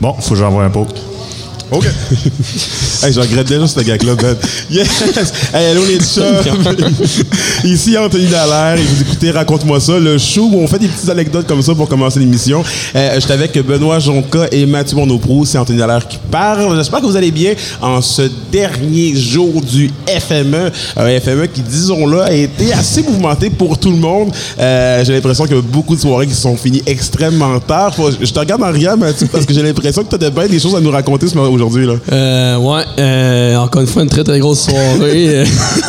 Bon, 0.00 0.12
faut 0.12 0.34
que 0.34 0.40
j'envoie 0.40 0.64
un 0.64 0.70
poke. 0.70 0.94
OK. 1.68 1.84
hey, 3.02 3.12
je 3.12 3.18
regrette 3.20 3.48
déjà 3.48 3.66
ce 3.66 3.80
gag-là, 3.80 4.14
Ben. 4.14 4.36
Yes! 4.70 4.86
Hey, 5.52 5.66
allô 5.72 5.82
les 5.84 5.98
chums! 5.98 6.24
Ici 7.64 7.98
Anthony 7.98 8.26
Dallaire 8.26 8.78
et 8.78 8.84
vous 8.84 9.02
écoutez 9.02 9.32
Raconte-moi 9.32 9.80
ça, 9.80 9.98
le 9.98 10.16
show 10.16 10.48
où 10.52 10.60
on 10.60 10.66
fait 10.68 10.78
des 10.78 10.86
petites 10.86 11.08
anecdotes 11.08 11.46
comme 11.48 11.62
ça 11.62 11.74
pour 11.74 11.88
commencer 11.88 12.20
l'émission. 12.20 12.62
Euh, 12.94 13.14
je 13.16 13.20
suis 13.20 13.32
avec 13.32 13.58
Benoît 13.66 13.98
Jonca 13.98 14.46
et 14.52 14.64
Mathieu 14.64 14.96
Monoprou. 14.96 15.44
C'est 15.44 15.58
Anthony 15.58 15.78
Dallaire 15.78 16.06
qui 16.06 16.18
parle. 16.30 16.76
J'espère 16.76 17.00
que 17.00 17.06
vous 17.06 17.16
allez 17.16 17.32
bien 17.32 17.54
en 17.82 18.00
ce 18.00 18.22
dernier 18.52 19.16
jour 19.16 19.60
du 19.60 19.90
FME. 20.06 20.70
Un 20.96 21.20
FME 21.20 21.46
qui, 21.48 21.62
disons-le, 21.62 22.22
a 22.22 22.32
été 22.32 22.72
assez 22.72 23.02
mouvementé 23.02 23.50
pour 23.50 23.76
tout 23.78 23.90
le 23.90 23.96
monde. 23.98 24.30
Euh, 24.60 25.04
j'ai 25.04 25.14
l'impression 25.14 25.44
qu'il 25.46 25.56
y 25.56 25.58
a 25.58 25.62
beaucoup 25.62 25.96
de 25.96 26.00
soirées 26.00 26.28
qui 26.28 26.34
sont 26.34 26.56
finies 26.56 26.82
extrêmement 26.86 27.58
tard. 27.58 27.92
Faut- 27.94 28.10
Je 28.12 28.30
te 28.32 28.38
regarde 28.38 28.62
en 28.62 28.70
riant, 28.70 28.96
Mathieu, 28.96 29.26
parce 29.32 29.44
que 29.44 29.52
j'ai 29.52 29.62
l'impression 29.62 30.04
que 30.04 30.08
tu 30.08 30.14
as 30.14 30.18
de 30.18 30.30
bien 30.34 30.46
des 30.46 30.60
choses 30.60 30.76
à 30.76 30.80
nous 30.80 30.90
raconter 30.92 31.26
ce- 31.26 31.34
aujourd'hui. 31.56 31.86
Là. 31.86 31.94
Euh, 32.12 32.56
ouais, 32.58 32.82
euh, 32.98 33.56
encore 33.56 33.82
une 33.82 33.88
fois, 33.88 34.02
une 34.02 34.08
très 34.08 34.24
très 34.24 34.38
grosse 34.38 34.60
soirée. 34.64 35.28
euh. 35.40 35.44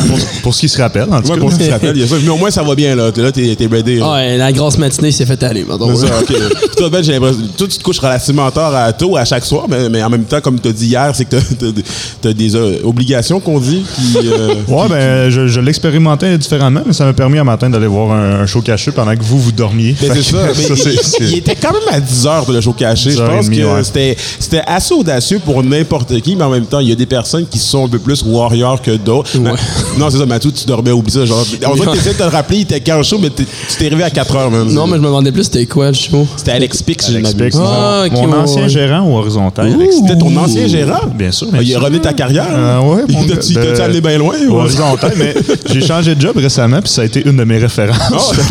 Pour, 0.06 0.18
pour 0.42 0.54
ce 0.54 0.60
qui 0.60 0.68
se 0.68 0.78
rappelle, 0.80 1.04
en 1.10 1.20
tout 1.22 1.28
Ouais, 1.28 1.34
cas. 1.34 1.40
pour 1.40 1.52
ceux 1.52 1.58
qui 1.58 1.64
se 1.66 1.70
rappellent, 1.70 1.96
il 1.96 2.02
y 2.02 2.04
a 2.04 2.08
ça. 2.08 2.16
Mais 2.22 2.28
au 2.30 2.36
moins, 2.36 2.50
ça 2.50 2.62
va 2.62 2.74
bien, 2.74 2.94
là. 2.96 3.12
T'es 3.12 3.22
là, 3.22 3.32
t'es, 3.32 3.54
t'es 3.56 3.68
là. 3.68 4.12
ouais, 4.12 4.36
la 4.36 4.52
grosse 4.52 4.78
matinée 4.78 5.12
s'est 5.12 5.26
fait 5.26 5.42
aller, 5.42 5.64
maintenant. 5.64 5.94
C'est 5.94 6.06
ça, 6.06 6.18
OK. 6.20 6.26
Puis 6.26 6.36
Toi, 6.76 6.90
Ben, 6.90 7.02
j'ai 7.02 7.12
l'impression. 7.12 7.42
Toi, 7.56 7.66
tu 7.68 7.78
te 7.78 7.82
couches 7.82 7.98
relativement 8.00 8.50
tard 8.50 8.74
à 8.74 8.92
tôt 8.92 9.16
à 9.16 9.24
chaque 9.24 9.44
soir, 9.44 9.66
mais, 9.68 9.88
mais 9.88 10.02
en 10.02 10.10
même 10.10 10.24
temps, 10.24 10.40
comme 10.40 10.58
tu 10.60 10.68
as 10.68 10.72
dit 10.72 10.86
hier, 10.86 11.10
c'est 11.14 11.24
que 11.24 11.36
t'as, 11.36 11.40
t'as- 11.58 11.82
t'as 12.22 12.32
des 12.32 12.56
euh, 12.56 12.78
obligations 12.84 13.40
qu'on 13.40 13.58
dit 13.60 13.82
qui. 13.94 14.18
euh, 14.26 14.54
Ouais, 14.68 14.88
ben, 14.88 15.30
je, 15.30 15.46
je 15.46 15.60
l'expérimentais 15.60 16.36
différemment, 16.38 16.82
mais 16.86 16.92
ça 16.92 17.04
m'a 17.04 17.12
permis 17.12 17.38
un 17.38 17.44
matin 17.44 17.68
d'aller 17.70 17.86
voir 17.86 18.12
un, 18.12 18.40
un 18.40 18.46
show 18.46 18.60
caché 18.60 18.90
pendant 18.92 19.14
que 19.14 19.22
vous 19.22 19.38
vous 19.38 19.52
dormiez. 19.52 19.94
Ben, 20.00 20.10
c'est 20.14 20.22
ça. 20.22 20.38
Mais 20.46 20.54
c'est- 20.76 20.92
il, 20.92 21.00
c'est- 21.00 21.24
il 21.24 21.38
était 21.38 21.56
quand 21.56 21.72
même 21.72 21.82
à 21.92 22.00
10 22.00 22.26
heures 22.26 22.46
de 22.46 22.52
le 22.52 22.60
show 22.60 22.72
caché. 22.72 23.10
Je 23.10 23.16
10 23.16 23.22
pense 23.22 23.48
que 23.50 23.54
ouais. 23.56 23.84
c'était, 23.84 24.16
c'était 24.38 24.62
assez 24.66 24.94
audacieux 24.94 25.40
pour 25.44 25.57
n'importe 25.62 26.20
qui, 26.20 26.36
mais 26.36 26.44
en 26.44 26.50
même 26.50 26.66
temps, 26.66 26.80
il 26.80 26.88
y 26.88 26.92
a 26.92 26.94
des 26.94 27.06
personnes 27.06 27.46
qui 27.46 27.58
sont 27.58 27.86
un 27.86 27.88
peu 27.88 27.98
plus 27.98 28.22
warriors 28.22 28.80
que 28.82 28.96
d'autres. 28.96 29.36
Ouais. 29.38 29.50
Non, 29.98 30.10
c'est 30.10 30.18
ça, 30.18 30.26
Mathieu, 30.26 30.50
tu 30.52 30.64
dormais, 30.66 30.90
oublie 30.92 31.12
ça. 31.12 31.24
Genre, 31.24 31.44
on 31.66 31.74
dirait 31.74 31.86
que 31.86 31.92
t'essayais 31.92 32.14
de 32.14 32.18
te 32.18 32.22
le 32.24 32.28
rappeler, 32.28 32.58
il 32.58 32.62
était 32.62 32.80
15 32.80 33.06
show, 33.06 33.18
mais 33.20 33.30
tu 33.30 33.44
t'es 33.78 33.86
arrivé 33.86 34.02
à 34.04 34.10
4 34.10 34.36
heures, 34.36 34.50
même. 34.50 34.72
Non, 34.72 34.86
mais 34.86 34.96
je 34.96 35.00
me 35.00 35.06
demandais 35.06 35.32
plus 35.32 35.44
c'était 35.44 35.66
quoi 35.66 35.88
le 35.88 35.94
show. 35.94 36.26
C'était 36.36 36.52
Alex 36.52 36.82
Pix, 36.82 37.10
vu. 37.10 37.22
mon, 37.22 37.28
Ah, 37.64 38.04
ok, 38.06 38.12
mon 38.12 38.28
ouais, 38.32 38.34
ancien 38.38 38.62
ouais. 38.62 38.68
gérant 38.68 39.00
au 39.08 39.18
horizontal. 39.18 39.76
C'était 39.90 40.16
ton 40.18 40.36
ancien 40.36 40.66
gérant? 40.66 41.06
Bien 41.14 41.30
sûr. 41.32 41.48
Ah, 41.52 41.58
bien 41.58 41.62
Il 41.62 41.76
a 41.76 41.80
rené 41.80 42.00
ta 42.00 42.12
carrière? 42.12 42.46
Euh, 42.50 42.80
ouais, 42.80 43.02
t'a-tu 43.28 43.54
de- 43.54 43.80
amené 43.80 44.00
bien 44.00 44.18
loin? 44.18 44.34
au 44.48 44.52
ou- 44.52 44.58
horizontal, 44.60 45.12
mais 45.16 45.34
j'ai 45.66 45.80
changé 45.80 46.14
de 46.14 46.20
job 46.20 46.36
récemment, 46.36 46.80
puis 46.80 46.90
ça 46.90 47.02
a 47.02 47.04
été 47.04 47.22
une 47.28 47.36
de 47.36 47.44
mes 47.44 47.58
références. 47.58 48.32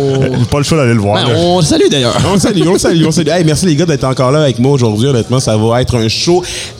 Oh. 0.00 0.44
Pas 0.50 0.58
le 0.58 0.64
choix 0.64 0.78
d'aller 0.78 0.94
le 0.94 1.00
voir. 1.00 1.24
Ben, 1.26 1.34
on 1.36 1.58
le 1.60 1.64
salue 1.64 1.88
d'ailleurs. 1.90 2.16
On 2.28 2.34
le 2.34 2.38
salue, 2.40 2.62
on 2.66 2.72
le 2.72 2.78
salue, 2.78 3.02
on 3.02 3.06
le 3.06 3.12
salue. 3.12 3.28
Hey, 3.28 3.44
merci 3.44 3.66
les 3.66 3.76
gars 3.76 3.86
d'être 3.86 4.04
encore 4.04 4.30
là 4.30 4.42
avec 4.42 4.58
moi 4.58 4.72
aujourd'hui. 4.72 5.08
Honnêtement, 5.08 5.40
ça 5.40 5.56
va 5.56 5.80
être 5.82 5.96
un 5.96 6.08
show 6.08 6.19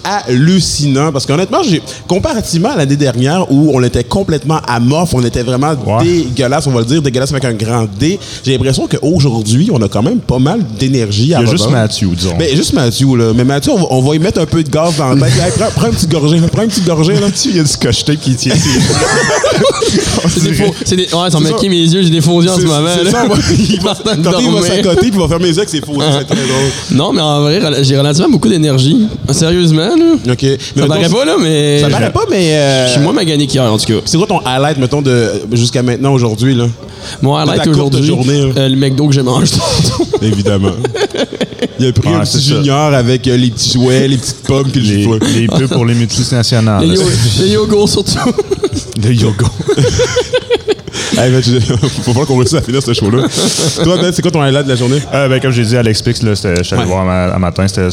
hallucinant 0.05 1.13
parce 1.13 1.27
qu'honnêtement, 1.27 1.63
j'ai 1.63 1.83
comparativement 2.07 2.71
à 2.71 2.77
l'année 2.77 2.97
dernière 2.97 3.51
où 3.53 3.71
on 3.75 3.83
était 3.83 4.05
complètement 4.05 4.61
amorphe, 4.67 5.15
on 5.15 5.25
était 5.25 5.43
vraiment 5.43 5.71
Ouais. 5.87 6.05
dégueulasse, 6.05 6.67
on 6.67 6.71
va 6.73 6.81
le 6.81 6.87
dire, 6.87 7.01
dégueulasse 7.03 7.31
avec 7.31 7.45
un 7.45 7.53
grand 7.53 7.87
D. 7.99 8.19
J'ai 8.45 8.53
l'impression 8.53 8.87
qu'aujourd'hui, 8.89 9.71
on 9.73 9.81
a 9.83 9.89
quand 9.89 10.03
même 10.03 10.19
pas 10.19 10.39
mal 10.39 10.61
d'énergie 10.79 11.35
à 11.35 11.41
Il 11.41 11.47
y 11.47 11.49
a 11.49 11.51
juste. 11.51 11.71
Mathieu, 11.71 12.09
disons. 12.15 12.37
Ben, 12.39 12.55
juste 12.57 12.73
Mathieu, 12.73 13.15
là. 13.17 13.33
Mais 13.35 13.45
Mathieu, 13.45 13.73
on 13.73 13.79
va, 13.79 13.87
on 13.91 14.03
va 14.03 14.15
y 14.17 14.19
mettre 14.19 14.41
un 14.41 14.47
peu 14.47 14.63
de 14.63 14.69
gaz 14.71 14.97
dans 14.97 15.11
le 15.15 15.21
tête. 15.21 15.31
Hey, 15.41 15.53
prends, 15.57 15.71
prends 15.75 15.87
une 15.87 15.93
petite 15.95 16.11
gorgée, 16.11 16.39
là. 16.39 16.49
Prends 16.49 16.63
une 16.63 16.69
petite 16.69 16.87
gorgée, 16.87 17.15
là. 17.15 17.29
il 17.45 17.57
y 17.57 17.61
a 17.61 17.63
du 17.63 17.69
scotch 17.69 18.05
tape 18.05 18.21
qui 18.21 18.35
tient. 18.35 18.55
C'est 20.29 20.43
des 20.45 20.53
faux. 20.55 20.75
C'est 20.85 20.97
des. 20.97 21.03
Ouais, 21.05 21.31
ça 21.31 21.41
m'a 21.41 21.47
ça. 21.47 21.53
maquillé 21.53 21.69
mes 21.69 21.77
yeux, 21.83 22.03
j'ai 22.03 22.11
des 22.11 22.21
faux 22.21 22.41
yeux 22.43 22.51
en 22.51 22.55
ce 22.57 22.61
C'est- 22.63 22.67
moment. 22.67 22.81
là. 22.83 23.11
ça, 23.11 23.27
il 23.59 23.81
va, 23.81 23.95
tantôt, 23.95 24.41
il 24.41 24.51
va 24.53 24.63
s'accoter 24.67 24.97
puis 25.01 25.11
il 25.15 25.19
va 25.19 25.29
fermer 25.29 25.47
les 25.47 25.53
yeux 25.53 25.59
avec 25.59 25.69
ses 25.69 25.81
faux. 25.81 25.95
C'est 26.01 26.25
très 26.25 26.35
drôle. 26.37 26.71
Non, 26.93 27.13
mais 27.13 27.21
en 27.21 27.41
vrai, 27.43 27.61
j'ai 27.83 27.97
relativement 27.99 28.31
beaucoup 28.31 28.49
d'énergie. 28.49 29.07
Sérieusement, 29.33 29.97
là? 29.97 30.33
OK. 30.33 30.43
Mais 30.43 30.59
Ça 30.83 30.87
paraît 30.87 31.09
pas, 31.09 31.25
là, 31.25 31.37
mais. 31.41 31.81
Ça 31.81 31.89
paraît 31.89 32.13
pas, 32.13 32.25
mais. 32.31 32.55
euh, 32.57 32.87
Je 32.87 32.93
suis 32.93 33.01
moins 33.01 33.13
magané 33.13 33.47
qu'hier, 33.47 33.65
en 33.65 33.79
tout 33.79 33.87
cas. 33.87 34.01
C'est 34.05 34.17
quoi 34.19 34.27
ton 34.27 34.41
highlight, 34.45 34.79
mettons, 34.79 35.03
de 35.03 35.31
jusqu'à 35.53 35.83
maintenant, 35.83 36.13
aujourd'hui, 36.13 36.55
là? 36.55 36.67
Mon 37.23 37.37
highlight 37.37 37.67
aujourd'hui, 37.67 38.13
euh, 38.57 38.69
le 38.69 38.77
McDo 38.77 39.07
que 39.09 39.15
j'ai 39.15 39.23
mangé 39.23 39.51
tantôt. 39.53 40.07
Évidemment. 40.23 40.73
Il 41.79 41.87
a 41.87 41.93
pris 41.93 42.09
Ouais, 42.11 42.15
un 42.17 42.21
petit 42.21 42.33
ça. 42.33 42.55
junior 42.57 42.93
avec 42.93 43.27
euh, 43.27 43.37
les 43.39 43.49
petits 43.51 43.73
jouets, 43.73 44.07
les 44.07 44.19
petites 44.19 44.43
pommes 44.43 44.69
puis 44.71 44.81
le 44.83 45.17
les, 45.27 45.41
les 45.41 45.47
pubs 45.49 45.67
pour 45.69 45.87
les 45.87 45.95
multinationales. 46.01 46.87
Les, 46.87 46.95
yo- 46.97 47.03
les 47.41 47.49
yogos 47.49 47.87
surtout. 47.87 48.19
Le 49.03 49.13
yoga. 49.15 49.47
Hey, 51.17 51.31
ben, 51.33 51.41
tu- 51.43 51.61
faut 52.05 52.13
voir 52.13 52.27
qu'on 52.27 52.37
réussisse 52.37 52.59
à 52.59 52.63
finir 52.63 52.83
ce 52.83 52.93
show-là. 52.93 53.25
Toi, 53.83 53.97
Ben, 54.01 54.13
c'est 54.13 54.23
quoi 54.23 54.31
ton 54.31 54.43
highlight 54.43 54.65
de 54.65 54.71
la 54.71 54.77
journée? 54.77 55.01
Euh, 55.13 55.29
ben, 55.29 55.41
comme 55.41 55.51
j'ai 55.51 55.65
dit, 55.65 55.77
Alex 55.77 56.03
Pix, 56.03 56.23
là, 56.23 56.35
c'était- 56.35 56.57
je 56.59 56.63
suis 56.63 56.75
allé 56.75 56.85
Ouais. 56.85 56.89
voir 56.91 57.09
un, 57.09 57.33
un 57.35 57.39
matin, 57.39 57.67
c'était, 57.67 57.89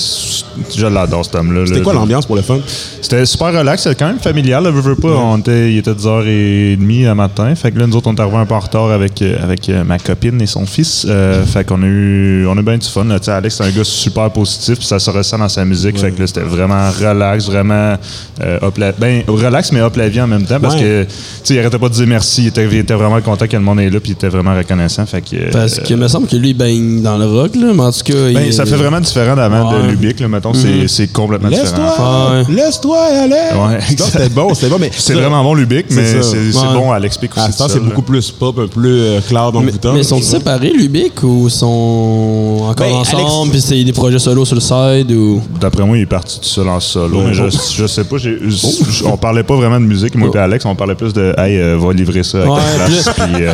je 0.76 0.86
l'adore 0.88 1.26
cet 1.26 1.36
homme-là. 1.36 1.66
C'était 1.66 1.82
quoi 1.82 1.94
l'ambiance 1.94 2.26
pour 2.26 2.36
le 2.36 2.42
fun? 2.42 2.60
C'était 3.02 3.26
super 3.26 3.48
relax, 3.54 3.84
c'était 3.84 3.96
quand 3.96 4.08
même 4.08 4.20
familial, 4.20 4.64
là, 4.64 4.72
veux, 4.72 4.82
veux 4.82 4.96
pas. 4.96 5.10
On 5.10 5.38
était, 5.40 5.72
il 5.72 5.78
était 5.80 5.94
10h30 5.94 7.06
le 7.06 7.14
matin. 7.16 7.54
Fait 7.56 7.72
que 7.72 7.80
là, 7.80 7.88
nous 7.88 7.96
autres, 7.96 8.08
on 8.10 8.16
est 8.16 8.20
arrivés 8.20 8.38
un 8.38 8.46
peu 8.46 8.54
en 8.56 8.60
retard 8.60 8.92
avec, 8.92 9.22
euh, 9.22 9.36
avec 9.42 9.68
euh, 9.70 9.84
ma 9.84 9.98
copine 10.00 10.42
et 10.42 10.46
son 10.48 10.66
fils. 10.66 11.06
Euh, 11.10 11.44
fait 11.46 11.64
qu'on 11.66 11.82
a 11.84 11.86
eu, 11.86 12.46
on 12.48 12.58
a 12.58 12.62
bien 12.62 12.78
du 12.78 12.88
fun. 12.88 13.04
là. 13.06 13.20
Tu 13.20 13.26
sais, 13.26 13.32
Alex, 13.32 13.56
c'est 13.58 13.64
un 13.64 13.72
gars 13.72 13.84
super 13.84 14.30
positif, 14.32 14.78
puis 14.78 14.88
ça 14.88 15.00
se 15.00 15.10
ressent 15.10 15.38
dans 15.38 15.50
sa 15.50 15.66
musique. 15.66 15.98
Fait 16.00 16.12
que 16.12 16.20
là, 16.22 16.28
c'était 16.28 16.42
vraiment 16.42 16.90
relax, 16.92 17.46
vraiment 17.46 17.96
euh, 18.42 18.60
up 18.62 18.78
la- 18.78 18.92
ben, 18.92 19.24
relax, 19.28 19.72
mais 19.72 19.80
up 19.80 19.96
la 19.96 20.10
vie 20.10 20.22
en 20.22 20.28
même 20.28 20.46
temps. 20.46 20.60
Parce 20.60 20.76
Ouais. 20.76 20.82
que, 20.82 21.04
tu 21.04 21.10
sais, 21.44 21.54
il 21.56 21.60
arrêtait 21.60 21.80
pas 21.80 21.90
de 21.90 21.94
dire 21.94 22.08
merci. 22.08 22.44
Il 22.44 22.48
était, 22.48 22.66
il 22.66 22.78
était 22.78 22.94
vraiment 22.98 23.22
content 23.22 23.48
que 23.48 23.56
le 23.56 23.62
monde 23.64 23.80
est 23.80 23.90
là, 23.90 24.00
puis 24.00 24.12
il 24.12 24.14
était 24.14 24.28
vraiment 24.30 24.56
reconnaissant. 24.56 25.06
Fait 25.06 25.22
que, 25.22 25.36
euh, 25.36 25.50
Parce 25.52 25.80
qu'il 25.80 25.98
me 25.98 26.08
semble 26.08 26.28
que 26.28 26.36
lui, 26.36 26.50
il 26.50 26.54
baigne 26.54 27.02
dans 27.02 27.18
le 27.18 27.26
rock, 27.26 27.56
là. 27.56 27.72
Mais 27.74 27.82
en 27.84 27.92
tout 27.92 28.02
cas. 28.04 28.14
ben, 28.34 28.44
il- 28.48 28.54
ça 28.54 28.66
fait 28.66 28.76
vraiment 28.76 29.00
différent 29.00 29.36
d'avant 29.36 29.72
Ouais. 29.74 29.84
de 29.84 29.88
Lubic, 29.90 30.20
là. 30.20 30.28
Mettons, 30.28 30.54
c'est, 30.54 30.88
c'est 30.88 31.08
complètement 31.12 31.50
différent. 31.50 31.66
Laisse-toi! 31.68 32.32
Ouais. 32.50 32.56
Laisse-toi 32.56 32.98
aller! 33.24 33.82
C'était 33.98 34.30
bon, 34.30 34.54
c'était 34.54 34.70
bon, 34.70 34.78
mais. 34.80 34.92
C'est 34.96 35.14
vraiment 35.14 35.44
bon 35.44 35.54
Lubic, 35.54 35.86
mais 35.92 36.06
c'est, 36.06 36.24
c'est 36.24 36.38
Ouais. 36.58 36.74
bon 36.74 36.92
à 36.92 37.00
l'expliquer 37.00 37.34
aussi. 37.40 37.50
À 37.50 37.52
ce 37.52 37.58
temps, 37.58 37.66
tout 37.68 37.72
c'est 37.74 37.80
beaucoup 37.80 38.02
plus 38.02 38.32
pop, 38.32 38.58
un 38.58 38.62
peu 38.64 38.68
plus 38.68 39.00
euh, 39.02 39.20
clair 39.22 39.52
dans 39.52 39.60
le 39.60 39.68
Mais, 39.68 39.72
bouton. 39.72 39.94
mais 39.94 40.04
sont-ils 40.04 40.24
séparés, 40.24 40.72
Lubic, 40.72 41.22
ou 41.24 41.50
sont 41.50 42.58
encore 42.70 42.76
Ben, 42.88 42.94
ensemble, 42.96 43.22
Alex- 43.24 43.50
puis 43.52 43.62
c'est 43.62 43.84
des 43.84 43.94
projets 43.94 44.20
solo 44.20 44.46
sur 44.46 44.56
le 44.56 44.62
side, 44.62 45.12
ou? 45.12 45.42
D'après 45.60 45.84
moi, 45.86 45.98
il 45.98 46.02
est 46.02 46.06
parti 46.06 46.40
tout 46.40 46.46
seul 46.46 46.68
en 46.70 46.80
solo. 46.80 47.22
Mais 47.26 47.34
je, 47.34 47.44
je 47.76 47.88
sais 47.88 48.04
pas. 48.04 48.18
j'ai- 48.18 48.38
je- 48.48 49.06
on 49.06 49.18
parlait 49.18 49.44
pas 49.44 49.56
vraiment 49.56 49.80
de 49.80 49.86
musique, 49.86 50.16
moi 50.16 50.30
et 50.34 50.38
Alex. 50.38 50.66
On 50.66 50.76
parlait 50.76 50.96
plus 50.96 51.14
de 51.14 51.34
Hey, 51.38 51.58
euh, 51.60 51.78
va 51.80 51.94
livrer 51.94 52.24
ça 52.24 52.40
place. 52.88 53.10
Puis, 53.34 53.44
euh, 53.44 53.54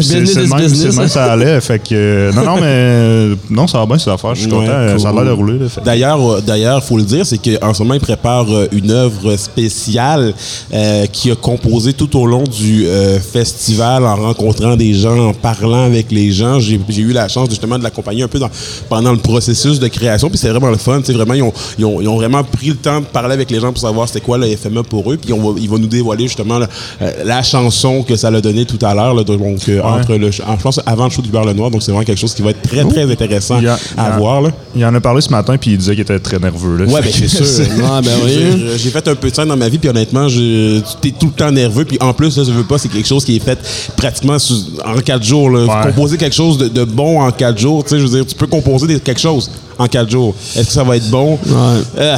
c'est 0.00 0.20
le 0.20 0.46
même, 0.46 0.60
business. 0.60 0.80
c'est 0.80 0.88
le 0.88 0.92
même 0.92 1.08
ça 1.08 1.32
allait. 1.32 1.60
Fait 1.60 1.78
que, 1.78 2.30
non, 2.34 2.44
non, 2.44 2.60
mais 2.60 3.36
non, 3.50 3.66
ça 3.66 3.78
va 3.78 3.86
bien, 3.86 3.98
ces 3.98 4.10
affaires. 4.10 4.34
Je 4.34 4.42
suis 4.42 4.50
content. 4.50 4.98
Ça 4.98 5.08
a 5.08 5.12
l'air 5.12 5.24
de 5.24 5.30
rouler. 5.30 5.58
Là, 5.58 5.66
D'ailleurs, 5.84 6.20
euh, 6.20 6.40
d'ailleurs, 6.40 6.82
faut 6.82 6.96
le 6.96 7.04
dire, 7.04 7.24
c'est 7.26 7.38
qu'en 7.38 7.74
ce 7.74 7.82
moment, 7.82 7.94
il 7.94 8.00
prépare 8.00 8.46
euh, 8.50 8.68
une 8.72 8.90
œuvre 8.90 9.36
spéciale 9.36 10.34
euh, 10.72 11.06
qui 11.06 11.30
a 11.30 11.34
composé 11.34 11.92
tout 11.92 12.18
au 12.18 12.26
long 12.26 12.44
du 12.44 12.86
euh, 12.86 13.18
festival 13.18 14.04
en 14.04 14.16
rencontrant 14.16 14.76
des 14.76 14.94
gens, 14.94 15.28
en 15.28 15.34
parlant 15.34 15.84
avec 15.84 16.10
les 16.10 16.30
gens. 16.32 16.60
J'ai 16.60 16.80
j'ai 16.88 17.02
eu 17.02 17.12
la 17.12 17.28
chance 17.28 17.48
justement 17.50 17.78
de 17.78 17.82
l'accompagner 17.82 18.22
un 18.22 18.28
peu 18.28 18.38
dans, 18.38 18.50
pendant 18.88 19.12
le 19.12 19.18
processus 19.18 19.78
de 19.78 19.88
création, 19.88 20.28
puis 20.28 20.38
c'est 20.38 20.50
vraiment 20.50 20.70
le 20.70 20.76
fun. 20.76 21.00
Vraiment, 21.00 21.34
ils 21.34 21.42
ont, 21.42 21.52
ils, 21.78 21.84
ont, 21.84 22.00
ils 22.00 22.08
ont 22.08 22.16
vraiment 22.16 22.44
pris 22.44 22.68
le 22.68 22.76
temps 22.76 23.00
de 23.00 23.06
parler 23.06 23.34
avec 23.34 23.50
les 23.50 23.60
gens 23.60 23.72
pour 23.72 23.80
savoir 23.80 24.08
c'était 24.08 24.20
quoi 24.20 24.38
le 24.38 24.46
FME 24.56 24.82
pour 24.82 25.12
eux, 25.12 25.16
puis 25.16 25.32
on 25.32 25.52
va, 25.52 25.58
il 25.60 25.68
va 25.68 25.78
nous 25.78 25.86
dévoiler 25.86 26.24
justement 26.24 26.58
là, 26.58 26.68
la 27.24 27.42
chanson 27.42 28.02
que 28.02 28.16
ça 28.16 28.30
l'a 28.30 28.40
donné 28.40 28.53
tout 28.64 28.78
à 28.82 28.94
l'heure, 28.94 29.24
donc 29.24 29.40
euh, 29.68 29.82
entre 29.82 30.14
le, 30.16 30.30
je 30.30 30.40
pense 30.62 30.80
avant 30.86 31.04
le 31.04 31.10
show 31.10 31.22
du 31.22 31.30
Beurre 31.30 31.44
le 31.46 31.52
Noir, 31.52 31.70
donc 31.70 31.82
c'est 31.82 31.90
vraiment 31.92 32.04
quelque 32.04 32.18
chose 32.20 32.34
qui 32.34 32.42
va 32.42 32.50
être 32.50 32.62
très 32.62 32.84
très 32.84 33.10
intéressant 33.10 33.56
a- 33.66 33.78
à 33.96 34.14
a- 34.14 34.18
voir 34.18 34.40
là. 34.42 34.50
Il 34.76 34.84
en 34.84 34.94
a 34.94 35.00
parlé 35.00 35.20
ce 35.20 35.30
matin, 35.30 35.56
puis 35.56 35.72
il 35.72 35.78
disait 35.78 35.92
qu'il 35.92 36.02
était 36.02 36.18
très 36.18 36.38
nerveux. 36.38 36.76
Là. 36.76 36.84
Ouais, 36.92 37.00
ben 37.02 37.10
c'est 37.12 37.28
sûr. 37.28 37.44
Ben 38.04 38.12
oui. 38.24 38.72
J'ai 38.76 38.90
fait 38.90 39.06
un 39.08 39.14
peu 39.14 39.30
de 39.30 39.34
scène 39.34 39.48
dans 39.48 39.56
ma 39.56 39.68
vie, 39.68 39.78
puis 39.78 39.88
honnêtement, 39.88 40.28
je, 40.28 40.80
tu 41.00 41.08
es 41.08 41.10
tout 41.12 41.26
le 41.26 41.32
temps 41.32 41.50
nerveux. 41.50 41.84
Puis 41.84 41.98
en 42.00 42.12
plus, 42.12 42.36
là, 42.36 42.44
je 42.44 42.52
veux 42.52 42.64
pas, 42.64 42.78
c'est 42.78 42.88
quelque 42.88 43.06
chose 43.08 43.24
qui 43.24 43.36
est 43.36 43.40
fait 43.44 43.58
pratiquement 43.96 44.38
sous- 44.38 44.64
en 44.84 44.96
quatre 45.00 45.22
jours. 45.24 45.50
Là. 45.50 45.64
Ouais. 45.64 45.90
Composer 45.92 46.16
quelque 46.16 46.34
chose 46.34 46.58
de, 46.58 46.68
de 46.68 46.84
bon 46.84 47.20
en 47.20 47.30
quatre 47.30 47.58
jours, 47.58 47.82
tu 47.84 47.90
sais, 47.90 47.98
je 47.98 48.04
veux 48.04 48.10
dire, 48.10 48.26
tu 48.26 48.34
peux 48.34 48.46
composer 48.46 48.86
des- 48.86 49.00
quelque 49.00 49.20
chose 49.20 49.50
en 49.78 49.86
quatre 49.86 50.10
jours. 50.10 50.34
Est-ce 50.56 50.66
que 50.66 50.72
ça 50.72 50.82
va 50.84 50.96
être 50.96 51.08
bon? 51.10 51.32
Ouais. 51.46 51.82
Euh, 51.98 52.16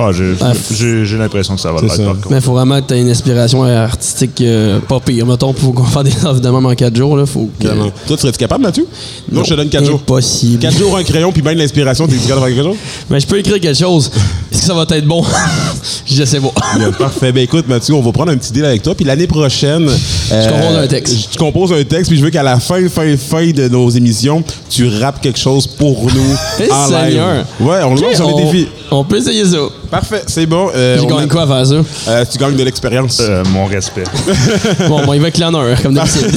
Ah, 0.00 0.10
j'ai, 0.12 1.16
l'impression 1.16 1.56
que 1.56 1.60
ça 1.60 1.72
va 1.72 1.80
l'être, 1.80 1.96
par 1.96 2.14
contre. 2.14 2.30
Mais 2.30 2.36
il 2.36 2.42
faut 2.42 2.52
vraiment 2.52 2.80
que 2.80 2.86
tu 2.86 2.94
aies 2.94 3.00
une 3.00 3.10
inspiration 3.10 3.64
artistique 3.64 4.40
euh, 4.40 4.78
pas 4.78 5.00
pire. 5.00 5.26
Mettons, 5.26 5.52
pour 5.52 5.74
qu'on 5.74 5.84
fasse 5.84 6.04
des 6.04 6.24
œuvres 6.24 6.40
de 6.40 6.48
même 6.48 6.66
en 6.66 6.74
4 6.74 6.96
jours, 6.96 7.16
là, 7.16 7.26
faut 7.26 7.50
que. 7.58 7.66
Toi, 7.66 7.90
tu 8.06 8.16
serais-tu 8.16 8.38
capable, 8.38 8.62
Mathieu? 8.62 8.86
Non, 9.32 9.42
je 9.42 9.50
te 9.50 9.54
donne 9.54 9.68
quatre 9.68 9.84
jours. 9.84 10.00
Impossible. 10.00 10.60
Quatre 10.60 10.78
jours, 10.78 10.96
un 10.96 11.02
crayon, 11.02 11.32
puis 11.32 11.42
bien 11.42 11.54
de 11.54 11.58
l'inspiration, 11.58 12.06
t'es 12.06 12.16
capable 12.16 12.42
de 12.42 12.46
faire 12.46 12.56
quelque 12.56 12.68
chose? 12.70 12.76
Mais 13.10 13.20
je 13.20 13.26
peux 13.26 13.38
écrire 13.38 13.60
quelque 13.60 13.78
chose. 13.78 14.10
Est-ce 14.52 14.60
que 14.60 14.66
ça 14.66 14.74
va 14.74 14.82
être 14.88 15.06
bon? 15.06 15.24
je 16.06 16.24
sais 16.24 16.40
pas. 16.40 16.52
Bien, 16.76 16.92
parfait. 16.92 17.32
Ben 17.32 17.42
écoute, 17.42 17.66
Mathieu, 17.66 17.94
on 17.94 18.02
va 18.02 18.12
prendre 18.12 18.30
un 18.30 18.36
petit 18.36 18.52
deal 18.52 18.64
avec 18.64 18.82
toi. 18.82 18.94
Puis 18.94 19.04
l'année 19.04 19.26
prochaine. 19.26 19.88
Je 20.30 20.48
compose 20.48 20.76
un 20.76 20.86
texte. 20.86 21.16
Je 21.32 21.38
compose 21.38 21.72
un 21.72 21.84
texte, 21.84 22.08
puis 22.08 22.18
je 22.18 22.24
veux 22.24 22.30
qu'à 22.30 22.44
la 22.44 22.60
fin, 22.60 22.88
fin, 22.88 23.16
fin 23.16 23.50
de 23.50 23.68
nos 23.68 23.90
émissions, 23.90 24.44
tu 24.70 24.88
rappes 25.00 25.20
quelque 25.20 25.38
chose 25.38 25.66
pour 25.66 26.04
nous. 26.04 26.36
En 26.70 26.88
live. 26.90 27.10
Seigneur. 27.10 27.44
Ouais, 27.60 27.82
on 27.82 27.94
le 27.94 28.00
lance 28.00 28.16
sur 28.16 28.28
on, 28.28 28.38
les 28.38 28.44
défis. 28.44 28.68
on 28.90 29.04
peut 29.04 29.16
essayer 29.16 29.44
ça. 29.44 29.58
Parfait, 29.90 30.22
c'est 30.26 30.44
bon. 30.46 30.68
Euh, 30.74 30.96
J'ai 30.98 31.04
on 31.04 31.08
gagné 31.08 31.22
a- 31.22 31.26
quoi 31.28 31.42
à 31.42 31.46
faire 31.46 31.66
ça? 31.66 32.10
Euh, 32.10 32.24
tu 32.30 32.38
gagnes 32.38 32.56
de 32.56 32.62
l'expérience. 32.62 33.18
Euh, 33.20 33.42
mon 33.52 33.64
respect. 33.66 34.04
Bon, 34.88 35.04
bon, 35.04 35.12
il 35.14 35.20
va 35.20 35.26
avec 35.26 35.38
l'honneur, 35.38 35.80
comme 35.82 35.94
d'habitude. 35.94 36.30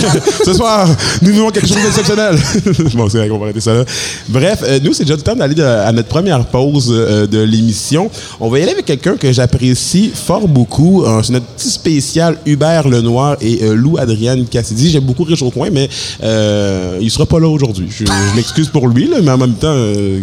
Ce 0.45 0.53
soir, 0.53 0.88
nous 1.21 1.31
nous 1.33 1.39
avons 1.42 1.50
quelque 1.51 1.68
chose 1.68 1.77
d'exceptionnel. 1.83 2.36
bon, 2.95 3.09
c'est 3.09 3.18
vrai 3.19 3.27
qu'on 3.30 3.38
va 3.38 3.45
arrêter 3.45 3.59
ça 3.62 3.74
là. 3.74 3.83
Bref, 4.30 4.59
euh, 4.63 4.80
nous, 4.83 4.94
c'est 4.94 5.03
déjà 5.03 5.15
le 5.15 5.21
temps 5.21 5.36
d'aller 5.36 5.62
à 5.62 5.92
notre 5.92 6.07
première 6.07 6.45
pause 6.45 6.89
euh, 6.95 7.27
de 7.27 7.39
l'émission. 7.39 8.09
On 8.39 8.50
va 8.50 8.59
y 8.59 8.63
aller 8.63 8.71
avec 8.71 8.86
quelqu'un 8.86 9.15
que 9.18 9.31
j'apprécie 9.31 10.12
fort 10.13 10.47
beaucoup. 10.47 11.04
Euh, 11.04 11.21
c'est 11.24 11.33
notre 11.33 11.45
petit 11.47 11.69
spécial 11.69 12.38
Hubert 12.45 12.88
Lenoir 12.88 13.38
et 13.42 13.63
euh, 13.63 13.74
Lou 13.75 13.97
Adrienne 13.97 14.45
Cassidy. 14.45 14.92
J'aime 14.92 15.04
beaucoup 15.04 15.24
Rich 15.24 15.42
au 15.42 15.51
coin, 15.51 15.69
mais 15.71 15.89
euh, 16.24 16.97
il 17.01 17.12
sera 17.12 17.25
pas 17.25 17.39
là 17.39 17.47
aujourd'hui. 17.47 17.88
Je, 17.89 18.06
je 18.06 18.36
m'excuse 18.36 18.69
pour 18.69 18.88
lui, 18.88 19.07
là, 19.07 19.18
mais 19.21 19.31
en 19.31 19.38
même 19.38 19.54
temps... 19.56 19.68
euh, 19.74 20.19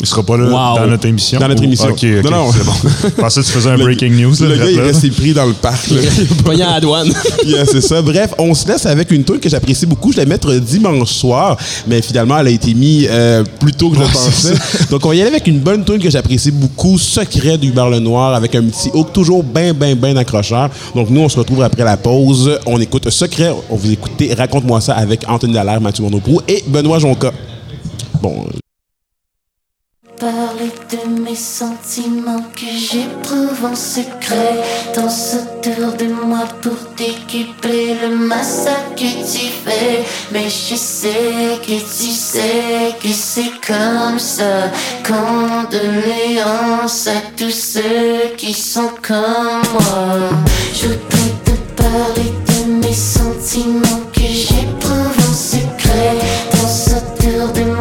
Il 0.00 0.06
sera 0.06 0.22
pas 0.22 0.36
là 0.36 0.44
Wow. 0.44 0.78
dans 0.80 0.86
notre 0.88 1.06
émission. 1.06 1.38
Dans 1.38 1.48
notre 1.48 1.62
Ou- 1.62 1.64
émission. 1.66 1.88
Non, 2.24 2.30
non. 2.30 2.51
C'est 2.52 2.64
bon. 2.64 2.72
Je 3.04 3.08
pensais 3.20 3.40
que 3.40 3.46
tu 3.46 3.52
faisais 3.52 3.70
un 3.70 3.76
le- 3.76 3.84
breaking 3.84 4.10
news. 4.12 4.34
Là, 4.40 4.48
le 4.48 4.56
gars, 4.56 4.70
il 4.70 4.78
est 4.78 4.82
resté 4.82 5.10
pris 5.10 5.32
dans 5.32 5.46
le 5.46 5.52
parc. 5.54 5.88
là. 5.90 6.00
Pogné 6.44 6.62
à 6.62 6.72
la 6.74 6.80
douane. 6.80 7.12
Yeah, 7.46 7.64
c'est 7.66 7.80
ça. 7.80 8.00
Bref, 8.02 8.34
on 8.38 8.54
se 8.54 8.66
laisse 8.68 8.86
avec 8.86 9.10
une 9.10 9.24
tune 9.24 9.40
que 9.40 9.48
j'apprécie 9.48 9.84
beaucoup. 9.86 10.12
Je 10.12 10.18
l'ai 10.18 10.26
mettre 10.26 10.52
dimanche 10.54 11.10
soir, 11.10 11.56
mais 11.88 12.00
finalement, 12.02 12.38
elle 12.38 12.46
a 12.46 12.50
été 12.50 12.72
mise 12.74 13.08
euh, 13.10 13.42
plus 13.58 13.72
tôt 13.72 13.90
que 13.90 13.96
je 13.96 14.00
le 14.02 14.06
pensais. 14.06 14.54
Donc, 14.90 15.04
on 15.04 15.08
va 15.08 15.14
y 15.16 15.20
aller 15.20 15.30
avec 15.30 15.46
une 15.48 15.58
bonne 15.58 15.84
tune 15.84 15.98
que 15.98 16.08
j'apprécie 16.10 16.50
beaucoup, 16.52 16.98
Secret 16.98 17.58
du 17.58 17.72
Bar 17.72 17.90
le 17.90 17.98
Noir, 17.98 18.34
avec 18.34 18.54
un 18.54 18.62
petit 18.62 18.90
hook 18.94 19.12
toujours 19.12 19.42
bien, 19.42 19.72
bien, 19.74 19.94
bien 19.96 20.16
accrocheur. 20.16 20.70
Donc, 20.94 21.10
nous, 21.10 21.20
on 21.20 21.28
se 21.28 21.38
retrouve 21.38 21.62
après 21.62 21.84
la 21.84 21.96
pause. 21.96 22.58
On 22.66 22.80
écoute 22.80 23.10
Secret. 23.10 23.52
On 23.70 23.76
vous 23.76 23.90
écoutez 23.90 24.32
Raconte-moi 24.34 24.80
ça 24.80 24.94
avec 24.94 25.24
Anthony 25.28 25.52
Dallaire, 25.54 25.80
Mathieu 25.80 26.04
Monoprou 26.04 26.40
et 26.46 26.62
Benoît 26.68 26.98
Jonca. 26.98 27.32
Bon, 28.22 28.46
Parler 30.22 30.70
de 30.88 31.20
mes 31.20 31.34
sentiments 31.34 32.46
que 32.54 32.70
j'éprouve 32.76 33.64
en 33.64 33.74
secret. 33.74 34.62
Danse 34.94 35.34
autour 35.34 35.94
de 35.94 36.12
moi 36.24 36.44
pour 36.60 36.76
décupler 36.96 37.96
le 38.00 38.14
massacre 38.14 38.94
que 38.94 39.00
tu 39.02 39.48
fais. 39.64 40.04
Mais 40.30 40.48
je 40.48 40.76
sais 40.76 41.58
que 41.60 41.72
tu 41.72 42.12
sais 42.12 42.94
que 43.02 43.08
c'est 43.08 43.50
comme 43.66 44.20
ça. 44.20 44.70
Condoléances 45.04 45.88
à 47.08 47.20
tous 47.36 47.50
ceux 47.50 48.36
qui 48.36 48.54
sont 48.54 48.92
comme 49.02 49.62
moi. 49.72 50.30
Je 50.72 50.86
voudrais 50.86 51.34
te 51.44 51.54
parler 51.82 52.32
de 52.46 52.86
mes 52.86 52.94
sentiments 52.94 54.02
que 54.12 54.22
j'éprouve 54.22 55.18
en 55.18 55.34
secret. 55.34 56.14
Danse 56.52 56.90
autour 56.96 57.48
de 57.54 57.62
moi 57.64 57.71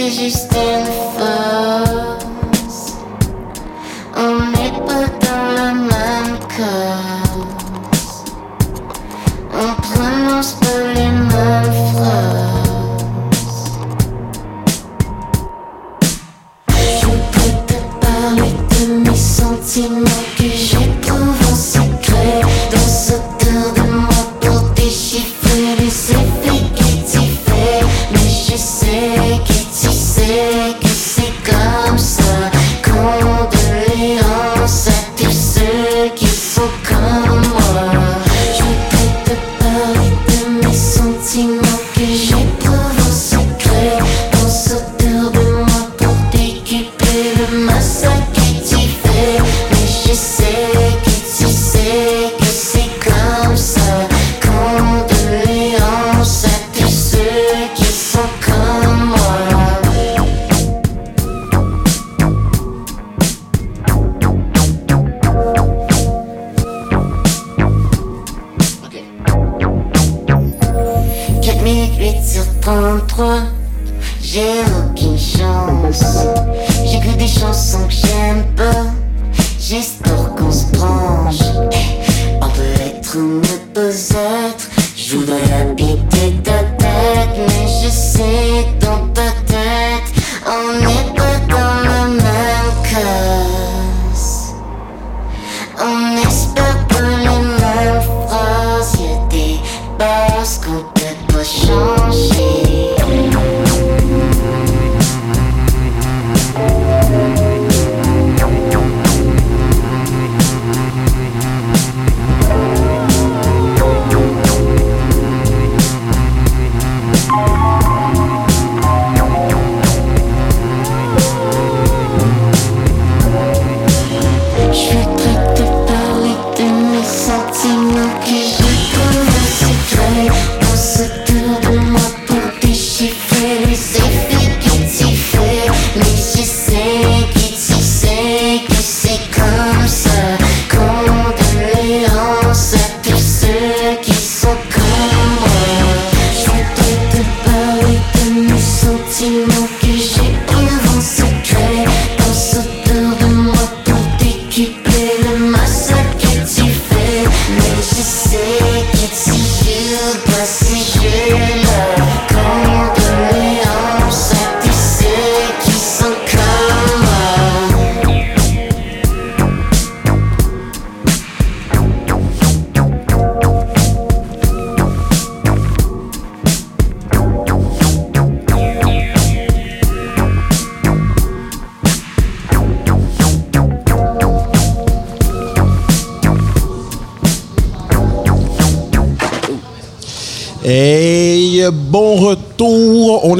c'était 0.00 0.22
juste 0.24 0.52
une 0.54 0.86
fausse 1.14 2.94
On 4.16 4.34
n'est 4.50 4.76
pas 4.86 5.06
dans 5.20 5.46
la 5.54 5.72
même 5.72 6.38
cause 6.56 8.24
On 9.52 9.74
prononce 9.82 10.52
pas 10.54 10.80
les 10.94 11.10
mêmes 11.10 11.74
phrases. 11.92 13.72
Je 16.68 17.06
voudrais 17.06 17.56
te 17.66 17.78
parler 18.00 18.52
de 18.70 18.82
mes 19.08 19.16
sentiments 19.16 20.09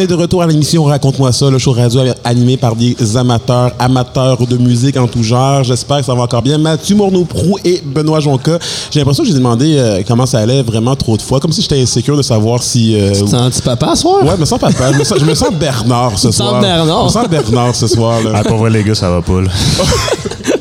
est 0.00 0.06
de 0.06 0.14
retour 0.14 0.42
à 0.42 0.46
l'émission 0.46 0.84
Raconte-moi 0.84 1.30
ça, 1.32 1.50
le 1.50 1.58
show 1.58 1.72
radio 1.72 2.00
animé 2.24 2.56
par 2.56 2.74
des 2.74 2.96
amateurs, 3.16 3.72
amateurs 3.78 4.46
de 4.46 4.56
musique 4.56 4.96
en 4.96 5.06
tout 5.06 5.22
genre. 5.22 5.62
J'espère 5.64 5.98
que 5.98 6.04
ça 6.04 6.14
va 6.14 6.22
encore 6.22 6.42
bien. 6.42 6.58
Mathieu 6.58 6.96
Morneau-Prou 6.96 7.58
et 7.64 7.82
Benoît 7.84 8.20
Jonca. 8.20 8.58
J'ai 8.90 9.00
l'impression 9.00 9.22
que 9.22 9.28
j'ai 9.28 9.34
demandé 9.34 9.76
euh, 9.78 10.02
comment 10.06 10.26
ça 10.26 10.38
allait 10.38 10.62
vraiment 10.62 10.96
trop 10.96 11.16
de 11.16 11.22
fois, 11.22 11.38
comme 11.40 11.52
si 11.52 11.62
j'étais 11.62 11.80
insécure 11.80 12.16
de 12.16 12.22
savoir 12.22 12.62
si. 12.62 12.94
euh, 12.98 13.12
Tu 13.12 13.20
te 13.22 13.26
sens 13.26 13.34
un 13.34 13.50
petit 13.50 13.62
papa 13.62 13.94
ce 13.94 14.02
soir? 14.02 14.22
Ouais, 14.24 14.30
je 14.36 14.40
me 14.40 14.44
sens 14.46 14.58
papa. 14.58 14.92
Je 14.92 14.98
me 14.98 15.04
sens, 15.04 15.18
je 15.20 15.24
me 15.24 15.34
sens 15.34 15.50
Bernard 15.52 16.18
ce 16.18 16.28
te 16.28 16.32
sens 16.32 16.48
soir. 16.48 16.60
Bernard? 16.60 17.00
Je 17.00 17.04
me 17.04 17.08
sens 17.10 17.28
Bernard 17.28 17.74
ce 17.74 17.86
soir. 17.86 18.20
Là. 18.22 18.30
Ah, 18.34 18.44
pour 18.44 18.58
vrai, 18.58 18.70
les 18.70 18.82
gars, 18.84 18.94
ça 18.94 19.10
va 19.10 19.20
pas, 19.22 19.40
là. 19.40 19.48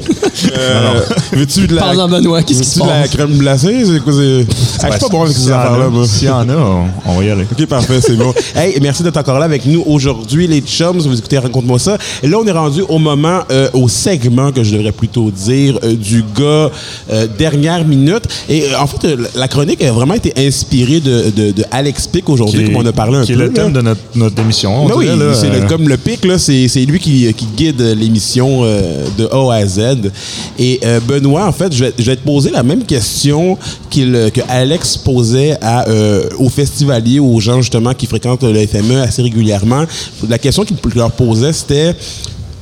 Euh, 0.58 1.02
Veux-tu 1.34 1.68
de 1.68 1.76
la, 1.76 1.82
Parle-en, 1.82 2.08
Benoît, 2.10 2.42
qu'est-ce 2.44 2.60
qui 2.62 2.68
se 2.68 2.80
de 2.80 2.86
la 2.88 3.02
passe? 3.02 3.10
crème 3.12 3.38
glacée? 3.38 3.84
C'est 3.86 4.00
quoi, 4.00 4.14
c'est- 4.14 4.46
Ah, 4.82 4.88
je 4.88 4.92
suis 4.92 5.00
pas 5.02 5.10
bon 5.10 5.24
avec 5.24 5.36
ces 5.36 5.52
affaires-là, 5.52 5.90
moi. 5.90 6.06
S'il 6.08 6.28
y 6.28 6.32
en 6.32 6.48
a, 6.50 6.56
on, 6.56 6.86
on 7.06 7.14
va 7.18 7.24
y 7.24 7.30
aller. 7.30 7.46
Ok, 7.52 7.66
parfait, 7.68 8.00
c'est 8.02 8.16
bon. 8.18 8.34
Hey, 8.56 8.78
merci 8.82 9.04
d'être 9.04 9.18
encore 9.18 9.40
là 9.40 9.46
avec 9.46 9.66
nous 9.66 9.84
aujourd'hui, 9.86 10.48
les 10.48 10.62
chums. 10.62 10.98
Vous 11.00 11.18
écoutez 11.18 11.38
Raconte-moi 11.38 11.80
ça. 11.80 11.98
Et 12.24 12.28
là, 12.28 12.38
on 12.42 12.46
est 12.48 12.52
rendu 12.52 12.82
au 12.88 12.98
moment, 12.98 13.42
euh, 13.52 13.70
au 13.74 13.88
segment 13.88 14.52
que 14.52 14.64
je 14.64 14.76
devrais 14.76 14.92
plutôt 14.92 15.30
dire, 15.32 15.80
euh, 15.84 15.94
du 15.96 16.24
gars 16.38 16.70
euh, 17.12 17.28
dernière 17.38 17.86
minute. 17.86 18.24
Et 18.50 18.64
euh, 18.64 18.80
en 18.80 18.88
fait, 18.88 19.08
euh, 19.08 19.18
la 19.36 19.48
chronique 19.48 19.82
a 19.84 19.92
vraiment 19.92 20.16
été 20.16 20.34
inspirée 20.38 21.00
de, 21.00 21.30
de, 21.36 21.52
de 21.52 21.64
Alex 21.72 22.08
Pic 22.08 22.28
aujourd'hui, 22.30 22.66
Qui 22.66 22.72
comme 22.72 22.82
on 22.82 22.86
a 22.86 22.92
parlé 22.92 23.18
un 23.18 23.24
qui 23.24 23.34
peu. 23.34 23.40
est 23.42 23.44
le 23.44 23.48
là. 23.48 23.54
thème 23.54 23.74
de 23.74 23.82
notre, 23.82 24.02
notre 24.16 24.42
émission. 24.42 24.84
On 24.84 24.88
Ben 24.88 24.96
oui, 24.98 25.08
c'est 25.40 25.50
le- 25.50 25.56
euh, 25.64 25.68
comme 25.68 25.88
le 25.88 25.98
pic, 25.98 26.26
là, 26.26 26.38
c'est, 26.38 26.68
c'est 26.68 26.82
lui 26.86 27.00
qui, 27.00 27.32
qui 27.34 27.46
guide 27.56 27.82
l'émission 27.82 28.62
euh, 28.64 29.06
de 29.18 29.26
A 29.32 29.54
à 29.54 29.66
Z. 29.66 30.09
Et 30.58 30.80
euh, 30.84 31.00
Benoît, 31.00 31.46
en 31.46 31.52
fait, 31.52 31.74
je 31.74 31.86
vais, 31.86 31.94
je 31.98 32.04
vais 32.04 32.16
te 32.16 32.24
poser 32.26 32.52
la 32.52 32.64
même 32.64 32.84
question 32.84 33.58
qu'il, 33.90 34.32
que 34.34 34.42
Alex 34.50 34.98
posait 34.98 35.58
à, 35.62 35.88
euh, 35.90 36.30
aux 36.38 36.50
festivaliers, 36.50 37.20
aux 37.20 37.40
gens 37.40 37.62
justement 37.62 37.94
qui 37.94 38.06
fréquentent 38.06 38.44
le 38.44 38.66
FME 38.66 39.02
assez 39.02 39.22
régulièrement. 39.22 39.86
La 40.28 40.38
question 40.38 40.64
qu'il 40.64 40.78
leur 40.96 41.12
posait, 41.12 41.54
c'était 41.54 41.96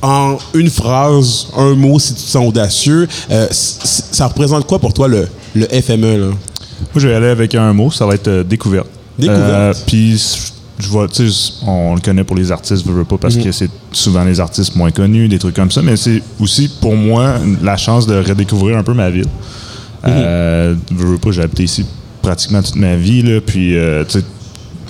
en 0.02 0.36
une 0.54 0.70
phrase, 0.70 1.48
un 1.56 1.74
mot, 1.74 1.98
si 1.98 2.14
tu 2.14 2.22
te 2.22 2.28
sens 2.28 2.46
audacieux, 2.48 3.08
euh, 3.30 3.46
ça 3.50 4.26
représente 4.28 4.66
quoi 4.66 4.78
pour 4.78 4.92
toi 4.92 5.08
le, 5.08 5.28
le 5.54 5.66
FME? 5.66 6.18
Là? 6.18 6.26
Moi, 6.26 6.36
je 6.96 7.08
vais 7.08 7.14
aller 7.14 7.26
avec 7.28 7.54
un 7.54 7.72
mot, 7.72 7.90
ça 7.90 8.06
va 8.06 8.14
être 8.14 8.28
euh, 8.28 8.44
découverte. 8.44 8.86
Découverte. 9.18 9.42
Euh, 9.42 9.74
Puis, 9.86 10.20
je 10.78 10.88
vois, 10.88 11.08
tu 11.08 11.28
sais, 11.30 11.52
on 11.66 11.94
le 11.94 12.00
connaît 12.00 12.24
pour 12.24 12.36
les 12.36 12.52
artistes, 12.52 12.86
veux 12.86 13.04
pas, 13.04 13.18
parce 13.18 13.36
que 13.36 13.52
c'est 13.52 13.70
souvent 13.92 14.24
les 14.24 14.38
artistes 14.40 14.76
moins 14.76 14.90
connus, 14.90 15.28
des 15.28 15.38
trucs 15.38 15.54
comme 15.56 15.70
ça, 15.70 15.82
mais 15.82 15.96
c'est 15.96 16.22
aussi 16.40 16.68
pour 16.80 16.94
moi 16.96 17.34
la 17.62 17.76
chance 17.76 18.06
de 18.06 18.14
redécouvrir 18.16 18.76
un 18.78 18.82
peu 18.82 18.94
ma 18.94 19.10
ville. 19.10 19.26
Euh, 20.06 20.74
veux 20.92 21.18
pas, 21.18 21.30
j'ai 21.32 21.42
habité 21.42 21.64
ici 21.64 21.84
pratiquement 22.22 22.62
toute 22.62 22.76
ma 22.76 22.94
vie, 22.96 23.22
là, 23.22 23.40
puis, 23.44 23.76
euh, 23.76 24.04
tu 24.08 24.20
sais, 24.20 24.24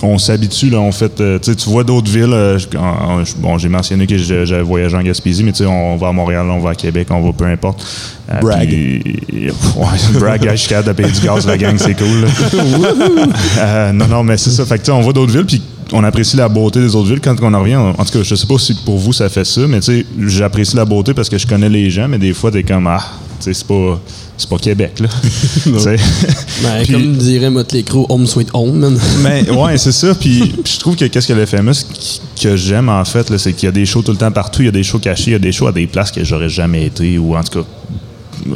on 0.01 0.17
s'habitue, 0.17 0.69
là, 0.69 0.79
en 0.79 0.93
fait. 0.93 1.19
euh, 1.19 1.39
tu 1.39 1.69
vois 1.69 1.83
d'autres 1.83 2.09
villes. 2.09 2.31
euh, 2.31 2.57
je- 2.57 2.77
en- 2.77 2.81
en- 3.19 3.25
je- 3.25 3.35
bon, 3.35 3.57
j'ai 3.57 3.67
mentionné 3.67 4.07
que 4.07 4.17
j'avais 4.17 4.61
voyagé 4.61 4.95
en 4.95 5.01
Gaspésie, 5.01 5.43
mais 5.43 5.51
tu 5.51 5.57
sais, 5.57 5.65
on 5.65 5.97
va 5.97 6.07
à 6.07 6.11
Montréal, 6.13 6.45
on 6.49 6.59
va 6.59 6.69
à 6.69 6.75
Québec, 6.75 7.07
on 7.11 7.19
va 7.21 7.33
peu 7.33 7.43
importe. 7.45 7.85
Euh, 8.31 8.39
Brag. 8.39 8.69
puis- 8.69 9.03
ouais, 9.75 10.19
brag, 10.19 10.47
je 10.51 10.55
suis 10.55 10.69
capable 10.69 10.87
de 10.89 10.93
payer 11.03 11.11
du 11.11 11.19
gaz, 11.25 11.45
la 11.45 11.57
gang, 11.57 11.75
c'est 11.77 11.95
cool. 11.97 12.27
non, 13.93 14.07
non, 14.07 14.23
mais 14.23 14.37
c'est 14.37 14.51
ça. 14.51 14.65
Fait 14.65 14.75
que, 14.77 14.83
tu 14.83 14.85
sais, 14.85 14.91
on 14.91 15.01
va 15.01 15.11
d'autres 15.11 15.33
villes, 15.33 15.45
puis 15.45 15.61
on 15.91 16.03
apprécie 16.03 16.35
la 16.37 16.49
beauté 16.49 16.79
des 16.79 16.95
autres 16.95 17.07
villes 17.09 17.21
quand 17.21 17.35
on 17.41 17.53
en 17.53 17.59
revient. 17.61 17.75
En 17.75 17.93
tout 17.93 18.11
cas, 18.17 18.23
je 18.23 18.35
sais 18.35 18.47
pas 18.47 18.57
si 18.57 18.73
pour 18.85 18.97
vous 18.97 19.13
ça 19.13 19.29
fait 19.29 19.45
ça, 19.45 19.61
mais 19.67 19.79
tu 19.79 19.85
sais, 19.99 20.05
j'apprécie 20.27 20.75
la 20.75 20.85
beauté 20.85 21.13
parce 21.13 21.29
que 21.29 21.37
je 21.37 21.47
connais 21.47 21.69
les 21.69 21.89
gens, 21.89 22.07
mais 22.07 22.17
des 22.17 22.33
fois, 22.33 22.51
t'es 22.51 22.63
comme, 22.63 22.87
ah, 22.87 22.99
tu 23.39 23.45
sais, 23.45 23.53
c'est 23.53 23.67
pas, 23.67 23.99
c'est 24.37 24.49
pas 24.49 24.57
Québec, 24.57 24.99
là. 24.99 25.07
Tu 25.63 25.79
sais. 25.79 25.95
Ben, 26.63 26.83
Puis- 26.83 26.93
comme 26.93 27.15
dirait 27.15 27.49
Motley 27.49 27.83
Crue, 27.83 28.05
Home 28.09 28.27
Sweet 28.27 28.49
Home, 28.53 28.77
man. 28.79 28.99
mais 29.23 29.49
ouais, 29.55 29.77
c'est 29.77 29.93
ça. 29.93 30.13
Puis 30.13 30.55
je 30.65 30.77
trouve 30.79 30.95
que 30.95 31.05
qu'est-ce 31.05 31.27
que 31.27 31.33
le 31.33 31.45
qui- 31.45 32.21
que 32.41 32.55
j'aime 32.57 32.89
en 32.89 33.05
fait, 33.05 33.29
là, 33.29 33.37
c'est 33.37 33.53
qu'il 33.53 33.67
y 33.67 33.69
a 33.69 33.71
des 33.71 33.85
shows 33.85 34.01
tout 34.01 34.11
le 34.11 34.17
temps 34.17 34.31
partout. 34.31 34.61
Il 34.61 34.65
y 34.65 34.69
a 34.69 34.71
des 34.73 34.83
shows 34.83 34.99
cachés, 34.99 35.31
il 35.31 35.33
y 35.33 35.35
a 35.35 35.39
des 35.39 35.51
shows 35.51 35.67
à 35.67 35.71
des 35.71 35.87
places 35.87 36.11
que 36.11 36.23
j'aurais 36.23 36.49
jamais 36.49 36.85
été 36.85 37.17
ou 37.17 37.35
en 37.35 37.43
tout 37.43 37.59
cas 37.61 37.67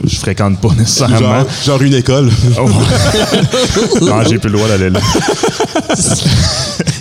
je 0.05 0.15
fréquente 0.15 0.59
pas 0.59 0.69
nécessairement. 0.77 1.19
Genre, 1.19 1.45
genre 1.65 1.81
une 1.81 1.93
école. 1.93 2.29
Oh. 2.59 2.69
non, 4.01 4.23
j'ai 4.29 4.39
plus 4.39 4.49
le 4.49 4.57
droit 4.57 4.67
d'aller 4.69 4.89
là. 4.89 4.99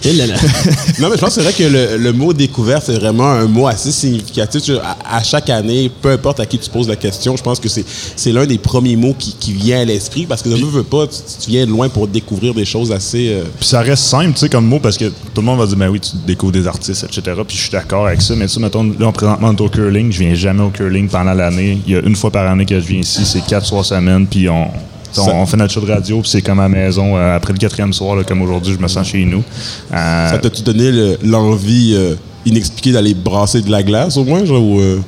Et 0.05 0.13
là, 0.15 0.27
là. 0.27 0.35
Non, 0.99 1.09
mais 1.09 1.17
je 1.17 1.21
pense 1.21 1.35
que 1.37 1.43
c'est 1.43 1.43
vrai 1.43 1.53
que 1.53 1.63
le, 1.65 1.97
le 1.97 2.13
mot 2.13 2.33
découverte, 2.33 2.85
c'est 2.87 2.95
vraiment 2.99 3.31
un 3.31 3.47
mot 3.47 3.67
assez 3.67 3.93
significatif. 3.93 4.63
Tu- 4.63 4.77
À, 4.77 4.97
à 5.19 5.23
chaque 5.23 5.49
année, 5.51 5.91
peu 6.03 6.11
importe 6.11 6.41
à 6.41 6.47
qui 6.47 6.59
tu 6.59 6.69
poses 6.71 6.89
la 6.89 6.97
question, 6.97 7.37
je 7.37 7.43
pense 7.43 7.61
que 7.61 7.69
c'est, 7.69 7.85
c'est 8.17 8.33
l'un 8.33 8.47
des 8.47 8.59
premiers 8.59 8.97
mots 8.97 9.15
qui, 9.19 9.35
qui 9.39 9.53
vient 9.53 9.81
à 9.81 9.85
l'esprit 9.85 10.27
parce 10.27 10.43
que 10.43 10.49
ne 10.49 10.57
veux, 10.57 10.83
pas, 10.83 11.07
tu, 11.07 11.17
tu 11.45 11.51
viens 11.51 11.67
de 11.67 11.71
loin 11.71 11.89
pour 11.89 12.07
découvrir 12.09 12.53
des 12.55 12.65
choses 12.65 12.91
assez. 12.93 13.29
euh, 13.33 13.45
Puis 13.59 13.69
ça 13.69 13.81
reste 13.81 14.05
simple, 14.05 14.33
tu 14.35 14.41
sais, 14.41 14.49
comme 14.49 14.67
mot, 14.67 14.79
parce 14.81 14.97
que 14.99 15.07
tout 15.07 15.41
le 15.41 15.43
monde 15.43 15.59
va 15.59 15.67
dire, 15.67 15.77
ben 15.77 15.89
oui, 15.89 16.01
tu 16.01 16.11
découvres 16.27 16.53
des 16.53 16.67
artistes, 16.67 17.05
etc. 17.05 17.23
Puis 17.47 17.57
je 17.57 17.63
suis 17.63 17.71
d'accord 17.71 18.07
avec 18.07 18.21
ça, 18.23 18.35
mais 18.35 18.47
tu 18.47 18.55
sais, 18.55 18.61
mettons, 18.61 18.83
là, 18.85 19.07
on 19.07 19.13
présentement, 19.13 19.49
on 19.49 19.57
est 19.57 19.61
au 19.61 19.69
curling, 19.69 20.11
je 20.13 20.19
viens 20.21 20.35
jamais 20.35 20.63
au 20.63 20.71
curling 20.71 21.09
pendant 21.09 21.33
l'année. 21.35 21.79
Il 21.87 21.93
y 21.93 21.97
a 21.97 22.01
une 22.01 22.17
fois 22.17 22.31
par 22.31 22.51
année 22.51 22.67
que 22.67 22.79
je 22.79 22.87
viens 22.87 23.01
ici, 23.01 23.23
c'est 23.25 23.45
quatre, 23.47 23.67
trois 23.67 23.85
semaines, 23.85 24.27
puis 24.27 24.49
on, 24.49 24.67
Ça- 25.13 25.35
on 25.35 25.47
fait 25.47 25.57
notre 25.57 25.73
show 25.73 25.81
de 25.81 25.91
radio, 25.93 26.21
puis 26.21 26.31
c'est 26.31 26.43
comme 26.43 26.59
à 26.59 26.63
la 26.65 26.69
maison. 26.69 27.17
euh, 27.17 27.37
après 27.37 27.53
le 27.53 27.59
quatrième 27.59 27.93
soir, 27.93 28.17
là, 28.17 28.25
comme 28.25 28.43
aujourd'hui, 28.43 28.75
je 28.75 28.79
me 28.83 28.89
sens 28.89 29.07
chez 29.09 29.25
nous. 29.25 29.43
Euh, 29.93 30.31
Ça 30.31 30.39
t'a-tu 30.39 30.63
donné 30.63 30.91
le- 30.91 31.19
l'envie 31.25 31.95
euh, 31.95 32.15
inexpliquée 32.47 32.93
d'aller 32.93 33.15
brasser 33.15 33.61
de 33.63 33.71
la 33.71 33.83
glace 33.83 34.17
au 34.17 34.25
moins, 34.25 34.45
genre, 34.45 34.63
ou, 34.63 34.81
euh, 34.81 35.01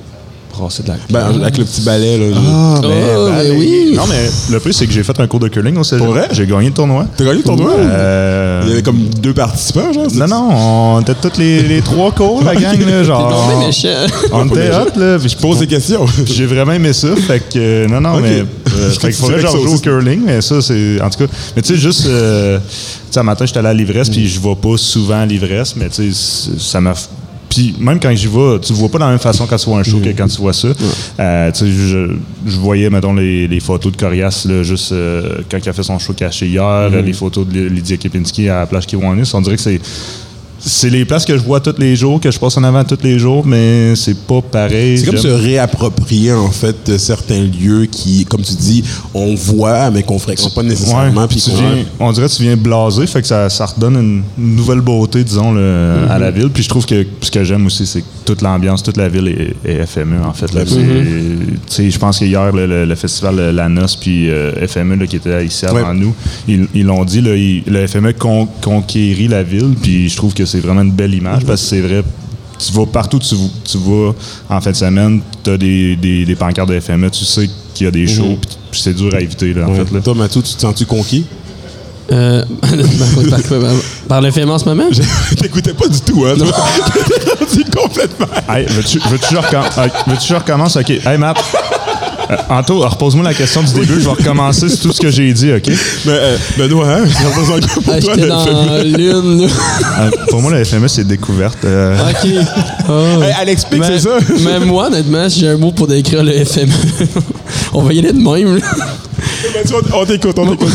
brasser 0.56 0.82
de 0.82 0.88
la 0.88 0.96
ben, 1.10 1.40
avec 1.42 1.58
le 1.58 1.64
petit 1.64 1.80
balai, 1.82 2.18
là. 2.18 2.36
Ah, 2.36 2.80
Oh, 2.84 3.28
mais 3.32 3.50
oui. 3.52 3.92
Non, 3.94 4.02
mais 4.08 4.28
le 4.52 4.60
plus, 4.60 4.72
c'est 4.72 4.86
que 4.86 4.92
j'ai 4.92 5.02
fait 5.02 5.18
un 5.20 5.26
cours 5.26 5.40
de 5.40 5.48
curling 5.48 5.76
au 5.76 5.84
cégep. 5.84 6.04
Pour 6.04 6.14
vrai? 6.14 6.28
J'ai 6.32 6.46
gagné 6.46 6.68
le 6.68 6.74
tournoi. 6.74 7.06
T'as 7.16 7.24
gagné 7.24 7.38
le 7.38 7.42
tournoi? 7.44 7.72
Euh, 7.78 8.60
Il 8.64 8.68
y 8.70 8.72
avait 8.72 8.82
comme 8.82 8.98
deux 9.20 9.32
participants, 9.34 9.92
genre. 9.92 10.06
Non, 10.14 10.26
non, 10.26 10.48
on 10.96 11.00
était 11.00 11.14
tous 11.14 11.38
les, 11.38 11.62
les 11.62 11.80
trois 11.82 12.10
cours, 12.12 12.42
la 12.42 12.54
gang, 12.56 12.78
là, 12.86 13.02
genre. 13.04 13.58
méchant. 13.66 13.88
On 14.32 14.46
était 14.48 14.70
hot, 14.70 14.98
là. 14.98 15.18
puis 15.18 15.28
je 15.28 15.36
Pose 15.36 15.58
des 15.58 15.66
questions. 15.66 16.06
J'ai 16.26 16.46
vraiment 16.46 16.72
aimé 16.72 16.92
ça. 16.92 17.08
Fait 17.16 17.40
que, 17.40 17.56
euh, 17.56 17.88
non, 17.88 18.00
non, 18.00 18.20
mais. 18.20 18.40
euh, 18.76 18.90
Je 18.92 18.98
fait 18.98 19.08
qu'il 19.08 19.16
faudrait 19.16 19.42
que 19.42 19.46
que 19.46 19.74
au 19.74 19.78
curling, 19.78 20.22
mais 20.24 20.40
ça, 20.40 20.60
c'est. 20.62 21.00
En 21.00 21.10
tout 21.10 21.18
cas. 21.26 21.32
Mais 21.56 21.62
tu 21.62 21.74
sais, 21.74 21.80
juste. 21.80 22.06
euh, 22.06 22.58
tu 22.58 22.74
sais, 23.10 23.20
un 23.20 23.22
matin, 23.24 23.46
j'étais 23.46 23.58
allé 23.58 23.68
à 23.68 23.74
l'ivresse, 23.74 24.08
puis 24.08 24.28
je 24.28 24.40
vais 24.40 24.54
pas 24.54 24.76
souvent 24.76 25.20
à 25.20 25.26
l'ivresse, 25.26 25.74
mais 25.76 25.88
tu 25.88 26.12
sais, 26.12 26.50
ça 26.58 26.80
m'a. 26.80 26.94
Puis 27.54 27.74
même 27.78 28.00
quand 28.00 28.12
j'y 28.14 28.26
vais, 28.26 28.58
tu 28.60 28.72
vois 28.72 28.88
pas 28.88 28.98
de 28.98 29.04
la 29.04 29.10
même 29.10 29.18
façon 29.20 29.46
quand 29.46 29.56
tu 29.56 29.66
vois 29.66 29.78
un 29.78 29.82
show 29.84 29.98
que 29.98 30.08
quand 30.16 30.26
tu 30.26 30.40
vois 30.40 30.52
ça. 30.52 30.68
Euh, 31.20 31.52
tu 31.52 31.58
sais, 31.60 31.70
je, 31.70 32.16
je 32.46 32.56
voyais, 32.56 32.90
mettons, 32.90 33.14
les, 33.14 33.46
les 33.46 33.60
photos 33.60 33.92
de 33.92 33.96
Corias, 33.96 34.44
là, 34.48 34.62
juste 34.64 34.90
euh, 34.90 35.38
quand 35.48 35.58
il 35.64 35.68
a 35.68 35.72
fait 35.72 35.82
son 35.84 35.98
show 36.00 36.12
caché 36.14 36.46
hier, 36.48 36.90
les 36.90 37.12
photos 37.12 37.46
de 37.46 37.60
Lydia 37.60 37.96
Kepinski 37.96 38.48
à 38.48 38.60
la 38.60 38.66
plage 38.66 38.86
Kiwanis. 38.86 39.30
On 39.34 39.40
dirait 39.40 39.56
que 39.56 39.62
c'est. 39.62 39.80
C'est 40.66 40.88
les 40.88 41.04
places 41.04 41.24
que 41.26 41.36
je 41.36 41.42
vois 41.42 41.60
tous 41.60 41.74
les 41.78 41.94
jours, 41.94 42.18
que 42.20 42.30
je 42.30 42.38
passe 42.38 42.56
en 42.56 42.64
avant 42.64 42.84
tous 42.84 42.98
les 43.02 43.18
jours, 43.18 43.44
mais 43.44 43.94
c'est 43.96 44.16
pas 44.26 44.40
pareil. 44.40 44.96
C'est 44.98 45.04
comme 45.06 45.16
se 45.18 45.28
réapproprier, 45.28 46.32
en 46.32 46.50
fait, 46.50 46.74
de 46.90 46.96
certains 46.96 47.42
lieux 47.42 47.84
qui, 47.84 48.24
comme 48.24 48.40
tu 48.40 48.54
dis, 48.54 48.82
on 49.12 49.34
voit, 49.34 49.90
mais 49.90 50.02
qu'on 50.02 50.18
fréquente 50.18 50.54
pas 50.54 50.62
nécessairement. 50.62 51.20
Ouais, 51.22 51.26
puis 51.28 51.42
viens- 51.54 51.84
on 52.00 52.12
dirait 52.12 52.28
que 52.28 52.32
tu 52.32 52.42
viens 52.44 52.56
blasé, 52.56 53.06
fait 53.06 53.20
que 53.20 53.26
ça, 53.28 53.50
ça 53.50 53.66
redonne 53.66 53.96
une, 53.96 54.22
une 54.38 54.56
nouvelle 54.56 54.80
beauté, 54.80 55.22
disons, 55.22 55.52
le- 55.52 56.06
à 56.08 56.18
la 56.18 56.30
ville. 56.30 56.48
Puis 56.48 56.62
je 56.62 56.68
trouve 56.70 56.86
que 56.86 57.04
ce 57.20 57.30
que 57.30 57.44
j'aime 57.44 57.66
aussi, 57.66 57.86
c'est 57.86 58.00
que 58.00 58.06
toute 58.24 58.40
l'ambiance, 58.40 58.82
toute 58.82 58.96
la 58.96 59.08
ville 59.10 59.28
est, 59.28 59.70
est 59.70 59.84
FME, 59.86 60.22
en 60.24 60.32
fait. 60.32 60.46
Je 61.78 61.98
pense 61.98 62.18
qu'hier, 62.18 62.52
le, 62.52 62.66
le- 62.66 62.84
le 62.86 62.94
festival 62.94 63.36
La 63.54 63.68
Noce, 63.68 63.96
puis 63.96 64.30
euh, 64.30 64.66
FME, 64.66 64.96
là, 64.96 65.06
qui 65.06 65.16
était 65.16 65.44
ici 65.44 65.66
avant 65.66 65.88
Ouais. 65.90 65.94
nous, 65.94 66.14
ils 66.48 66.84
l'ont 66.86 67.04
dit, 67.04 67.20
là, 67.20 67.32
le 67.34 67.86
FME 67.86 68.12
con- 68.14 68.48
conquérit 68.62 69.28
la 69.28 69.42
ville, 69.42 69.74
puis 69.82 70.08
je 70.08 70.16
trouve 70.16 70.32
que 70.34 70.44
c'est 70.46 70.53
vraiment 70.60 70.82
une 70.82 70.92
belle 70.92 71.14
image, 71.14 71.44
parce 71.44 71.60
que 71.62 71.66
c'est 71.68 71.80
vrai, 71.80 72.02
tu 72.58 72.72
vas 72.72 72.86
partout, 72.86 73.18
tu, 73.18 73.34
tu 73.64 73.78
vas 73.78 74.12
en 74.48 74.60
fin 74.60 74.70
de 74.70 74.76
semaine, 74.76 75.20
tu 75.42 75.50
as 75.50 75.56
des, 75.58 75.96
des, 75.96 76.24
des 76.24 76.34
pancartes 76.36 76.68
de 76.70 76.78
FME, 76.80 77.10
tu 77.10 77.24
sais 77.24 77.48
qu'il 77.74 77.84
y 77.84 77.88
a 77.88 77.90
des 77.90 78.06
shows, 78.06 78.38
puis 78.40 78.56
puis 78.70 78.80
c'est 78.82 78.94
dur 78.94 79.14
à 79.14 79.20
éviter, 79.20 79.54
là, 79.54 79.66
en 79.66 79.70
Ouais. 79.70 79.84
fait. 79.84 79.94
Là. 79.94 80.00
Toi, 80.00 80.14
Mathieu, 80.14 80.42
tu 80.42 80.52
te 80.54 80.60
sens-tu 80.60 80.84
conquis? 80.84 81.24
Euh, 82.12 82.44
par, 82.60 83.42
par- 83.42 83.70
par 84.08 84.20
le 84.20 84.30
film 84.32 84.50
en 84.50 84.58
ce 84.58 84.64
moment? 84.64 84.84
T'écoutais 85.40 85.72
pas 85.74 85.86
du 85.88 86.00
tout, 86.00 86.24
hein? 86.26 86.34
T'es 86.36 86.44
rendu 87.44 87.64
complètement. 87.70 88.26
Hey, 88.48 88.66
veux-tu 88.66 88.98
veux 89.08 89.16
que 89.16 89.26
je 89.30 89.36
recommence? 89.36 89.78
je? 90.74 90.80
OK. 90.80 90.90
Hey, 91.06 91.16
Matt. 91.18 91.38
Euh, 92.30 92.36
Anto, 92.48 92.78
repose-moi 92.80 93.24
la 93.24 93.34
question 93.34 93.62
du 93.62 93.72
début. 93.72 93.94
Je 94.00 94.04
vais 94.04 94.10
recommencer 94.10 94.68
sur 94.68 94.80
tout 94.80 94.92
ce 94.92 95.00
que 95.00 95.10
j'ai 95.10 95.32
dit, 95.32 95.52
OK? 95.52 95.66
Mais, 96.06 96.12
euh, 96.12 96.36
Benoît, 96.56 96.88
hein? 96.88 97.04
Pour 97.04 97.82
Ah, 97.92 98.00
toi, 98.00 98.16
dans 98.16 98.44
FME? 98.44 98.82
l'une. 98.96 99.42
là. 99.42 99.48
Euh, 100.00 100.10
pour 100.30 100.40
moi, 100.42 100.50
le 100.52 100.64
FME, 100.64 100.88
c'est 100.88 101.06
découverte. 101.06 101.58
Euh, 101.64 101.96
OK. 102.10 102.30
Oh. 102.88 103.22
Hey, 103.22 103.56
Pic, 103.56 103.78
Mais- 103.78 103.86
c'est 103.86 103.98
ça? 104.00 104.18
Même 104.44 104.64
moi, 104.64 104.86
honnêtement, 104.86 105.28
si 105.28 105.40
j'ai 105.40 105.48
un 105.48 105.56
mot 105.56 105.70
pour 105.72 105.86
décrire 105.86 106.22
le 106.22 106.32
FME, 106.44 106.72
on 107.74 107.82
va 107.82 107.92
y 107.92 107.98
aller 107.98 108.12
de 108.12 108.18
même. 108.18 108.56
là. 108.56 108.62
On- 109.94 110.00
on 110.00 110.04
t'écoute, 110.06 110.38
on 110.38 110.46
t'écoute. 110.50 110.68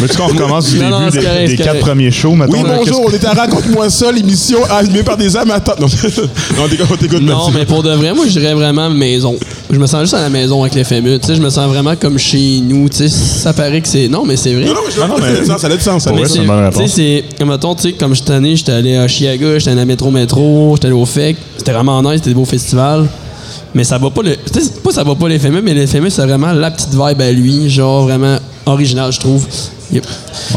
Veux-tu 0.00 0.16
qu'on 0.16 0.26
recommence 0.26 0.70
du 0.70 0.78
Non, 0.78 0.90
non, 0.90 0.98
début 1.00 1.10
c'est 1.12 1.18
des, 1.20 1.24
correct, 1.26 1.40
des 1.44 1.48
c'est 1.50 1.56
quatre 1.56 1.66
correct. 1.68 1.80
premiers 1.86 2.10
shows, 2.10 2.34
mettons? 2.34 2.52
Oui, 2.52 2.62
là, 2.62 2.76
bonjour, 2.78 3.04
on 3.06 3.10
est 3.10 3.24
à 3.24 3.32
Raconte-moi 3.32 3.90
ça, 3.90 4.12
l'émission 4.12 4.58
animée 4.70 5.02
par 5.02 5.16
des 5.16 5.36
amateurs. 5.36 5.76
Non, 5.80 5.86
non 5.86 6.64
on 6.64 6.68
t'écoute, 6.68 6.86
on 6.90 6.96
t'écoute, 6.96 7.22
Non, 7.22 7.36
Mathieu. 7.46 7.58
mais 7.58 7.64
pour 7.66 7.82
de 7.82 7.90
vrai, 7.92 8.12
moi, 8.14 8.24
je 8.26 8.32
dirais 8.38 8.54
vraiment 8.54 8.90
maison. 8.90 9.36
Je 9.70 9.78
me 9.78 9.86
sens 9.86 10.02
juste 10.02 10.14
à 10.14 10.22
la 10.22 10.28
maison 10.30 10.62
avec 10.62 10.74
les 10.74 10.84
FME. 10.84 11.18
Tu 11.18 11.26
sais, 11.26 11.34
je 11.36 11.42
me 11.42 11.50
sens 11.50 11.68
vraiment 11.68 11.94
comme 11.96 12.18
chez 12.18 12.60
nous. 12.62 12.88
Tu 12.88 12.96
sais, 12.96 13.08
ça 13.08 13.52
paraît 13.52 13.80
que 13.80 13.88
c'est. 13.88 14.08
Non, 14.08 14.24
mais 14.24 14.36
c'est 14.36 14.54
vrai. 14.54 14.64
Non, 14.64 14.74
non, 14.74 14.80
mais 14.86 14.92
je 14.94 15.00
Ah 15.02 15.08
non, 15.08 15.16
ça 15.18 15.24
a 15.26 15.30
mais- 15.32 15.38
du 15.40 15.46
sens, 15.46 15.60
ça 15.60 15.66
a 15.66 15.70
du 15.76 15.80
sens. 15.82 16.02
ça 16.04 16.10
a 16.10 16.12
Pour 16.12 16.22
du 16.22 16.22
vrai, 16.22 16.28
sens. 16.28 16.36
c'est 16.36 16.42
une 16.42 16.46
bonne 16.48 16.64
réponse. 16.64 16.82
Tu 16.82 16.88
sais, 16.88 17.24
c'est. 17.38 17.44
Mettons, 17.44 17.74
tu 17.74 17.82
sais, 17.82 17.92
comme 17.92 18.14
cette 18.14 18.30
année, 18.30 18.56
j'étais 18.56 18.72
allé 18.72 18.96
à 18.96 19.06
Chiaga, 19.08 19.58
j'étais 19.58 19.70
allé 19.72 19.80
à 19.80 19.84
Métro 19.84 20.10
Métro, 20.10 20.72
j'étais 20.76 20.86
allé 20.86 20.94
au 20.96 21.04
FEC. 21.06 21.36
C'était 21.58 21.72
vraiment 21.72 22.00
nice, 22.02 22.14
c'était 22.16 22.30
des 22.30 22.34
beaux 22.34 22.44
festivals. 22.44 23.06
Mais 23.74 23.84
ça 23.84 23.98
va 23.98 24.10
pas 24.10 24.22
le. 24.22 24.36
Pas 24.82 24.90
ça 24.92 25.04
va 25.04 25.14
pas 25.14 25.28
les 25.28 25.38
FME, 25.38 25.60
mais 25.62 25.74
les 25.74 25.86
FME, 25.86 26.08
c'est 26.10 26.22
vraiment 26.22 26.52
la 26.52 26.70
petite 26.70 26.90
vibe 26.92 27.20
à 27.20 27.32
lui. 27.32 27.68
Genre, 27.68 28.04
vraiment 28.04 28.38
original, 28.66 29.12
je 29.12 29.20
trouve. 29.20 29.46
Il 29.92 29.98
a- 29.98 30.00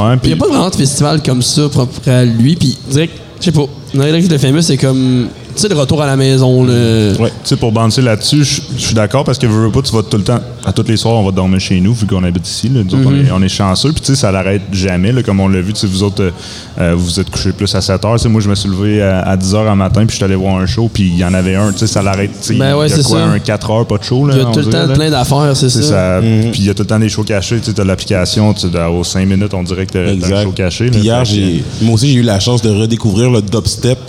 Ouais, 0.01 0.17
n'y 0.27 0.33
a 0.33 0.37
pas 0.37 0.47
vraiment 0.47 0.69
de 0.69 0.75
festival 0.75 1.21
comme 1.21 1.41
ça 1.41 1.67
propre 1.69 2.07
à 2.09 2.23
lui. 2.25 2.55
Puis, 2.55 2.77
direct, 2.89 3.13
je 3.39 3.45
sais 3.45 3.51
pas. 3.51 3.65
Dans 3.93 4.03
de 4.27 4.37
FME, 4.37 4.61
c'est 4.61 4.77
comme. 4.77 5.27
Tu 5.59 5.67
sais, 5.67 5.73
le 5.73 5.77
retour 5.77 6.01
à 6.01 6.05
la 6.07 6.15
maison. 6.15 6.63
Le... 6.63 7.13
Ouais, 7.19 7.27
tu 7.29 7.35
sais, 7.49 7.57
pour 7.57 7.73
bouncer 7.73 8.01
là-dessus, 8.01 8.45
je 8.45 8.61
suis 8.77 8.93
d'accord 8.93 9.25
parce 9.25 9.37
que 9.37 9.45
veux, 9.45 9.65
veux 9.65 9.71
pas, 9.71 9.81
tu 9.81 9.91
vas 9.93 10.03
tout 10.03 10.15
le 10.15 10.23
temps, 10.23 10.39
à 10.65 10.71
tous 10.71 10.87
les 10.87 10.95
soirs, 10.95 11.15
on 11.15 11.25
va 11.25 11.31
dormir 11.33 11.59
chez 11.59 11.81
nous, 11.81 11.93
vu 11.93 12.05
qu'on 12.07 12.23
habite 12.23 12.47
ici. 12.47 12.69
Là, 12.69 12.79
autres, 12.79 12.95
on, 13.05 13.13
est, 13.13 13.29
on 13.29 13.41
est 13.41 13.49
chanceux, 13.49 13.91
puis 13.91 13.99
tu 13.99 14.05
sais, 14.07 14.15
ça 14.15 14.31
l'arrête 14.31 14.61
jamais, 14.71 15.11
là, 15.11 15.21
comme 15.21 15.41
on 15.41 15.49
l'a 15.49 15.59
vu. 15.59 15.73
Tu 15.73 15.81
sais, 15.81 15.87
vous 15.87 16.01
autres, 16.03 16.23
euh, 16.23 16.31
euh, 16.79 16.93
vous 16.95 17.03
vous 17.03 17.19
êtes 17.19 17.29
couchés 17.29 17.51
plus 17.51 17.75
à 17.75 17.81
7 17.81 18.05
heures. 18.05 18.15
Tu 18.15 18.19
sais, 18.23 18.29
moi, 18.29 18.39
je 18.39 18.49
me 18.49 18.55
suis 18.55 18.69
levé 18.69 19.01
à, 19.01 19.19
à 19.19 19.35
10 19.35 19.53
heures 19.55 19.69
un 19.69 19.75
matin, 19.75 19.99
puis 20.05 20.11
je 20.11 20.15
suis 20.15 20.23
allé 20.23 20.35
voir 20.35 20.55
un 20.55 20.65
show, 20.65 20.89
puis 20.93 21.03
il 21.07 21.17
y 21.17 21.25
en 21.25 21.33
avait 21.33 21.55
un, 21.55 21.73
tu 21.73 21.79
sais, 21.79 21.87
ça 21.87 22.01
l'arrête. 22.01 22.31
tu 22.41 22.53
sais, 22.53 22.55
Ben 22.55 22.77
ouais, 22.77 22.87
il 22.87 22.95
y 22.95 22.99
a 22.99 23.03
quoi, 23.03 23.19
ça. 23.19 23.25
un 23.25 23.39
4 23.39 23.71
heures, 23.71 23.85
pas 23.85 23.97
de 23.97 24.03
show, 24.03 24.25
là. 24.27 24.35
Il 24.37 24.41
y 24.41 24.45
a 24.45 24.45
tout 24.45 24.59
le 24.59 24.65
temps 24.67 24.87
là. 24.87 24.93
plein 24.93 25.09
d'affaires, 25.09 25.51
c'est 25.57 25.69
ça. 25.69 25.81
ça. 25.81 26.19
Puis 26.21 26.59
il 26.61 26.65
y 26.67 26.69
a 26.69 26.73
tout 26.73 26.83
le 26.83 26.87
temps 26.87 26.99
des 26.99 27.09
shows 27.09 27.23
cachés. 27.23 27.59
Tu 27.59 27.71
sais, 27.71 27.81
as 27.81 27.83
l'application, 27.83 28.53
tu 28.53 28.69
sais, 28.69 28.85
aux 28.85 29.03
5 29.03 29.27
minutes, 29.27 29.53
on 29.53 29.63
dirait 29.63 29.85
que 29.85 29.91
t'as 29.91 29.99
un 30.03 30.13
Exact. 30.13 30.43
show 30.43 30.51
caché. 30.51 30.89
Puis 30.89 31.01
là. 31.01 31.23
hier, 31.25 31.53
moi 31.81 31.95
aussi, 31.95 32.13
j'ai 32.13 32.19
eu 32.19 32.23
la 32.23 32.39
chance 32.39 32.61
de 32.61 32.69
redécouvrir 32.69 33.29
le 33.29 33.41
dubstep. 33.41 33.99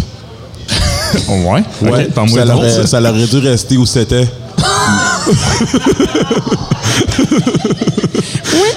Ouais? 1.28 1.62
Ouais, 1.82 2.04
Ok, 2.06 2.12
parle-moi 2.14 2.38
ça, 2.38 2.44
l'aurait, 2.44 2.70
ça. 2.70 2.86
ça 2.86 3.00
l'aurait 3.00 3.26
dû 3.26 3.38
rester 3.38 3.76
où 3.76 3.86
c'était. 3.86 4.26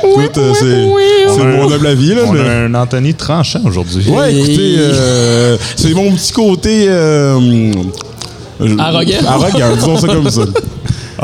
Écoute, 0.04 0.38
euh, 0.38 0.52
c'est, 0.54 0.66
c'est 1.36 1.42
On 1.42 1.42
a 1.42 1.46
mon 1.46 1.72
un- 1.72 1.75
humble 1.75 1.88
avis. 1.88 2.13
Là, 2.13 2.22
On 2.28 2.34
mais- 2.34 2.40
a 2.40 2.52
un 2.63 2.74
Anthony 2.75 3.13
tranchant 3.13 3.62
aujourd'hui. 3.66 4.08
Ouais, 4.10 4.34
écoutez, 4.34 4.75
euh, 4.78 5.58
c'est 5.75 5.94
mon 5.94 6.12
petit 6.13 6.32
côté. 6.32 6.86
Euh, 6.90 7.72
Arrogant. 8.78 9.13
Arrogant, 9.28 9.75
disons 9.75 9.98
ça 9.98 10.08
comme 10.08 10.30
ça. 10.30 10.42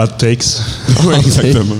Hot 0.01 0.07
takes. 0.17 0.61
ouais, 1.05 1.15
exactement. 1.25 1.75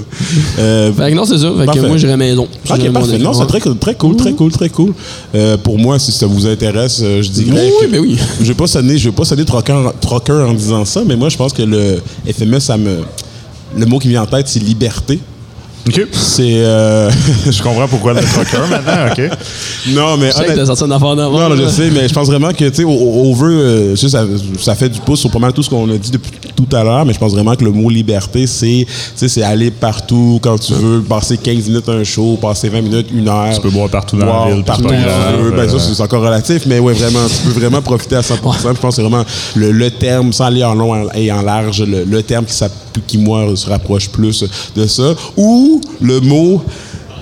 Euh, 0.60 0.92
Fait 0.94 1.12
que 1.12 1.16
non, 1.16 1.24
c'est 1.26 1.38
ça. 1.38 1.50
Fait 1.58 1.66
Parfait. 1.66 1.80
que 1.82 1.86
moi, 1.88 1.98
j'irais 1.98 2.18
maison. 2.18 2.48
Ok, 2.70 2.92
parfait. 2.92 3.18
Non, 3.18 3.34
c'est 3.34 3.46
très, 3.48 3.62
cool, 3.62 3.78
très 3.78 3.96
cool, 3.96 4.16
très 4.18 4.34
cool, 4.34 4.52
très 4.52 4.70
cool. 4.70 4.94
Euh, 5.36 5.56
pour 5.58 5.78
moi, 5.78 5.98
si 6.00 6.12
ça 6.12 6.26
vous 6.26 6.46
intéresse, 6.46 7.00
euh, 7.02 7.22
je 7.22 7.30
dirais 7.30 7.72
Oui, 7.82 7.88
que 7.88 7.92
ben 7.92 8.00
oui. 8.02 8.18
je 8.42 8.46
vais 8.46 8.54
pas 8.54 8.68
sonner, 8.68 8.98
je 8.98 9.10
vais 9.10 9.16
pas 9.16 9.24
sonner 9.26 9.46
troqueur, 9.46 9.94
troqueur 10.02 10.50
en 10.50 10.54
disant 10.54 10.84
ça, 10.84 11.02
mais 11.06 11.16
moi, 11.16 11.30
je 11.30 11.38
pense 11.38 11.54
que 11.54 11.62
le 11.62 12.02
FME, 12.30 12.60
ça 12.60 12.76
me, 12.78 12.98
le 13.78 13.86
mot 13.86 14.00
qui 14.00 14.08
me 14.08 14.14
vient 14.14 14.24
en 14.24 14.28
tête, 14.28 14.48
c'est 14.50 14.60
liberté. 14.60 15.20
OK. 15.88 16.08
C'est, 16.12 16.44
euh, 16.58 17.10
Je 17.50 17.64
comprends 17.64 17.88
pourquoi 17.88 18.14
le 18.14 18.20
trucker 18.22 18.58
maintenant, 18.70 19.12
OK. 19.12 19.38
non, 19.94 20.18
mais 20.18 20.28
Je 20.28 20.32
sais 20.34 20.40
que 20.40 20.44
honnêtement- 20.50 20.56
t'as 20.58 20.66
sorti 20.66 20.84
une 20.84 20.92
affaire 20.92 21.16
d'avant. 21.16 21.40
Non, 21.40 21.50
non, 21.50 21.56
je 21.56 21.70
sais, 21.70 21.90
mais 21.90 22.08
je 22.08 22.14
pense 22.14 22.28
vraiment 22.28 22.52
que, 22.52 22.66
tu 22.66 22.76
sais, 22.76 22.84
au, 22.84 22.90
au 22.92 23.36
euh, 23.46 23.96
sais, 23.96 24.10
ça, 24.10 24.26
ça 24.60 24.76
fait 24.76 24.90
du 24.90 25.00
pouce 25.00 25.22
sur 25.22 25.32
pas 25.32 25.40
mal 25.40 25.54
tout 25.54 25.64
ce 25.64 25.70
qu'on 25.70 25.90
a 25.90 25.98
dit 25.98 26.12
depuis 26.12 26.32
tout 26.66 26.76
à 26.76 26.84
l'heure, 26.84 27.06
mais 27.06 27.14
je 27.14 27.20
pense 27.20 27.34
vraiment 27.34 27.56
que 27.56 27.64
le 27.64 27.72
mot 27.72 27.90
liberté, 27.90 28.48
c'est, 28.48 28.86
aller 29.42 29.72
partout 29.72 30.40
quand 30.42 30.58
tu 30.58 30.74
veux, 30.74 31.02
passer 31.02 31.38
15 31.38 31.68
minutes 31.70 31.90
à 31.90 31.94
un 31.94 32.04
show, 32.04 32.38
passer 32.42 32.70
20 32.70 32.82
minutes, 32.82 33.08
une 33.14 33.28
heure. 33.28 33.54
Tu 33.54 33.62
peux 33.62 33.70
boire 33.70 33.90
partout 33.90 34.18
dans 34.18 34.26
boire 34.26 34.50
la 34.50 34.56
ville, 34.56 34.64
partout. 34.64 34.88
Ben, 34.88 35.04
ça, 35.04 35.76
euh. 35.76 35.80
c'est 35.80 35.94
c'est 35.94 36.04
encore 36.04 36.22
relatif, 36.24 36.64
mais 36.66 36.80
ouais, 36.80 36.94
vraiment, 36.94 37.26
tu 37.28 37.48
peux 37.48 37.60
vraiment 37.60 37.82
profiter 37.82 38.16
à 38.16 38.22
100%. 38.22 38.34
Je 38.34 38.40
pense 38.40 38.78
que 38.82 38.92
c'est 38.92 39.02
vraiment 39.02 39.26
le, 39.56 39.72
le 39.72 39.92
terme, 39.92 40.34
sans 40.34 40.46
aller 40.46 40.64
en 40.64 40.76
long 40.76 41.10
et 41.14 41.32
en 41.32 41.42
large, 41.42 41.82
le, 41.82 42.04
le 42.04 42.24
terme 42.24 42.46
qui, 42.46 42.56
qui, 43.08 43.18
moi, 43.18 43.56
se 43.56 43.70
rapproche 43.70 44.10
plus 44.10 44.44
de 44.76 44.88
ça. 44.88 45.14
Ou 45.38 45.82
le 46.02 46.20
mot 46.20 46.62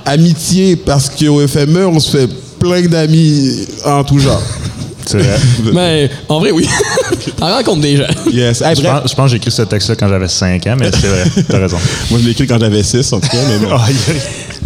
amitié, 0.05 0.75
parce 0.75 1.09
qu'au 1.09 1.45
FME, 1.47 1.85
on 1.85 1.99
se 1.99 2.17
fait 2.17 2.29
plein 2.59 2.81
d'amis 2.87 3.67
en 3.85 4.03
tout 4.03 4.19
genre. 4.19 4.41
C'est 5.07 5.17
vrai. 5.19 5.37
Mais 5.73 6.09
en 6.29 6.39
vrai, 6.39 6.51
oui. 6.51 6.67
T'en 7.37 7.47
rencontres 7.55 7.81
des 7.81 7.97
gens. 7.97 8.03
Yes. 8.31 8.61
Hey, 8.61 8.75
Je 8.75 8.81
bref, 8.81 9.01
pense, 9.01 9.11
je 9.11 9.15
pense 9.15 9.25
que 9.25 9.31
j'ai 9.31 9.37
écrit 9.37 9.51
ce 9.51 9.61
texte-là 9.63 9.95
quand 9.95 10.07
j'avais 10.09 10.27
5 10.27 10.67
ans, 10.67 10.75
mais 10.79 10.89
c'est 10.91 11.07
vrai. 11.07 11.23
T'as 11.47 11.59
raison. 11.59 11.77
moi, 12.11 12.19
je 12.19 12.25
l'ai 12.25 12.31
écrit 12.31 12.47
quand 12.47 12.59
j'avais 12.59 12.83
6, 12.83 13.13
en 13.13 13.19
tout 13.19 13.29
cas, 13.29 13.37
mais 13.47 13.65
bon. 13.65 13.75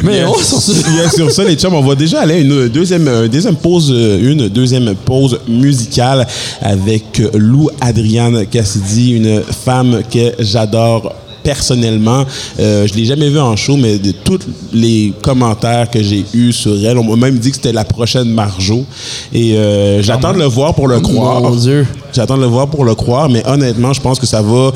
Mais 0.04 0.18
Yes. 0.18 0.28
on 0.28 0.34
sur 0.36 0.62
ça. 0.62 0.72
Yes, 0.92 1.16
sur 1.16 1.32
ça, 1.32 1.44
les 1.44 1.56
chums, 1.56 1.74
on 1.76 1.82
va 1.82 1.96
déjà 1.96 2.22
aller 2.22 2.36
à 2.36 2.38
une 2.40 2.68
deuxième, 2.70 3.08
euh, 3.08 3.28
deuxième 3.28 3.56
pause, 3.56 3.92
euh, 3.94 4.32
une 4.32 4.48
deuxième 4.50 4.96
pause 4.96 5.40
musicale 5.48 6.26
avec 6.62 7.22
Lou 7.36 7.70
Adriane 7.80 8.46
Cassidy, 8.48 9.12
une 9.12 9.42
femme 9.44 10.02
que 10.12 10.34
j'adore 10.40 11.14
personnellement. 11.44 12.26
Euh, 12.60 12.88
je 12.88 12.94
l'ai 12.94 13.06
jamais 13.06 13.30
vue 13.30 13.40
en 13.40 13.56
show, 13.56 13.78
mais 13.78 13.98
de 13.98 14.12
tous 14.12 14.40
les 14.74 15.14
commentaires 15.22 15.90
que 15.90 16.02
j'ai 16.02 16.26
eus 16.34 16.54
sur 16.54 16.74
elle, 16.86 16.98
on 16.98 17.04
m'a 17.04 17.16
même 17.16 17.40
dit 17.40 17.50
que 17.50 17.56
c'était 17.58 17.74
la 17.74 17.86
prochaine 17.86 18.30
Marjo. 18.30 18.86
Et 19.34 19.58
euh, 19.58 20.02
j'attends 20.02 20.34
de 20.34 20.40
le 20.40 20.46
voir 20.46 20.74
pour 20.74 20.88
le 20.88 21.00
croire. 21.00 21.42
Mon 21.42 21.56
Dieu. 21.56 21.86
J'attends 22.14 22.36
de 22.36 22.42
le 22.42 22.48
voir 22.48 22.68
pour 22.68 22.84
le 22.84 22.94
croire, 22.94 23.30
mais 23.30 23.46
honnêtement, 23.48 23.94
je 23.94 24.02
pense 24.02 24.20
que 24.20 24.26
ça 24.26 24.42
va 24.42 24.72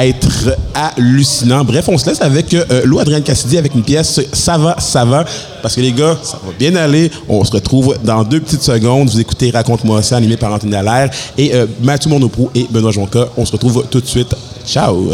être 0.00 0.56
hallucinant. 0.74 1.64
Bref, 1.64 1.88
on 1.88 1.98
se 1.98 2.06
laisse 2.06 2.22
avec 2.22 2.54
euh, 2.54 2.82
Lou 2.84 2.98
Adrienne 2.98 3.22
Cassidy 3.22 3.58
avec 3.58 3.74
une 3.74 3.82
pièce 3.82 4.20
Ça 4.32 4.56
va, 4.56 4.76
ça 4.78 5.04
va. 5.04 5.24
Parce 5.62 5.74
que 5.74 5.80
les 5.80 5.92
gars, 5.92 6.16
ça 6.22 6.40
va 6.44 6.52
bien 6.58 6.74
aller. 6.76 7.10
On 7.28 7.44
se 7.44 7.52
retrouve 7.52 7.96
dans 8.04 8.24
deux 8.24 8.40
petites 8.40 8.62
secondes. 8.62 9.10
Vous 9.10 9.20
écoutez 9.20 9.50
Raconte-moi 9.50 10.02
ça, 10.02 10.16
animé 10.16 10.36
par 10.36 10.52
Anthony 10.52 10.72
Dallaire 10.72 11.10
et 11.36 11.54
euh, 11.54 11.66
Mathieu 11.82 12.10
Monoprou 12.10 12.50
et 12.54 12.66
Benoît 12.70 12.92
Jonca. 12.92 13.28
On 13.36 13.44
se 13.44 13.52
retrouve 13.52 13.84
tout 13.90 14.00
de 14.00 14.06
suite. 14.06 14.34
Ciao! 14.66 15.10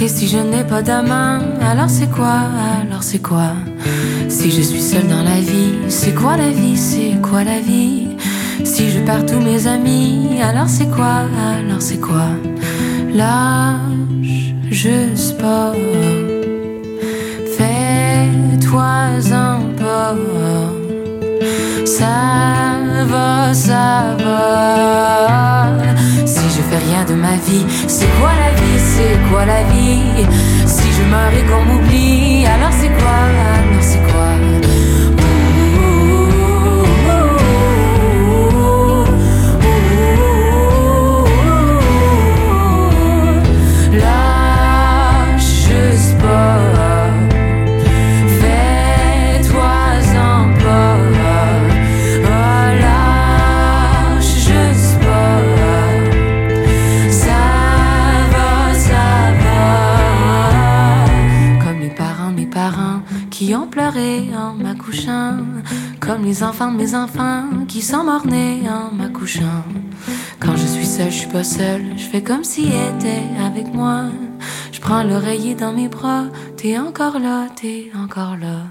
Et 0.00 0.08
si 0.08 0.28
je 0.28 0.36
n'ai 0.36 0.62
pas 0.62 0.82
d'amant, 0.82 1.38
alors 1.62 1.88
c'est 1.88 2.10
quoi 2.10 2.42
Alors 2.82 3.02
c'est 3.02 3.20
quoi 3.20 3.54
Si 4.28 4.50
je 4.50 4.60
suis 4.60 4.82
seule 4.82 5.08
dans 5.08 5.22
la 5.22 5.40
vie, 5.40 5.72
c'est 5.88 6.14
quoi 6.14 6.36
la 6.36 6.50
vie 6.50 6.76
C'est 6.76 7.18
quoi 7.22 7.44
la 7.44 7.60
vie 7.60 8.08
Si 8.64 8.90
je 8.90 9.00
perds 9.00 9.24
tous 9.24 9.40
mes 9.40 9.66
amis, 9.66 10.38
alors 10.42 10.68
c'est 10.68 10.90
quoi 10.90 11.22
Alors 11.58 11.80
c'est 11.80 11.98
quoi 11.98 12.26
Lâche 13.14 14.52
juste 14.70 15.38
pas. 15.38 15.72
Fais-toi-en 17.56 19.60
pas. 19.78 20.14
Ça 21.86 22.76
va, 23.06 23.54
ça 23.54 24.14
va. 24.18 25.57
Fais 26.70 26.76
rien 26.76 27.04
de 27.04 27.14
ma 27.14 27.34
vie, 27.46 27.64
c'est 27.86 28.10
quoi 28.20 28.32
la 28.34 28.50
vie, 28.50 28.78
c'est 28.78 29.30
quoi 29.30 29.46
la 29.46 29.62
vie? 29.72 30.26
Si 30.66 30.92
je 30.92 31.02
meurs 31.10 31.32
et 31.32 31.44
qu'on 31.46 31.64
m'oublie, 31.64 32.44
alors 32.44 32.72
c'est 32.72 32.92
quoi, 33.00 33.10
alors 33.10 33.82
c'est 33.82 34.02
quoi? 34.12 34.77
Qui 63.38 63.54
ont 63.54 63.68
pleuré 63.68 64.30
en 64.34 64.52
m'accouchant. 64.52 65.36
Comme 66.00 66.24
les 66.24 66.42
enfants 66.42 66.72
de 66.72 66.76
mes 66.76 66.96
enfants 66.96 67.44
qui 67.68 67.82
sont 67.82 68.02
morts-nés 68.02 68.62
en 68.68 68.92
m'accouchant. 68.92 69.62
Quand 70.40 70.56
je 70.56 70.66
suis 70.66 70.84
seule, 70.84 71.12
je 71.12 71.18
suis 71.18 71.28
pas 71.28 71.44
seule. 71.44 71.84
Je 71.96 72.02
fais 72.02 72.20
comme 72.20 72.42
s'il 72.42 72.66
était 72.66 73.28
avec 73.40 73.72
moi. 73.72 74.06
Je 74.72 74.80
prends 74.80 75.04
l'oreiller 75.04 75.54
dans 75.54 75.72
mes 75.72 75.86
bras. 75.86 76.24
T'es 76.56 76.80
encore 76.80 77.20
là, 77.20 77.46
t'es 77.54 77.92
encore 77.96 78.36
là. 78.36 78.66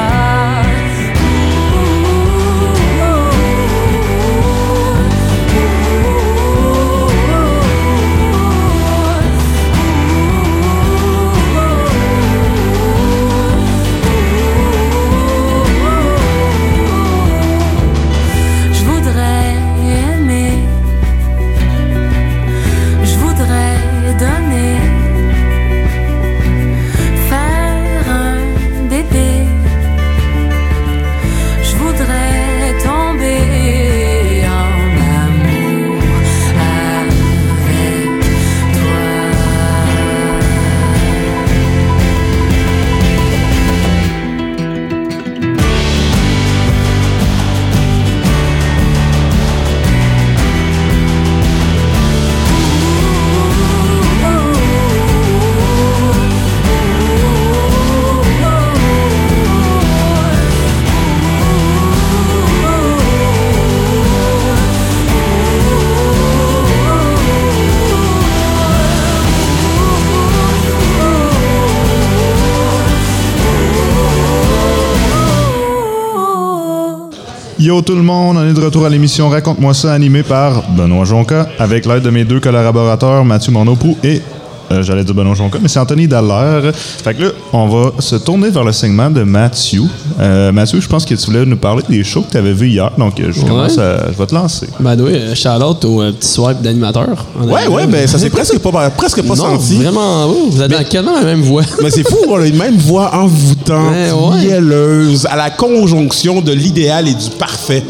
Yo 77.68 77.82
tout 77.82 77.96
le 77.96 78.00
monde, 78.02 78.38
on 78.38 78.48
est 78.48 78.54
de 78.54 78.60
retour 78.62 78.86
à 78.86 78.88
l'émission 78.88 79.28
Raconte-moi 79.28 79.74
ça, 79.74 79.92
animée 79.92 80.22
par 80.22 80.70
Benoît 80.70 81.04
Jonca, 81.04 81.46
avec 81.58 81.84
l'aide 81.84 82.02
de 82.02 82.08
mes 82.08 82.24
deux 82.24 82.40
collaborateurs, 82.40 83.26
Mathieu 83.26 83.52
Monopou 83.52 83.94
et, 84.02 84.22
euh, 84.70 84.82
j'allais 84.82 85.04
dire 85.04 85.14
Benoît 85.14 85.34
Jonca, 85.34 85.58
mais 85.60 85.68
c'est 85.68 85.78
Anthony 85.78 86.06
Dallaire. 86.08 86.72
Fait 86.74 87.14
que 87.14 87.22
là, 87.24 87.28
on 87.52 87.68
va 87.68 87.92
se 88.00 88.16
tourner 88.16 88.50
vers 88.50 88.64
le 88.64 88.72
segment 88.72 89.10
de 89.10 89.22
Mathieu. 89.22 89.82
Euh, 90.20 90.52
Mathieu, 90.52 90.80
je 90.80 90.88
pense 90.88 91.04
que 91.04 91.14
tu 91.14 91.26
voulais 91.26 91.44
nous 91.46 91.56
parler 91.56 91.82
des 91.88 92.02
shows 92.04 92.22
que 92.22 92.32
tu 92.32 92.36
avais 92.36 92.52
vus 92.52 92.68
hier, 92.68 92.90
donc 92.98 93.18
euh, 93.20 93.30
je, 93.32 93.40
commence 93.42 93.78
à- 93.78 94.10
je 94.12 94.18
vais 94.18 94.26
te 94.26 94.34
lancer. 94.34 94.66
Ben 94.80 94.98
oui, 95.00 95.12
shout-out 95.34 95.84
au 95.84 96.02
euh, 96.02 96.12
petit 96.12 96.28
swipe 96.28 96.60
d'animateur. 96.60 97.26
Ouais, 97.40 97.66
ouais, 97.68 97.86
ben 97.86 98.06
ça 98.06 98.18
s'est 98.18 98.30
presque 98.30 98.58
pas, 98.58 98.90
presque 98.90 99.22
pas 99.22 99.34
non, 99.34 99.58
senti. 99.58 99.76
vraiment, 99.76 100.26
oh, 100.26 100.48
vous 100.50 100.60
avez 100.60 100.74
dans 100.76 100.84
quellement 100.84 101.14
la 101.14 101.24
même 101.24 101.42
voix. 101.42 101.62
Mais 101.82 101.90
c'est 101.90 102.08
fou, 102.08 102.16
on 102.28 102.40
a 102.40 102.46
une 102.46 102.56
même 102.56 102.76
voix 102.76 103.14
envoûtante, 103.14 103.92
Ouais, 103.92 104.10
ouais. 104.12 104.44
mielleuse, 104.44 105.26
à 105.30 105.36
la 105.36 105.50
conjonction 105.50 106.40
de 106.40 106.52
l'idéal 106.52 107.08
et 107.08 107.14
du 107.14 107.30
parfait. 107.38 107.82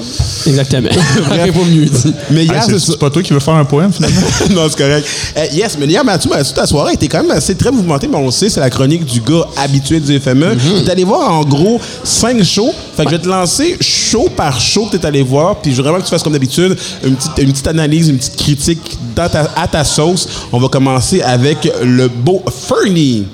Exactement. 0.47 0.89
J'aurais 1.17 1.51
pas 1.53 1.59
mieux 1.71 1.87
dit. 1.87 2.15
Mais 2.31 2.43
Hey, 2.43 2.47
hier, 2.47 2.63
c'est 2.65 2.73
c'est 2.73 2.79
ça. 2.79 2.93
c'est 2.93 2.99
pas 2.99 3.11
toi 3.11 3.23
qui 3.23 3.33
veux 3.33 3.41
faire 3.41 3.55
un 3.55 3.65
poème 3.65 3.93
finalement? 3.93 4.21
non, 4.51 4.63
c'est 4.69 4.79
correct. 4.79 5.07
Eh, 5.37 5.57
yes, 5.57 5.77
mais 5.79 5.87
hier, 5.87 6.05
Mathieu, 6.05 6.31
Mathieu, 6.31 6.55
soirée 6.69 6.93
était 6.95 7.09
quand 7.09 7.23
même 7.23 7.31
assez 7.31 7.55
très 7.55 7.71
mouvementée, 7.71 8.07
mais 8.09 8.17
on 8.17 8.27
le 8.27 8.31
sait, 8.31 8.49
c'est 8.49 8.61
la 8.61 8.71
chronique 8.71 9.05
du 9.05 9.21
gars 9.21 9.45
habitué 9.57 9.99
du 10.01 10.19
FME. 10.21 10.55
Mhm. 10.55 10.85
T'es 10.85 10.91
allé 10.93 11.05
voir 11.05 11.33
en 11.33 11.45
gros 11.45 11.81
cinq 12.05 12.43
shows. 12.45 12.73
Fait 12.97 13.05
que 13.05 13.11
je 13.11 13.17
vais 13.17 13.23
te 13.23 13.29
lancer 13.29 13.77
show 13.81 14.29
par 14.37 14.61
show 14.61 14.87
que 14.87 14.97
t'es 14.97 15.07
allé 15.07 15.23
voir, 15.23 15.57
puis 15.57 15.73
je 15.73 15.77
veux 15.77 15.83
vraiment 15.83 15.99
que 15.99 16.05
tu 16.05 16.11
fasses 16.11 16.23
comme 16.23 16.33
d'habitude 16.33 16.77
une 17.05 17.15
petite, 17.17 17.33
une 17.39 17.53
petite 17.53 17.67
analyse, 17.69 18.09
une 18.09 18.19
petite 18.19 18.37
critique 18.37 18.99
dans 19.17 19.29
ta- 19.29 19.51
à 19.57 19.67
ta 19.67 19.85
sauce. 19.85 20.29
On 20.53 20.59
va 20.59 20.69
commencer 20.69 21.21
avec 21.23 21.71
le 21.83 22.09
beau 22.09 22.43
Fernie. 22.51 23.27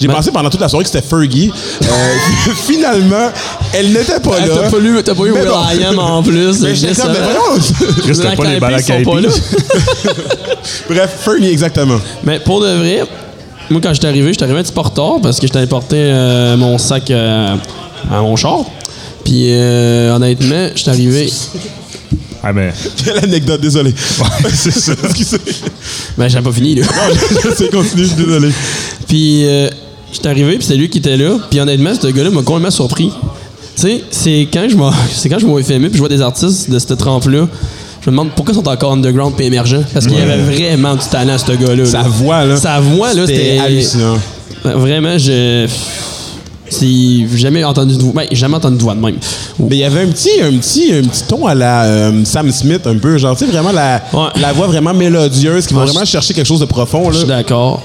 J'ai 0.00 0.08
pensé 0.08 0.30
pendant 0.30 0.50
toute 0.50 0.60
la 0.60 0.68
soirée 0.68 0.84
que 0.84 0.90
c'était 0.90 1.06
Fergie. 1.06 1.50
Euh, 1.82 1.86
finalement, 2.66 3.30
elle 3.72 3.92
n'était 3.92 4.20
pas 4.20 4.40
là. 4.40 4.46
T'as 4.62 4.70
pas 4.70 4.78
lu, 4.78 5.02
t'as 5.02 5.14
pas 5.14 5.24
eu 5.24 5.32
bon. 5.32 5.38
Will.i.am 5.38 5.98
en 5.98 6.22
plus. 6.22 6.60
Mais 6.60 6.74
j'étais 6.74 7.00
comme, 7.00 7.12
mais 7.12 7.18
voyons. 7.18 7.60
C'était 8.14 8.36
pas 8.36 8.44
les 8.44 8.60
balles. 8.60 8.76
Bref, 10.88 11.16
Fernie, 11.20 11.48
exactement. 11.48 11.98
Mais 12.24 12.40
pour 12.40 12.60
de 12.60 12.68
vrai, 12.68 13.04
moi 13.70 13.80
quand 13.82 13.92
j'étais 13.92 14.08
arrivé, 14.08 14.32
j'étais 14.32 14.44
arrivé 14.44 14.60
un 14.60 14.62
petit 14.62 14.72
peu 14.72 14.80
en 14.80 14.84
retard 14.84 15.14
parce 15.22 15.40
que 15.40 15.46
j'étais 15.46 15.66
porté 15.66 15.96
euh, 15.98 16.56
mon 16.56 16.78
sac 16.78 17.10
euh, 17.10 17.56
à 18.10 18.20
mon 18.20 18.36
char. 18.36 18.60
Puis 19.24 19.48
euh, 19.50 20.14
honnêtement, 20.14 20.68
j'étais 20.74 20.90
arrivé. 20.90 21.32
Ah 22.48 22.52
ben, 22.52 22.72
Quelle 23.04 23.18
anecdote, 23.24 23.60
désolé. 23.60 23.92
c'est 24.54 24.70
ça. 24.72 24.92
Ben 26.16 26.28
j'avais 26.28 26.44
pas 26.44 26.52
fini 26.52 26.76
là. 26.76 26.84
Je 27.42 27.50
sais 27.50 27.68
continuer, 27.68 28.04
je 28.04 28.08
suis 28.14 28.24
désolé. 28.24 28.48
Puis 29.08 29.44
euh, 29.46 29.68
j'étais 30.12 30.28
arrivé, 30.28 30.56
puis 30.58 30.66
c'est 30.66 30.76
lui 30.76 30.88
qui 30.88 30.98
était 30.98 31.16
là. 31.16 31.38
Puis 31.50 31.58
honnêtement, 31.60 31.92
ce 32.00 32.06
gars-là 32.06 32.30
m'a 32.30 32.42
complètement 32.42 32.70
surpris. 32.70 33.10
Tu 33.74 33.82
sais, 33.82 34.04
c'est 34.10 34.48
quand 34.52 34.68
je 34.68 34.76
c'est 35.14 35.28
quand 35.28 35.38
je 35.40 35.46
m'en 35.46 35.56
FME, 35.60 35.88
puis 35.88 35.94
je 35.94 35.98
vois 35.98 36.08
des 36.08 36.20
artistes 36.22 36.70
de 36.70 36.78
cette 36.78 36.96
trempe-là. 36.96 37.48
Je 38.00 38.10
me 38.10 38.12
demande 38.12 38.30
pourquoi 38.36 38.54
ils 38.54 38.58
sont 38.58 38.68
encore 38.68 38.92
underground 38.92 39.34
et 39.40 39.46
émergents. 39.46 39.82
Parce 39.92 40.06
qu'il 40.06 40.16
y 40.16 40.20
avait 40.20 40.38
vraiment 40.38 40.94
du 40.94 41.04
talent, 41.10 41.36
ce 41.38 41.50
gars-là. 41.50 41.74
là. 41.74 41.84
Sa 41.86 42.02
voix, 42.02 42.44
là. 42.44 42.56
Sa 42.56 42.78
voix, 42.78 43.12
là, 43.12 43.26
C'était 43.26 43.38
c'était. 43.42 43.58
hallucinant. 43.58 44.18
Vraiment, 44.62 45.18
je. 45.18 45.66
C'est 46.68 47.26
jamais 47.36 47.62
entendu 47.64 47.96
de 47.96 48.02
voix. 48.02 48.12
Ben, 48.14 48.26
jamais 48.32 48.56
entendu 48.56 48.76
de 48.76 48.82
voix 48.82 48.94
de 48.94 49.00
même. 49.00 49.16
Mais 49.58 49.76
il 49.76 49.78
y 49.78 49.84
avait 49.84 50.02
un 50.02 50.08
petit, 50.08 50.40
un 50.42 50.52
petit, 50.58 50.92
un 50.92 51.02
petit 51.02 51.22
ton 51.28 51.46
à 51.46 51.54
la 51.54 51.84
euh, 51.84 52.24
Sam 52.24 52.50
Smith, 52.50 52.86
un 52.86 52.96
peu. 52.98 53.18
Genre, 53.18 53.36
tu 53.36 53.44
sais, 53.44 53.50
vraiment 53.50 53.72
la, 53.72 54.02
Ouais. 54.12 54.28
la 54.40 54.52
voix 54.52 54.66
vraiment 54.66 54.92
mélodieuse 54.94 55.66
qui 55.66 55.74
va 55.74 55.80
Ouais, 55.82 55.86
vraiment 55.86 56.04
chercher 56.04 56.34
quelque 56.34 56.46
chose 56.46 56.60
de 56.60 56.64
profond, 56.64 57.10
Je 57.12 57.18
suis 57.18 57.26
d'accord. 57.26 57.82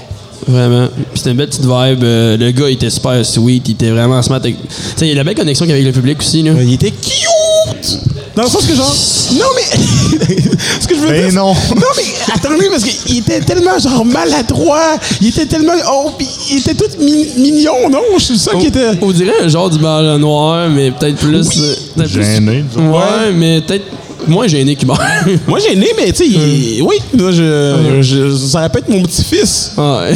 Vraiment. 0.48 0.88
Puis 0.88 1.06
c'était 1.18 1.32
une 1.32 1.38
belle 1.38 1.50
petite 1.50 1.62
vibe. 1.66 2.04
Euh, 2.04 2.36
le 2.38 2.50
gars 2.52 2.70
était 2.70 2.90
super 2.90 3.24
sweet. 3.24 3.68
Il 3.70 3.72
était 3.74 3.92
vraiment 3.92 4.20
smart. 4.24 4.42
Tu 4.42 4.56
sais, 4.96 5.06
il 5.06 5.10
y 5.10 5.12
a 5.12 5.16
la 5.16 5.24
belle 5.24 5.36
connexion 5.36 5.66
qu'il 5.66 5.70
y 5.72 5.74
avait 5.74 5.84
avec 5.84 5.96
le 5.96 6.02
public 6.02 6.20
aussi. 6.20 6.42
Là. 6.42 6.54
Il 6.62 6.74
était 6.74 6.90
cute! 6.92 8.00
Dans 8.36 8.44
le 8.44 8.50
sens 8.50 8.66
que 8.66 8.74
genre. 8.76 8.96
Non, 9.34 9.46
mais. 9.56 9.78
Ce 10.82 10.88
que 10.88 10.96
je 10.96 11.00
veux 11.02 11.08
Ben 11.10 11.30
dire. 11.30 11.34
non. 11.34 11.54
Non, 11.54 11.88
mais 11.98 12.34
attends-lui, 12.34 12.70
parce 12.70 12.84
qu'il 12.84 13.18
était 13.20 13.42
tellement, 13.42 13.78
genre, 13.78 14.06
maladroit. 14.06 14.98
Il 15.22 15.28
était 15.30 15.46
tellement. 15.46 15.74
Oh, 15.92 16.12
puis 16.18 16.28
il 16.50 16.60
était 16.60 16.74
tout 16.74 16.86
mi- 17.00 17.28
mignon, 17.38 17.90
non? 17.90 18.00
C'est 18.20 18.38
ça 18.38 18.52
qui 18.56 18.68
était. 18.68 18.92
On 19.02 19.12
dirait 19.12 19.42
un 19.44 19.48
genre 19.50 19.70
du 19.70 19.80
ballon 19.80 20.18
noir, 20.18 20.70
mais 20.70 20.92
peut-être 20.92 21.18
plus. 21.18 21.48
euh, 21.60 21.76
peut-être 21.96 22.12
plus- 22.12 22.24
Gêné. 22.24 22.64
Ouais, 22.78 23.32
mais 23.36 23.62
peut-être 23.62 23.86
moins 24.28 24.48
gêné 24.48 24.76
qu'il 24.76 24.88
meurt. 24.88 25.02
Moi, 25.48 25.60
j'ai 25.60 25.76
né, 25.76 25.88
mais 25.98 26.12
tu 26.14 26.24
sais, 26.32 26.82
oui, 26.82 26.98
moi, 27.18 27.32
je, 27.32 28.00
je- 28.02 28.36
ça 28.38 28.60
aurait 28.60 28.70
pu 28.70 28.78
être 28.80 28.90
mon 28.90 29.02
petit-fils. 29.04 29.72
ouais. 29.78 30.14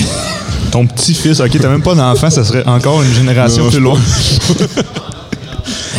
Ton 0.72 0.86
petit-fils, 0.88 1.40
ok, 1.40 1.50
t'as 1.60 1.70
même 1.70 1.82
pas 1.82 1.96
d'enfant, 1.96 2.30
ça 2.30 2.44
serait 2.44 2.64
encore 2.66 3.02
une 3.02 3.14
génération 3.14 3.64
Non, 3.66 3.70
plus 3.70 3.80
loin. 3.80 3.98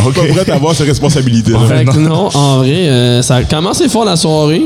ok. 0.04 0.14
Pas 0.14 0.42
prêt 0.42 0.50
à 0.52 0.54
avoir 0.56 0.74
ses 0.74 0.84
responsabilités. 0.84 1.52
là. 1.52 1.58
Fait 1.68 1.84
que 1.84 1.98
non, 1.98 2.28
en 2.34 2.58
vrai, 2.58 2.88
euh, 2.88 3.22
ça 3.22 3.36
a 3.36 3.42
commencé 3.44 3.88
fort 3.88 4.04
la 4.04 4.16
soirée. 4.16 4.62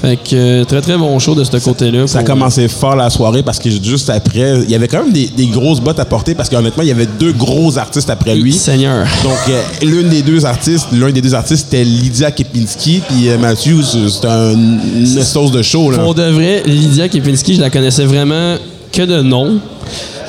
Fait 0.00 0.16
que 0.16 0.34
euh, 0.34 0.64
très 0.64 0.80
très 0.80 0.98
bon 0.98 1.16
show 1.20 1.36
de 1.36 1.44
ce 1.44 1.56
côté-là. 1.58 2.08
Ça 2.08 2.18
a 2.18 2.22
commencé 2.24 2.66
fort 2.66 2.96
la 2.96 3.08
soirée 3.08 3.44
parce 3.44 3.60
que 3.60 3.70
juste 3.70 4.10
après, 4.10 4.58
il 4.64 4.68
y 4.68 4.74
avait 4.74 4.88
quand 4.88 5.04
même 5.04 5.12
des, 5.12 5.28
des 5.28 5.46
grosses 5.46 5.78
bottes 5.80 6.00
à 6.00 6.04
porter 6.04 6.34
parce 6.34 6.48
qu'honnêtement, 6.48 6.82
il 6.82 6.88
y 6.88 6.92
avait 6.92 7.06
deux 7.20 7.30
gros 7.32 7.78
artistes 7.78 8.10
après 8.10 8.34
lui. 8.34 8.52
Seigneur. 8.52 9.06
Donc, 9.22 9.38
euh, 9.48 9.62
l'une 9.82 10.08
des 10.08 10.22
deux 10.22 10.44
artistes, 10.44 10.88
l'un 10.92 11.12
des 11.12 11.20
deux 11.20 11.34
artistes, 11.36 11.66
c'était 11.70 11.84
Lydia 11.84 12.32
Kepinski, 12.32 13.00
puis 13.08 13.28
euh, 13.28 13.38
Matthew, 13.38 13.80
c'est- 13.84 14.08
c'était 14.08 14.26
un- 14.26 14.54
une 14.54 15.06
sauce 15.22 15.52
de 15.52 15.62
show, 15.62 15.92
là. 15.92 15.98
Pour 15.98 16.16
de 16.16 16.24
vrai, 16.32 16.64
Lydia 16.66 17.08
Kepinski, 17.08 17.54
je 17.54 17.60
la 17.60 17.70
connaissais 17.70 18.04
vraiment 18.04 18.56
que 18.92 19.02
de 19.02 19.22
nom. 19.22 19.58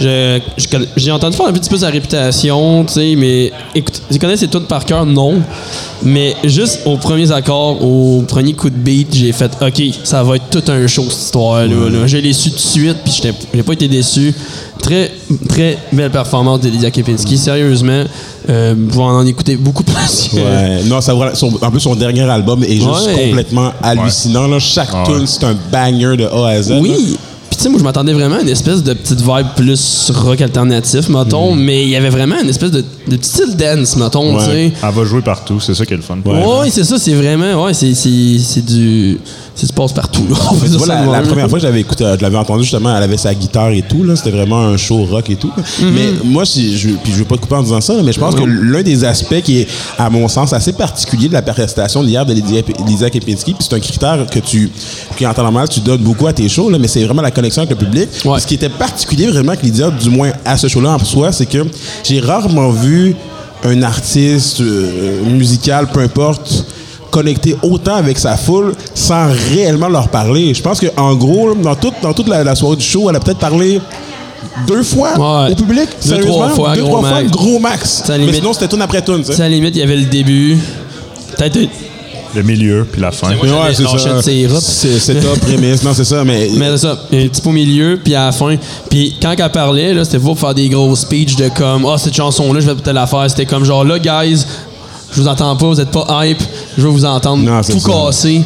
Je- 0.02 0.40
je 0.58 0.68
conna- 0.68 0.88
J'ai 0.98 1.12
entendu 1.12 1.38
faire 1.38 1.46
un 1.46 1.54
petit 1.54 1.70
peu 1.70 1.78
sa 1.78 1.90
réputation, 1.90 2.84
tu 2.86 2.94
sais, 2.94 3.16
mais 3.16 3.52
écoute, 3.76 4.02
je 4.10 4.18
connais 4.18 4.36
ses 4.36 4.48
tunes 4.48 4.62
par 4.62 4.84
cœur, 4.86 5.06
non. 5.06 5.36
Mais 6.02 6.34
juste 6.44 6.82
aux 6.86 6.98
premiers 6.98 7.32
accords, 7.32 7.82
au 7.84 8.24
premier 8.28 8.54
coup 8.54 8.70
de 8.70 8.76
beat, 8.76 9.14
j'ai 9.14 9.32
fait 9.32 9.52
OK, 9.62 9.82
ça 10.04 10.24
va 10.24 10.36
être 10.38 10.50
tout 10.50 10.64
un 10.72 10.88
show 10.88 11.04
cette 11.10 11.22
histoire-là. 11.26 11.90
là. 11.90 12.08
Je 12.08 12.18
l'ai 12.18 12.34
su 12.34 12.50
tout 12.50 12.56
de 12.56 12.62
suite, 12.62 12.98
puis 13.06 13.22
j'ai 13.54 13.64
pas 13.64 13.74
été 13.74 13.88
déçu. 13.88 14.34
Très, 14.82 15.12
très 15.48 15.78
belle 15.94 16.12
performance 16.12 16.60
de 16.60 16.68
Lydia 16.70 16.92
Kepinski, 16.92 17.38
sérieusement. 17.38 18.04
Euh, 18.50 18.74
vous 18.78 19.00
en 19.02 19.16
en 19.20 19.26
écouter 19.26 19.56
beaucoup 19.56 19.84
plus. 19.84 20.30
que- 20.30 20.36
Ouais. 20.36 20.84
Non, 20.86 21.00
ça, 21.00 21.14
voilà, 21.14 21.36
son- 21.36 21.54
en 21.62 21.72
plus, 21.72 21.80
son 21.80 21.96
dernier 21.96 22.24
album 22.30 22.64
est 22.66 22.76
juste 22.76 23.08
Ouais. 23.16 23.28
complètement 23.28 23.72
hallucinant. 23.82 24.48
Là. 24.48 24.60
Chaque 24.60 24.90
Ah 24.94 25.04
tune, 25.06 25.20
ouais. 25.20 25.26
c'est 25.26 25.46
un 25.46 25.56
banger 25.72 26.18
de 26.18 26.26
A 26.26 26.48
à 26.50 26.62
Z. 26.62 26.74
Oui. 26.82 27.18
Sais, 27.64 27.70
moi, 27.70 27.80
je 27.80 27.84
m'attendais 27.84 28.14
vraiment 28.14 28.36
à 28.36 28.42
une 28.42 28.50
espèce 28.50 28.84
de 28.84 28.94
petite 28.94 29.22
vibe 29.22 29.48
plus 29.56 30.12
rock 30.12 30.42
alternatif, 30.42 31.10
mettons, 31.10 31.56
mais 31.56 31.84
il 31.84 31.90
y 31.90 31.96
avait 31.96 32.10
vraiment 32.10 32.40
une 32.42 32.50
espèce 32.50 32.72
de, 32.72 32.84
de 33.08 33.16
petit 33.16 33.30
style 33.30 33.56
dance, 33.56 33.96
mettons, 33.96 34.38
tu 34.38 34.46
sais. 34.46 34.74
Elle 34.84 34.94
va 34.94 35.04
jouer 35.04 35.22
partout, 35.22 35.60
c'est 35.60 35.74
ça 35.74 35.86
qui 35.86 35.94
est 35.94 35.98
le 35.98 36.04
fun. 36.04 36.18
Ouais, 36.26 36.70
c'est 36.70 36.84
ça, 36.84 37.00
c'est 37.00 37.14
vraiment, 37.14 37.64
ouais, 37.64 37.74
c'est, 37.74 37.94
c'est, 37.94 38.70
là. 40.30 40.36
Vois, 40.78 40.88
ça 40.88 40.96
la, 40.96 41.02
de 41.06 41.12
la 41.12 41.20
même. 41.20 41.28
première 41.28 41.50
fois 41.50 41.60
que 41.60 41.64
j'avais 41.64 41.82
écouté, 41.82 42.04
euh, 42.04 42.18
je 42.18 42.24
l'avais 42.24 42.38
entendu 42.38 42.64
justement, 42.64 42.96
elle 42.98 43.04
avait 43.04 43.18
sa 43.18 43.34
guitare 43.36 43.70
et 43.72 43.84
tout. 43.84 44.04
là. 44.04 44.16
C'était 44.16 44.32
vraiment 44.32 44.60
un 44.62 44.78
show 44.78 45.06
rock 45.06 45.30
et 45.30 45.36
tout. 45.36 45.52
Mais 45.82 46.12
moi, 46.24 46.46
si- 46.46 46.78
je, 46.78 46.90
puis 46.90 47.12
je 47.14 47.18
veux 47.20 47.26
pas 47.26 47.36
te 47.36 47.42
couper 47.42 47.56
en 47.56 47.64
disant 47.64 47.80
ça, 47.82 47.94
mais 48.04 48.12
je 48.12 48.20
pense 48.20 48.34
que 48.36 48.44
l'un 48.44 48.82
des 48.82 49.04
aspects 49.06 49.42
qui 49.44 49.60
est, 49.60 49.68
à 49.98 50.10
mon 50.10 50.28
sens, 50.28 50.54
assez 50.54 50.74
particulier 50.74 51.28
de 51.28 51.34
la 51.34 51.42
prestation 51.42 52.04
d'hier 52.04 52.26
de 52.26 52.34
Lydia, 52.34 52.62
Lydia 52.86 53.10
Kepinski, 53.10 53.54
puis 53.54 53.66
c'est 53.70 53.76
un 53.76 53.80
critère 53.80 54.26
que 54.30 54.40
tu, 54.40 54.72
qui 55.18 55.26
en 55.28 55.34
temps 55.34 55.44
normal, 55.44 55.70
tu 55.70 55.80
donnes 55.82 56.02
beaucoup 56.02 56.28
à 56.28 56.34
tes 56.34 56.50
shows, 56.50 56.70
là, 56.70 56.78
mais 56.80 56.88
c'est 56.88 57.04
vraiment 57.04 57.22
la 57.22 57.32
connexion 57.32 57.62
avec 57.62 57.78
le 57.80 57.86
public. 57.86 58.10
Ouais. 58.26 58.40
Ce 58.40 58.48
qui 58.48 58.56
était 58.56 58.70
particulier 58.70 59.28
vraiment 59.28 59.50
avec 59.52 59.64
Lydia, 59.64 59.90
du 59.92 60.10
moins 60.10 60.32
à 60.46 60.58
ce 60.58 60.68
show-là 60.68 60.96
en 60.96 61.00
soi, 61.06 61.32
c'est 61.32 61.46
que 61.46 61.60
j'ai 62.04 62.20
rarement 62.20 62.70
vu 62.72 63.16
un 63.66 63.82
artiste 63.84 64.60
euh, 64.62 65.24
musical, 65.26 65.88
peu 65.94 66.02
importe, 66.02 66.66
connecter 67.14 67.56
autant 67.62 67.96
avec 67.96 68.18
sa 68.20 68.36
foule 68.36 68.74
sans 68.96 69.28
réellement 69.54 69.88
leur 69.88 70.10
parler. 70.10 70.54
Je 70.54 70.62
pense 70.62 70.80
qu'en 70.82 71.14
gros, 71.16 71.50
là, 71.50 71.56
dans 71.62 71.76
toute, 71.76 71.94
dans 72.02 72.14
toute 72.14 72.28
la, 72.28 72.44
la 72.44 72.56
soirée 72.56 72.76
du 72.78 72.84
show, 72.86 73.10
elle 73.10 73.16
a 73.16 73.20
peut-être 73.20 73.40
parlé 73.40 73.80
deux 74.68 74.84
fois 74.84 75.12
Ouais. 75.18 75.52
au 75.52 75.56
public. 75.56 75.90
Deux, 76.08 76.20
trois 76.22 76.50
fois, 76.50 76.76
deux, 76.76 76.82
gros 76.82 76.98
trois 76.98 77.10
fois, 77.10 77.22
max. 77.22 77.32
gros 77.32 77.60
max. 77.60 77.90
Ça 78.06 78.14
Mais 78.14 78.20
limite- 78.26 78.36
sinon, 78.36 78.54
c'était 78.54 78.68
tune 78.68 78.82
après 78.82 79.02
tune. 79.02 79.24
sais, 79.24 79.34
à 79.36 79.38
la 79.40 79.50
limite, 79.50 79.76
il 79.76 79.80
y 79.80 79.84
avait 79.84 79.96
le 79.96 80.06
début. 80.06 80.58
Peut-être. 81.38 81.60
Le 82.36 82.42
milieu, 82.42 82.88
puis 82.92 83.00
la 83.00 83.12
fin. 83.12 83.28
Moi, 83.36 83.46
Ouais, 83.46 83.74
c'est 83.76 83.84
ça. 83.84 84.22
C'est 84.60 85.00
c'est 85.00 85.22
top, 85.22 85.40
prémisse. 85.40 85.84
Non, 85.84 85.94
c'est 85.94 86.04
ça, 86.04 86.24
mais. 86.24 86.50
Mais 86.58 86.70
c'est 86.72 86.78
ça, 86.88 86.98
un 87.14 87.28
petit 87.28 87.42
peu 87.42 87.50
au 87.50 87.52
milieu, 87.52 88.00
puis 88.04 88.16
à 88.16 88.26
la 88.26 88.32
fin. 88.32 88.56
Puis 88.90 89.16
quand 89.22 89.36
elle 89.38 89.52
parlait, 89.52 89.94
là, 89.94 90.04
c'était 90.04 90.18
pour 90.18 90.40
faire 90.40 90.56
des 90.56 90.68
gros 90.68 90.96
speeches 90.96 91.36
de 91.36 91.50
comme 91.50 91.86
Ah, 91.86 91.98
cette 92.00 92.16
chanson-là, 92.16 92.60
je 92.60 92.66
vais 92.66 92.74
peut-être 92.74 92.96
la 92.96 93.06
faire. 93.06 93.26
C'était 93.30 93.46
comme 93.46 93.64
genre 93.66 93.84
là, 93.86 94.00
guys, 94.00 94.46
je 95.16 95.22
vous 95.22 95.28
entends 95.28 95.56
pas, 95.56 95.66
vous 95.68 95.80
êtes 95.80 95.90
pas 95.92 96.06
hype, 96.26 96.42
je 96.78 96.82
veux 96.82 96.90
vous 96.90 97.06
entendre 97.06 97.44
Non, 97.44 97.62
tout 97.62 97.80
ça. 97.80 97.90
casser. 97.90 98.42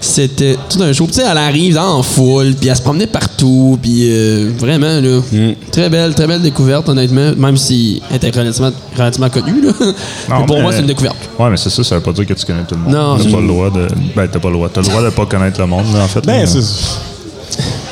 C'était 0.00 0.56
tout 0.68 0.82
un 0.82 0.92
show. 0.92 1.06
Tu 1.06 1.14
sais, 1.14 1.22
elle 1.30 1.38
arrive 1.38 1.78
en 1.78 2.02
foule, 2.02 2.54
puis 2.58 2.68
elle 2.68 2.76
se 2.76 2.82
promenait 2.82 3.06
partout, 3.06 3.78
puis 3.80 4.06
euh, 4.10 4.50
vraiment, 4.58 5.00
là, 5.00 5.20
Mm. 5.32 5.52
très 5.70 5.88
belle, 5.90 6.14
très 6.14 6.26
belle 6.26 6.42
découverte, 6.42 6.88
honnêtement, 6.88 7.32
même 7.36 7.56
si 7.56 8.00
elle 8.10 8.16
était 8.16 8.30
relativement, 8.30 8.70
relativement 8.96 9.30
connue, 9.30 9.60
là. 9.62 9.72
mais 9.80 10.46
pour 10.46 10.56
mais- 10.56 10.62
moi, 10.62 10.72
c'est 10.72 10.80
une 10.80 10.86
découverte. 10.86 11.16
Ouais, 11.38 11.50
mais 11.50 11.56
c'est 11.56 11.70
ça, 11.70 11.82
ça 11.84 11.94
veut 11.96 12.02
pas 12.02 12.12
dire 12.12 12.26
que 12.26 12.34
tu 12.34 12.44
connais 12.46 12.62
tout 12.68 12.74
le 12.74 12.80
monde. 12.82 12.92
Non, 12.94 13.16
T'as 13.18 13.30
pas 13.30 13.40
le 13.40 13.46
droit 13.48 13.70
de. 13.70 13.86
Ben, 14.16 14.28
t'as 14.30 14.38
pas 14.38 14.48
le 14.48 14.54
droit. 14.54 14.68
T'as 14.72 14.80
le 14.82 14.88
droit 14.88 15.02
de 15.02 15.10
pas 15.10 15.26
connaître 15.26 15.60
le 15.60 15.66
monde, 15.66 15.86
là, 15.94 16.04
en 16.04 16.08
fait. 16.08 16.24
Ben, 16.26 16.46
c'est. 16.46 16.60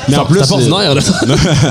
Mais 0.09 0.17
en 0.17 0.25
plus, 0.25 0.39
ordinaire, 0.51 0.95
là. 0.95 1.01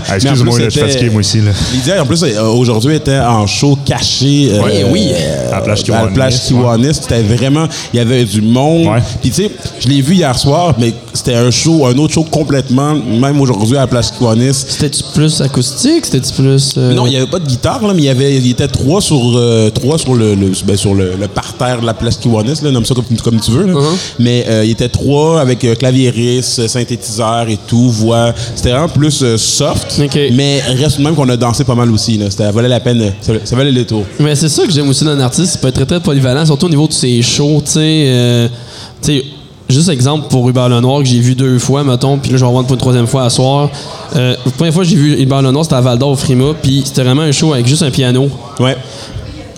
Ah, 0.09 0.14
Excuse-moi, 0.16 0.59
je 0.64 0.70
suis 0.70 0.81
fatigué, 0.81 1.11
moi 1.11 1.20
aussi. 1.20 1.40
Là. 1.40 1.53
Lydia, 1.72 2.03
en 2.03 2.07
plus, 2.07 2.22
euh, 2.22 2.42
aujourd'hui, 2.42 2.94
était 2.96 3.18
en 3.18 3.46
show 3.46 3.79
caché. 3.85 4.51
euh, 4.53 4.61
Oui, 4.64 4.72
oui. 4.90 5.09
euh, 5.14 5.49
À 5.53 5.57
la 5.57 5.61
plage 5.62 5.83
à 5.90 6.05
la 6.05 6.11
plage 6.11 6.40
Kiwanis, 6.42 6.79
Kiwanis. 6.88 6.94
C'était 7.01 7.22
vraiment. 7.22 7.66
Il 7.92 7.96
y 7.96 8.01
avait 8.01 8.25
du 8.25 8.42
monde. 8.42 8.87
Ouais. 8.88 9.03
Puis, 9.20 9.31
tu 9.31 9.42
sais, 9.44 9.51
je 9.81 9.88
l'ai 9.88 10.01
vu 10.03 10.14
hier 10.14 10.38
soir, 10.38 10.75
mais 10.79 10.92
c'était 11.14 11.35
un 11.35 11.51
show, 11.51 11.87
un 11.87 11.96
autre 11.99 12.12
show 12.14 12.25
complètement, 12.25 12.94
même 12.94 13.40
aujourd'hui 13.40 13.77
à 13.77 13.81
la 13.81 13.87
plage 13.87 14.11
Kiwanis. 14.18 14.53
C'était-tu 14.55 15.03
plus 15.14 15.40
acoustique? 15.40 16.05
C'était-tu 16.05 16.33
plus. 16.35 16.75
euh, 16.77 16.92
Non, 16.94 17.07
il 17.07 17.11
n'y 17.11 17.16
avait 17.16 17.27
pas 17.31 17.38
de 17.38 17.46
guitare, 17.46 17.87
là, 17.87 17.92
mais 17.94 18.03
il 18.03 18.07
y 18.07 18.09
avait, 18.11 18.37
il 18.37 18.51
était 18.51 18.68
trois 18.68 19.01
sur, 19.01 19.18
euh, 19.37 19.70
trois 19.70 19.99
sur, 19.99 20.14
le, 20.14 20.35
le- 20.35 20.53
ben, 20.66 20.77
sur 20.77 20.94
le, 20.94 21.12
le 21.18 21.29
parterre 21.29 21.81
de 21.81 21.87
la 21.87 21.94
place 21.94 22.16
Kiwanis, 22.16 22.61
là, 22.62 22.70
nomme 22.70 22.85
ça 22.85 22.94
comme, 22.94 23.05
comme 23.22 23.40
tu 23.40 23.51
veux. 23.51 23.66
là. 23.66 23.72
Uh-huh. 23.72 23.96
Mais 24.18 24.44
euh, 24.49 24.64
il 24.64 24.70
était 24.72 24.88
trois 24.88 25.40
avec 25.40 25.64
euh, 25.64 25.75
clavieriste, 25.75 26.59
euh, 26.61 26.68
synthétiseur 26.68 27.46
et 27.49 27.59
tout, 27.66 27.90
voix. 27.90 28.26
C'était 28.55 28.71
vraiment 28.71 28.89
plus 28.89 29.23
euh, 29.23 29.37
soft, 29.37 30.01
mais 30.33 30.61
reste 30.79 30.99
même 30.99 31.15
qu'on 31.15 31.29
a 31.29 31.37
dansé 31.37 31.65
pas 31.65 31.75
mal 31.75 31.91
aussi. 31.91 32.17
Là. 32.19 32.31
Ça 32.31 32.51
valait 32.51 32.69
la 32.69 32.81
peine, 32.81 33.01
euh, 33.03 33.11
ça, 33.21 33.33
ça 33.45 33.57
valait 33.57 33.73
le 33.73 33.85
tour. 33.85 34.05
Mais 34.21 34.35
c'est 34.35 34.49
ça 34.49 34.65
que 34.67 34.73
j'aime 34.73 34.89
aussi 34.89 35.05
dans 35.05 35.11
un 35.11 35.21
artiste, 35.21 35.55
il 35.57 35.61
peut 35.61 35.69
être 35.69 35.75
très 35.75 35.87
très 35.87 36.01
polyvalent, 36.01 36.45
surtout 36.47 36.67
au 36.67 36.71
niveau 36.71 36.87
de 36.89 36.93
ses 36.93 37.23
shows, 37.23 37.62
tu 37.65 37.73
sais. 37.73 38.05
euh, 38.09 38.49
juste 39.69 39.89
exemple 39.89 40.29
pour 40.29 40.49
Hubert 40.49 40.69
Lenoir 40.69 41.01
que 41.01 41.07
j'ai 41.09 41.19
vu 41.21 41.35
deux 41.35 41.59
fois, 41.59 41.83
mettons, 41.85 42.19
puis 42.19 42.31
là 42.31 42.37
je 42.37 42.43
vais 42.43 42.47
revoir 42.47 42.65
pour 42.65 42.75
une 42.75 42.81
troisième 42.81 43.07
fois 43.07 43.25
à 43.25 43.31
soir. 43.31 43.71
La 44.15 44.37
première 44.57 44.73
fois 44.73 44.85
que 44.85 44.89
j'ai 44.89 44.97
vu 44.97 45.21
Hubert 45.21 45.43
Lenoir, 45.43 45.65
c'était 45.65 45.77
à 45.77 45.81
Val 45.81 45.99
d'Or 45.99 46.11
au 46.11 46.17
Frima, 46.17 46.55
puis 46.62 46.83
c'était 46.85 47.03
vraiment 47.03 47.23
un 47.23 47.33
show 47.33 47.53
avec 47.53 47.67
juste 47.67 47.83
un 47.83 47.91
piano. 47.91 48.29
Ouais. 48.61 48.77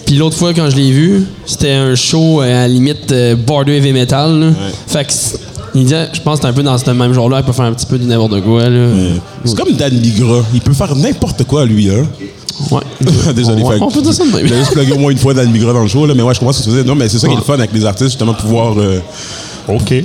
Puis 0.07 0.17
l'autre 0.17 0.39
fois, 0.39 0.55
quand 0.55 0.71
je 0.71 0.77
l'ai 0.77 0.91
vu, 0.91 1.27
c'était 1.45 1.73
un 1.73 1.95
show 1.95 2.41
à 2.41 2.47
la 2.47 2.69
limite 2.69 3.13
border 3.47 3.77
heavy 3.77 3.93
metal. 3.93 4.41
là. 4.41 4.47
Fait 4.87 5.05
que 5.05 5.13
disait, 5.85 6.09
je 6.13 6.21
pense 6.21 6.39
que 6.39 6.43
c'est 6.45 6.49
un 6.49 6.53
peu 6.53 6.63
dans 6.63 6.77
ce 6.79 6.91
même 6.91 7.13
genre-là, 7.13 7.39
il 7.41 7.45
peut 7.45 7.53
faire 7.53 7.65
un 7.67 7.73
petit 7.73 7.87
peu 7.87 7.99
du 7.99 8.07
n'importe 8.07 8.41
quoi. 8.43 8.69
Là. 8.69 8.89
C'est 9.45 9.57
comme 9.57 9.73
Dan 9.73 9.91
Bigra. 9.99 10.43
Il 10.55 10.61
peut 10.61 10.73
faire 10.73 10.95
n'importe 10.97 11.45
quoi, 11.45 11.65
lui. 11.65 11.91
Hein? 11.91 12.07
Ouais. 12.71 12.81
Désolé. 13.35 13.63
On, 13.63 13.71
fait- 13.71 13.79
on 13.83 13.91
peut 13.91 14.03
dire 14.03 14.13
ça 14.15 14.25
de 14.25 14.31
Il 14.31 14.37
a 14.37 14.43
même. 14.43 14.59
juste 14.59 14.73
plugué 14.73 14.93
au 14.93 14.99
moins 14.99 15.11
une 15.13 15.19
fois 15.19 15.35
Dan 15.35 15.51
Bigra 15.51 15.73
dans 15.73 15.83
le 15.83 15.89
show, 15.89 16.07
là, 16.07 16.15
mais 16.15 16.23
ouais, 16.23 16.35
je 16.35 16.39
comprends 16.41 16.53
ce 16.53 16.59
que 16.61 16.65
tu 16.65 16.71
faisais. 16.71 16.85
Non, 16.85 16.95
mais 16.95 17.09
c'est 17.09 17.19
ça 17.19 17.27
qui 17.29 17.35
est 17.35 17.37
le 17.37 17.43
fun 17.43 17.55
avec 17.55 17.73
les 17.73 17.85
artistes, 17.85 18.11
justement, 18.11 18.35
pouvoir. 18.35 18.75
euh, 18.79 19.01
OK. 19.69 19.95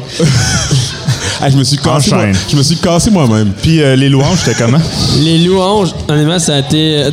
Ah, 1.46 1.50
je 1.50 1.58
me 1.58 1.64
suis 1.66 1.76
cassé. 1.78 2.10
moi- 2.12 2.20
Enchaîne. 2.20 2.36
Je 2.50 2.56
me 2.56 2.64
suis 2.64 2.78
cassé 2.78 3.12
moi-même. 3.12 3.52
Puis 3.62 3.82
euh, 3.82 3.98
les 3.98 4.08
louanges, 4.08 4.38
c'était 4.46 4.58
comment? 4.64 4.78
Les 5.20 5.40
louanges, 5.40 5.90
honnêtement, 6.08 6.40
ça 6.40 6.56
a 6.56 6.60
été. 6.60 7.04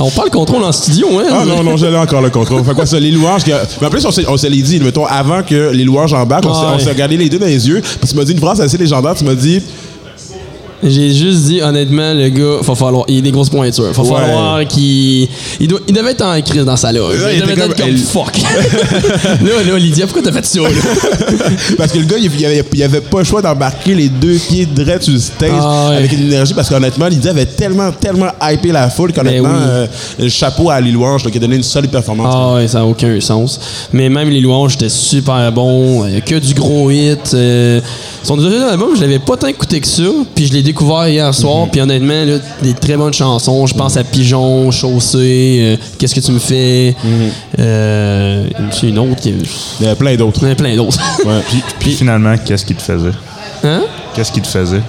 on 0.00 0.10
parle 0.10 0.30
contrôle 0.30 0.62
en 0.64 0.72
studio, 0.72 1.06
hein? 1.18 1.24
Ah 1.30 1.44
non, 1.44 1.62
non, 1.62 1.76
j'allais 1.76 1.96
encore 1.98 2.20
le 2.22 2.30
contrôle. 2.30 2.64
Fait 2.64 2.74
quoi, 2.74 2.86
ça, 2.86 2.98
les 3.00 3.10
louanges. 3.10 3.44
que- 3.44 3.50
Mais 3.80 3.86
en 3.86 3.90
plus, 3.90 4.04
on 4.04 4.10
s'est- 4.10 4.26
on 4.28 4.36
se 4.36 4.46
l'est 4.46 4.62
dit, 4.62 4.80
mettons, 4.80 5.06
avant 5.06 5.42
que 5.42 5.70
les 5.72 5.84
louanges 5.84 6.12
embarquent, 6.14 6.44
Ah 6.48 6.72
on 6.74 6.78
s'est 6.78 6.86
ouais. 6.86 6.92
regardé 6.92 7.16
les 7.16 7.28
deux 7.28 7.38
dans 7.38 7.46
les 7.46 7.68
yeux, 7.68 7.80
puis 7.80 8.08
tu 8.08 8.14
m'as 8.16 8.24
dit 8.24 8.32
une 8.32 8.38
phrase 8.40 8.60
assez 8.60 8.78
légendaire, 8.78 9.14
tu 9.14 9.24
m'as 9.24 9.34
dit. 9.34 9.60
J'ai 10.86 11.12
juste 11.12 11.44
dit, 11.46 11.60
honnêtement, 11.62 12.14
le 12.14 12.28
gars, 12.28 12.58
faut 12.62 12.74
falloir, 12.74 13.04
il 13.08 13.18
a 13.18 13.20
des 13.20 13.30
grosses 13.32 13.50
pointures. 13.50 13.92
Faut 13.92 14.02
Ouais. 14.02 14.20
falloir 14.20 14.64
qu'il. 14.66 15.28
Il, 15.60 15.68
doit- 15.68 15.80
il 15.88 15.94
devait 15.94 16.12
être 16.12 16.24
en 16.24 16.40
crise 16.40 16.64
dans 16.64 16.76
sa 16.76 16.92
loge. 16.92 17.20
Ouais, 17.22 17.34
il 17.34 17.38
il 17.38 17.42
devait 17.42 17.52
être 17.64 17.76
comme- 17.76 17.88
elle- 17.88 17.96
fuck. 17.98 18.32
là, 19.42 19.62
là, 19.72 19.78
Lydia, 19.78 20.06
pourquoi 20.06 20.22
t'as 20.22 20.32
fait 20.32 20.46
ça, 20.46 20.60
là? 20.60 20.68
Parce 21.78 21.92
que 21.92 21.98
le 21.98 22.04
gars, 22.04 22.16
il 22.18 22.44
avait, 22.46 22.64
il 22.72 22.82
avait 22.82 23.00
pas 23.00 23.18
le 23.18 23.24
choix 23.24 23.42
d'embarquer 23.42 23.94
les 23.94 24.08
deux 24.08 24.36
pieds 24.36 24.66
direct 24.66 25.02
sur 25.02 25.12
le 25.12 25.18
stage 25.18 25.50
Ah 25.60 25.88
ouais. 25.90 25.96
avec 25.96 26.12
une 26.12 26.24
énergie, 26.26 26.54
parce 26.54 26.68
qu'honnêtement, 26.68 27.06
Lydia 27.08 27.30
avait 27.30 27.46
tellement, 27.46 27.90
tellement 27.92 28.28
hypé 28.42 28.72
la 28.72 28.88
foule 28.88 29.12
qu'honnêtement, 29.12 29.48
Ben 29.48 29.56
oui. 29.56 29.62
euh, 29.68 29.86
le 30.20 30.28
chapeau 30.28 30.70
à 30.70 30.78
Wange, 30.80 31.24
là, 31.24 31.30
qui 31.30 31.36
a 31.38 31.40
donné 31.40 31.56
une 31.56 31.62
solide 31.62 31.90
performance. 31.90 32.32
Ah 32.34 32.54
ouais, 32.54 32.68
ça 32.68 32.78
n'a 32.78 32.86
aucun 32.86 33.20
sens. 33.20 33.58
Mais 33.92 34.08
même 34.08 34.28
les 34.30 34.40
louanges, 34.40 34.74
étaient 34.74 34.88
super 34.88 35.50
bons. 35.52 36.06
Il 36.06 36.14
y 36.14 36.16
a 36.16 36.20
que 36.20 36.36
du 36.36 36.54
gros 36.54 36.90
hit. 36.90 37.32
Euh, 37.34 37.80
son 38.22 38.36
deuxième 38.36 38.62
album, 38.68 38.90
je 38.96 39.00
l'avais 39.00 39.18
pas 39.18 39.36
tant 39.36 39.46
écouté 39.48 39.80
que 39.80 39.86
ça. 39.86 40.02
Puis 40.34 40.46
je 40.46 40.52
l'ai 40.52 40.62
découvert 40.62 40.75
hier 41.08 41.32
soir. 41.34 41.66
Puis 41.70 41.80
honnêtement, 41.80 42.24
là, 42.24 42.38
des 42.62 42.74
très 42.74 42.96
bonnes 42.96 43.12
chansons. 43.12 43.66
Je 43.66 43.74
pense 43.74 43.96
à 43.96 44.04
Pigeon, 44.04 44.70
Chaussée, 44.70 45.58
euh, 45.62 45.76
Qu'est-ce 45.98 46.14
que 46.14 46.20
tu 46.20 46.32
me 46.32 46.38
fais? 46.38 46.94
Euh, 47.58 48.46
il 48.50 48.60
y 48.60 48.64
en 48.64 48.68
a 48.68 49.04
une 49.06 49.10
autre 49.12 49.20
qui. 49.20 49.34
Il 49.80 49.84
y 49.84 49.88
avait 49.88 49.96
plein 49.96 50.16
d'autres. 50.16 50.40
Il 50.42 50.46
y 50.46 50.48
en 50.48 50.52
a 50.52 50.56
plein 50.56 50.76
d'autres. 50.76 50.98
Ouais. 51.24 51.40
Puis 51.78 51.92
finalement, 51.92 52.34
qu'est-ce 52.44 52.64
qu'il 52.64 52.76
te 52.76 52.82
faisait? 52.82 53.12
hein? 53.64 53.82
Qu'est-ce 54.14 54.32
qu'il 54.32 54.42
te 54.42 54.48
faisait? 54.48 54.82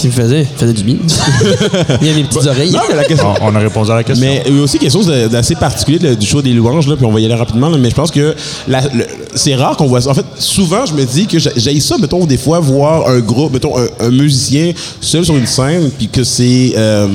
Qu'il 0.00 0.10
me 0.10 0.14
faisait? 0.14 0.40
Il 0.42 0.58
faisait 0.58 0.72
du 0.72 0.82
bien. 0.84 0.96
il 2.00 2.06
y 2.06 2.10
a 2.10 2.14
des 2.14 2.24
petites 2.24 2.46
oreilles. 2.46 2.70
Non, 2.72 2.80
mais 2.88 2.96
la 2.96 3.04
question. 3.04 3.28
On, 3.40 3.48
on 3.52 3.54
a 3.54 3.58
répondu 3.58 3.90
à 3.90 3.96
la 3.96 4.04
question. 4.04 4.26
Mais 4.26 4.42
il 4.46 4.56
y 4.56 4.60
a 4.60 4.62
aussi 4.62 4.78
quelque 4.78 4.92
chose 4.92 5.06
d'assez 5.30 5.54
particulier 5.54 6.14
du 6.16 6.26
show 6.26 6.42
des 6.42 6.52
louanges, 6.52 6.86
là, 6.88 6.96
puis 6.96 7.04
on 7.06 7.12
va 7.12 7.20
y 7.20 7.24
aller 7.24 7.34
rapidement, 7.34 7.68
là, 7.68 7.78
mais 7.78 7.90
je 7.90 7.94
pense 7.94 8.10
que 8.10 8.34
la- 8.68 8.80
le- 8.82 9.06
c'est 9.34 9.54
rare 9.54 9.76
qu'on 9.76 9.86
voit 9.86 10.00
ça. 10.00 10.10
En 10.10 10.14
fait, 10.14 10.24
souvent, 10.38 10.84
je 10.86 10.94
me 10.94 11.04
dis 11.04 11.26
que 11.26 11.38
j'ai 11.38 11.80
ça, 11.80 11.96
mettons, 11.98 12.24
des 12.26 12.36
fois, 12.36 12.60
voir 12.60 13.08
un 13.08 13.20
groupe, 13.20 13.52
mettons, 13.52 13.76
un, 13.78 13.86
un 14.00 14.10
musicien 14.10 14.72
seul 15.00 15.24
sur 15.24 15.36
une 15.36 15.46
scène, 15.46 15.90
puis 15.96 16.08
que 16.08 16.24
ces, 16.24 16.74
euh, 16.76 17.06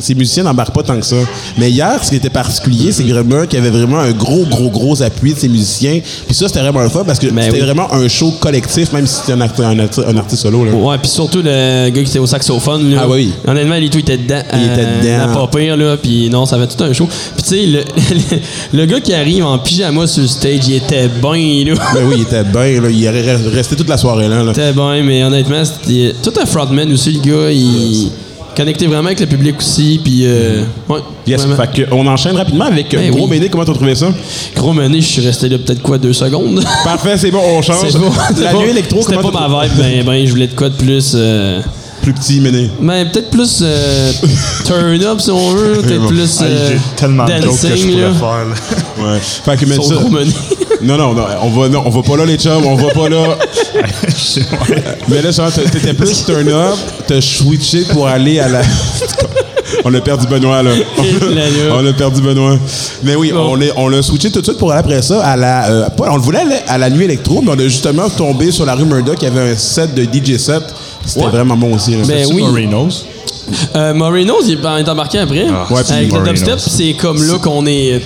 ces 0.00 0.14
musiciens 0.14 0.44
n'embarquent 0.44 0.74
pas 0.74 0.82
tant 0.82 0.98
que 0.98 1.04
ça. 1.06 1.16
Mais 1.56 1.70
hier, 1.70 2.02
ce 2.02 2.10
qui 2.10 2.16
était 2.16 2.30
particulier, 2.30 2.92
c'est 2.92 3.04
vraiment 3.04 3.44
qu'il 3.46 3.58
y 3.58 3.62
avait 3.62 3.70
vraiment 3.76 3.98
un 3.98 4.12
gros, 4.12 4.44
gros, 4.46 4.70
gros 4.70 5.02
appui 5.02 5.34
de 5.34 5.38
ces 5.38 5.48
musiciens. 5.48 6.00
Puis 6.26 6.34
ça, 6.34 6.48
c'était 6.48 6.60
vraiment 6.60 6.82
le 6.82 6.88
fun 6.88 7.04
parce 7.04 7.18
que 7.18 7.28
c'était 7.28 7.50
oui. 7.52 7.60
vraiment 7.60 7.92
un 7.92 8.08
show 8.08 8.32
collectif, 8.40 8.92
même 8.92 9.06
si 9.06 9.16
c'était 9.16 9.32
un, 9.32 9.40
un 9.40 9.78
un 10.08 10.16
artiste 10.16 10.42
solo. 10.42 10.64
Là. 10.64 10.72
Ouais, 10.72 10.98
puis 10.98 11.08
surtout 11.10 11.40
le 11.42 11.88
gars 11.90 12.02
qui 12.02 12.10
était 12.10 12.18
au 12.18 12.26
saxophone. 12.28 12.94
Là, 12.94 13.00
Ah 13.04 13.08
oui. 13.08 13.32
Honnêtement, 13.46 13.74
les 13.76 13.88
tout 13.88 13.98
était 13.98 14.16
dedans. 14.16 14.42
Il 14.54 14.62
était 14.72 14.84
euh, 14.86 15.26
dedans. 15.26 15.46
Pas 15.48 15.58
pire, 15.58 15.76
là. 15.76 15.96
Puis 15.96 16.28
non, 16.30 16.46
ça 16.46 16.58
fait 16.58 16.66
tout 16.76 16.84
un 16.84 16.92
show. 16.92 17.08
Puis 17.34 17.42
tu 17.42 17.48
sais, 17.48 17.66
le, 17.66 17.82
le, 18.78 18.86
gars 18.86 19.00
qui 19.00 19.14
arrive 19.14 19.44
en 19.44 19.58
pyjama 19.58 20.06
sur 20.06 20.22
le 20.22 20.28
stage, 20.28 20.68
il 20.68 20.74
était 20.76 21.08
bien, 21.08 21.64
là. 21.74 21.80
Ben 21.94 22.04
oui, 22.06 22.16
il 22.18 22.22
était 22.22 22.44
bien, 22.44 22.80
là, 22.80 22.88
il 22.90 23.08
aurait 23.08 23.36
resté 23.52 23.74
toute 23.74 23.88
la 23.88 23.96
soirée 23.96 24.28
là. 24.28 24.42
Il 24.44 24.50
était 24.50 24.72
bien, 24.72 25.02
mais 25.02 25.24
honnêtement, 25.24 25.62
c'était 25.64 26.14
tout 26.22 26.32
un 26.40 26.46
frontman 26.46 26.92
aussi, 26.92 27.12
le 27.12 27.20
gars. 27.20 27.50
Il 27.50 28.10
connectait 28.56 28.86
vraiment 28.86 29.06
avec 29.06 29.20
le 29.20 29.26
public 29.26 29.54
aussi. 29.58 30.00
Puis, 30.02 30.22
euh, 30.24 30.62
ouais. 30.88 30.98
Yes, 31.26 31.42
fait 31.44 31.86
on 31.92 32.06
enchaîne 32.06 32.34
rapidement 32.36 32.64
avec 32.64 32.92
euh, 32.94 32.98
Ben 32.98 33.10
Gros 33.10 33.24
oui. 33.24 33.30
Méné, 33.30 33.48
comment 33.48 33.64
t'as 33.64 33.74
trouvé 33.74 33.94
ça? 33.94 34.12
Gros 34.56 34.72
mené, 34.72 35.00
je 35.00 35.06
suis 35.06 35.24
resté 35.24 35.48
là 35.48 35.58
peut-être 35.58 35.82
quoi, 35.82 35.98
deux 35.98 36.12
secondes? 36.14 36.64
Parfait, 36.84 37.16
c'est 37.18 37.30
bon, 37.30 37.40
on 37.44 37.62
change. 37.62 37.92
Bon. 37.92 38.10
La 38.42 38.54
nuit 38.54 38.70
électro, 38.70 39.00
C'était 39.02 39.16
pas 39.22 39.30
ma 39.48 39.64
vibe. 39.64 39.72
Ben, 39.78 40.04
ben, 40.04 40.26
je 40.26 40.30
voulais 40.30 40.46
de 40.48 40.54
quoi 40.54 40.70
de 40.70 40.74
plus. 40.74 41.12
euh, 41.14 41.60
Plus 42.08 42.14
petit 42.14 42.40
Méné. 42.40 42.70
Ben, 42.80 43.06
peut-être 43.10 43.28
plus 43.28 43.58
euh, 43.62 44.12
turn 44.64 45.02
up 45.04 45.20
si 45.20 45.30
on 45.30 45.50
veut, 45.50 45.82
peut-être 45.82 46.06
plus 46.06 46.38
Ah, 46.40 46.44
euh, 46.44 46.68
J'ai 46.70 46.78
tellement 46.96 47.26
de 47.26 47.32
jokes 47.32 47.40
que 47.42 47.46
je 47.50 47.68
dancing 47.68 47.90
pourrais 47.90 48.02
là. 48.02 48.12
faire. 48.14 48.44
là. 48.48 48.54
Ouais. 49.12 49.18
Fait 49.20 49.56
que 49.56 49.64
mais 49.66 49.76
Son 49.76 49.82
ça. 49.82 49.94
gros 49.96 50.08
menu. 50.08 50.32
Non, 50.80 50.96
non, 50.96 51.12
non, 51.12 51.24
on 51.42 51.48
va, 51.50 51.68
non, 51.68 51.82
on 51.86 51.90
va 51.90 52.02
pas 52.02 52.16
là, 52.16 52.24
les 52.24 52.36
chums, 52.36 52.64
on 52.64 52.76
va 52.76 52.92
pas 52.94 53.08
là. 53.08 53.36
mais 55.08 55.22
là, 55.22 55.30
genre, 55.32 55.50
t'étais 55.52 55.92
plus 55.92 56.24
turn 56.24 56.48
up, 56.48 56.76
t'as 57.06 57.20
switché 57.20 57.82
pour 57.92 58.06
aller 58.06 58.38
à 58.38 58.48
la. 58.48 58.60
On 59.84 59.92
a 59.92 60.00
perdu 60.00 60.26
Benoît, 60.28 60.62
là. 60.62 60.70
Et 60.72 61.34
là, 61.34 61.42
là. 61.42 61.74
on 61.74 61.84
a 61.86 61.92
perdu 61.92 62.20
Benoît. 62.22 62.58
Mais 63.02 63.16
oui, 63.16 63.32
Bon. 63.32 63.54
on, 63.56 63.60
est, 63.60 63.72
on 63.76 63.88
l'a 63.88 64.02
switché 64.02 64.30
tout 64.30 64.40
de 64.40 64.44
suite 64.46 64.58
pour 64.58 64.70
aller 64.70 64.80
après 64.80 65.02
ça 65.02 65.20
à 65.24 65.36
la. 65.36 65.68
euh, 65.68 65.88
pas- 65.90 66.10
on 66.12 66.16
le 66.16 66.22
voulait 66.22 66.38
aller 66.40 66.56
à 66.68 66.78
la 66.78 66.90
nuit 66.90 67.04
électro, 67.04 67.42
mais 67.42 67.50
on 67.50 67.58
a 67.58 67.62
justement 67.64 68.08
tombé 68.08 68.50
sur 68.52 68.64
la 68.64 68.74
rue 68.74 68.84
Murdoch 68.84 69.16
qui 69.18 69.26
avait 69.26 69.52
un 69.52 69.56
set 69.56 69.94
de 69.94 70.04
DJ 70.04 70.36
set. 70.38 70.62
C'était 71.08 71.24
Ouais. 71.24 71.30
vraiment 71.30 71.56
bon 71.56 71.74
aussi. 71.74 71.92
Ben 71.96 72.04
C'est 72.04 72.26
oui. 72.26 72.42
Morinos. 72.42 73.04
Euh, 73.76 73.94
Moreno's, 73.94 74.44
il 74.46 74.52
est 74.52 74.58
il 74.58 74.84
est 74.86 74.88
embarqué 74.90 75.18
après. 75.18 75.44
Ouais, 75.44 75.82
puis 75.82 75.92
avec 75.94 76.08
le 76.12 76.18
Moreno's. 76.18 76.42
dubstep, 76.42 76.58
c'est 76.60 76.92
comme 76.94 77.22
là 77.26 77.38
qu'on 77.38 77.64
est 77.66 77.94
euh, 77.94 77.98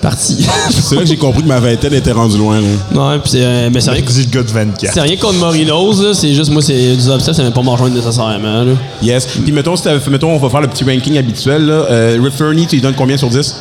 parti. 0.00 0.46
C'est 0.70 0.94
là 0.94 1.00
que 1.02 1.08
j'ai 1.08 1.16
compris 1.16 1.42
que 1.42 1.48
ma 1.48 1.58
vingtaine 1.58 1.94
était 1.94 2.12
rendue 2.12 2.38
loin. 2.38 2.60
Là. 2.60 3.08
ouais, 3.08 3.18
puis 3.18 3.30
c'est 3.32 3.42
euh, 3.42 3.70
ben, 3.70 3.80
c'est 3.80 3.90
rien, 3.90 4.02
Dis 4.06 4.22
le 4.22 4.30
gars 4.30 4.42
de 4.44 4.50
24. 4.52 4.94
c'est 4.94 5.00
rien 5.00 5.16
contre 5.16 5.38
Moreno's, 5.40 6.00
là, 6.00 6.14
c'est 6.14 6.32
juste 6.32 6.52
moi, 6.52 6.62
c'est 6.62 6.94
du 6.96 7.08
dubstep, 7.08 7.34
ça 7.34 7.42
ne 7.42 7.50
pas 7.50 7.62
m'en 7.62 7.72
rejoindre 7.72 7.96
nécessairement. 7.96 8.62
Là. 8.64 8.72
Yes. 9.02 9.26
Puis 9.42 9.50
mettons, 9.50 9.74
si 9.74 9.82
t'avais 9.82 9.98
fait- 9.98 10.10
mettons, 10.10 10.30
on 10.30 10.38
va 10.38 10.48
faire 10.48 10.60
le 10.60 10.68
petit 10.68 10.84
ranking 10.84 11.18
habituel. 11.18 11.66
Là. 11.66 11.86
Euh, 11.90 12.30
tu 12.68 12.76
lui 12.76 12.80
donnes 12.80 12.94
combien 12.96 13.16
sur 13.16 13.28
10? 13.28 13.52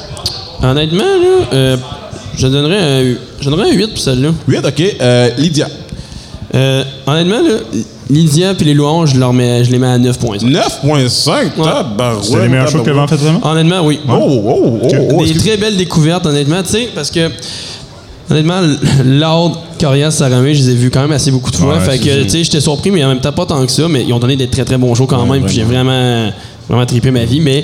Honnêtement, 0.61 1.03
là, 1.03 1.47
euh, 1.53 1.77
je 2.37 2.47
donnerais 2.47 2.77
un, 2.79 3.15
je 3.41 3.49
donnerais 3.49 3.71
un 3.71 3.73
8 3.73 3.87
pour 3.87 3.99
celle-là. 3.99 4.29
8, 4.47 4.65
ok. 4.65 4.83
Euh, 5.01 5.29
Lydia. 5.37 5.67
Euh, 6.55 6.83
honnêtement, 7.07 7.41
là, 7.41 7.55
Lydia 8.09 8.53
puis 8.53 8.65
les 8.65 8.73
louanges, 8.73 9.13
je, 9.13 9.19
leur 9.19 9.33
mets, 9.33 9.63
je 9.63 9.71
les 9.71 9.79
mets 9.79 9.87
à 9.87 9.97
9.5. 9.97 10.43
9.5. 10.43 11.51
tabarouette, 11.63 12.23
C'est 12.23 12.39
les 12.41 12.49
meilleurs 12.49 12.67
shows 12.67 12.83
que 12.83 12.91
vous 12.91 12.99
en 12.99 13.07
faites 13.07 13.19
vraiment? 13.19 13.39
Honnêtement, 13.45 13.81
oui. 13.85 13.99
Oh, 14.07 14.13
oh, 14.19 14.41
oh, 14.45 14.87
oh. 15.13 15.23
des 15.23 15.31
excuse- 15.31 15.43
très 15.43 15.57
belles 15.57 15.77
découvertes, 15.77 16.25
honnêtement, 16.25 16.61
tu 16.63 16.69
sais, 16.69 16.89
parce 16.93 17.09
que 17.09 17.29
honnêtement, 18.29 18.61
Loud, 19.05 19.53
Corias, 19.79 20.11
Saramé, 20.11 20.53
je 20.53 20.63
les 20.63 20.69
ai 20.71 20.75
vus 20.75 20.89
quand 20.91 21.01
même 21.01 21.11
assez 21.11 21.31
beaucoup 21.31 21.51
de 21.51 21.55
fois. 21.55 21.75
Ouais, 21.75 21.79
fait 21.79 21.97
que, 21.97 22.23
tu 22.23 22.29
sais, 22.29 22.43
j'étais 22.43 22.61
surpris, 22.61 22.91
mais 22.91 23.03
en 23.03 23.09
même 23.09 23.19
temps 23.21 23.31
pas 23.31 23.45
tant 23.45 23.65
que 23.65 23.71
ça, 23.71 23.87
mais 23.87 24.03
ils 24.03 24.13
ont 24.13 24.19
donné 24.19 24.35
des 24.35 24.47
très 24.47 24.65
très 24.65 24.77
bons 24.77 24.93
shows 24.95 25.07
quand 25.07 25.25
même, 25.25 25.43
puis 25.45 25.55
j'ai 25.55 25.63
vraiment, 25.63 26.29
vraiment 26.67 26.85
trippé 26.85 27.11
ma 27.11 27.25
vie. 27.25 27.39
Mais 27.39 27.63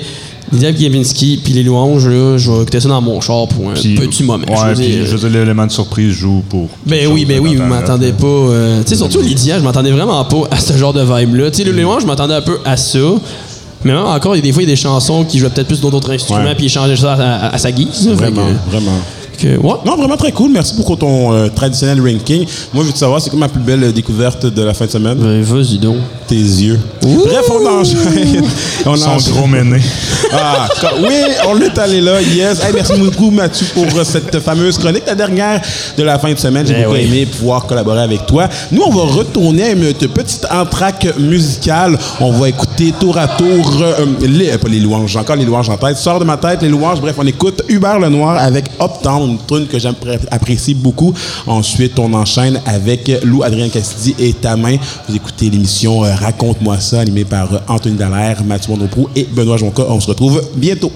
Lydia 0.52 0.72
Gavinski, 0.72 1.40
puis 1.44 1.52
les 1.52 1.62
louanges, 1.62 2.06
là, 2.08 2.36
je 2.36 2.50
vais 2.50 2.62
écouter 2.62 2.80
ça 2.80 2.88
dans 2.88 3.00
mon 3.00 3.20
char 3.20 3.46
pour 3.48 3.70
un 3.70 3.74
petit 4.06 4.22
moment. 4.24 4.44
Ouais, 4.48 4.74
je 5.06 5.16
veux 5.16 5.28
dire, 5.30 5.40
l'élément 5.40 5.66
de 5.66 5.70
surprise 5.72 6.12
joue 6.12 6.42
pour. 6.48 6.68
Ben 6.86 7.06
oui, 7.12 7.24
ben 7.24 7.38
oui, 7.40 7.54
vous 7.56 7.62
là. 7.62 7.68
pas. 8.12 8.26
euh, 8.26 8.82
tu 8.82 8.88
sais, 8.88 8.96
surtout 8.96 9.20
Lydia, 9.20 9.58
je 9.58 9.64
m'attendais 9.64 9.90
vraiment 9.92 10.24
pas 10.24 10.42
à 10.50 10.58
ce 10.58 10.76
genre 10.76 10.92
de 10.92 11.02
vibe-là. 11.02 11.50
Tu 11.50 11.58
sais, 11.58 11.64
le 11.64 11.72
Léon, 11.72 12.00
je 12.00 12.06
m'attendais 12.06 12.34
un 12.34 12.42
peu 12.42 12.58
à 12.64 12.76
ça. 12.76 12.98
Mais 13.84 13.92
même 13.92 14.04
encore, 14.04 14.34
il 14.36 14.38
y 14.38 14.42
a 14.42 14.42
des 14.42 14.52
fois, 14.52 14.62
il 14.62 14.68
y 14.68 14.72
a 14.72 14.74
des 14.74 14.80
chansons 14.80 15.24
qui 15.24 15.38
jouaient 15.38 15.48
peut-être 15.50 15.68
plus 15.68 15.80
d'autres 15.80 16.10
instruments, 16.12 16.54
puis 16.56 16.66
il 16.66 16.68
changeait 16.68 16.96
ça 16.96 17.14
à, 17.14 17.46
à- 17.46 17.54
à 17.54 17.58
sa 17.58 17.72
guise. 17.72 18.08
Fait 18.08 18.14
Vraiment, 18.14 18.42
que- 18.46 18.70
vraiment. 18.70 18.98
Ouais. 19.48 19.74
Non, 19.84 19.96
vraiment 19.96 20.16
très 20.16 20.32
cool. 20.32 20.50
Merci 20.52 20.74
pour 20.74 20.96
ton 20.98 21.32
euh, 21.32 21.48
traditionnel 21.48 22.00
ranking. 22.00 22.46
Moi, 22.72 22.82
je 22.84 22.88
veux 22.88 22.92
te 22.92 22.98
savoir, 22.98 23.20
c'est 23.20 23.30
quoi 23.30 23.38
ma 23.38 23.48
plus 23.48 23.60
belle 23.62 23.84
euh, 23.84 23.92
découverte 23.92 24.46
de 24.46 24.62
la 24.62 24.74
fin 24.74 24.86
de 24.86 24.90
semaine? 24.90 25.18
Ben, 25.18 25.42
vas-y 25.42 25.78
donc. 25.78 25.96
Tes 26.26 26.34
yeux. 26.36 26.78
Bref, 27.02 27.50
on 27.50 27.66
enchaîne. 27.80 28.44
on 28.86 28.96
Son 28.96 29.10
enchaîne. 29.10 29.32
gros 29.32 29.46
méné. 29.46 29.80
Ah, 30.32 30.68
oui, 31.02 31.14
on 31.48 31.60
est 31.60 31.76
allé 31.78 32.00
là, 32.00 32.20
yes. 32.22 32.62
Hey, 32.62 32.72
merci 32.74 32.92
beaucoup, 32.98 33.30
Mathieu, 33.30 33.66
pour 33.74 33.84
euh, 33.98 34.04
cette 34.04 34.38
fameuse 34.40 34.78
chronique, 34.78 35.02
la 35.06 35.14
dernière 35.14 35.60
de 35.96 36.02
la 36.02 36.18
fin 36.18 36.32
de 36.32 36.38
semaine. 36.38 36.66
J'ai 36.66 36.74
Ben 36.74 36.84
beaucoup 36.84 36.94
oui. 36.96 37.04
aimé 37.06 37.26
pouvoir 37.26 37.66
collaborer 37.66 38.02
avec 38.02 38.26
toi. 38.26 38.48
Nous, 38.70 38.82
on 38.82 38.90
va 38.90 39.12
retourner 39.12 39.64
à 39.64 39.70
une 39.72 39.92
petite 39.92 40.46
entraque 40.52 41.08
musicale. 41.18 41.98
On 42.20 42.30
va 42.32 42.48
écouter 42.48 42.92
tour 42.98 43.16
à 43.18 43.26
tour, 43.28 43.78
euh, 43.82 44.06
les, 44.20 44.50
euh, 44.50 44.58
pas 44.58 44.68
les 44.68 44.80
louanges, 44.80 45.10
j'ai 45.12 45.18
encore 45.18 45.36
les 45.36 45.44
louanges 45.44 45.68
en 45.68 45.76
tête. 45.76 45.96
Sors 45.96 46.18
de 46.20 46.24
ma 46.24 46.36
tête, 46.36 46.62
les 46.62 46.68
louanges. 46.68 47.00
Bref, 47.00 47.16
on 47.18 47.26
écoute 47.26 47.62
Hubert 47.68 47.98
Lenoir 47.98 48.36
avec 48.38 48.66
Uptown, 48.80 49.29
une 49.30 49.66
que 49.66 49.78
j'apprécie 49.78 50.74
beaucoup. 50.74 51.14
Ensuite, 51.46 51.98
on 51.98 52.12
enchaîne 52.14 52.60
avec 52.66 53.10
Lou 53.24 53.42
Adrien 53.42 53.68
Cassidy 53.68 54.14
et 54.18 54.32
Ta 54.32 54.56
main. 54.56 54.76
Vous 55.08 55.16
écoutez 55.16 55.50
l'émission 55.50 56.04
euh, 56.04 56.14
Raconte-moi 56.14 56.78
ça, 56.80 57.00
animée 57.00 57.24
par 57.24 57.52
euh, 57.52 57.58
Anthony 57.68 57.96
Dallaire, 57.96 58.42
Mathieu 58.44 58.72
Monoprou 58.72 59.08
et 59.14 59.24
Benoît 59.24 59.56
Jonca. 59.56 59.84
On 59.88 60.00
se 60.00 60.08
retrouve 60.08 60.42
bientôt. 60.56 60.92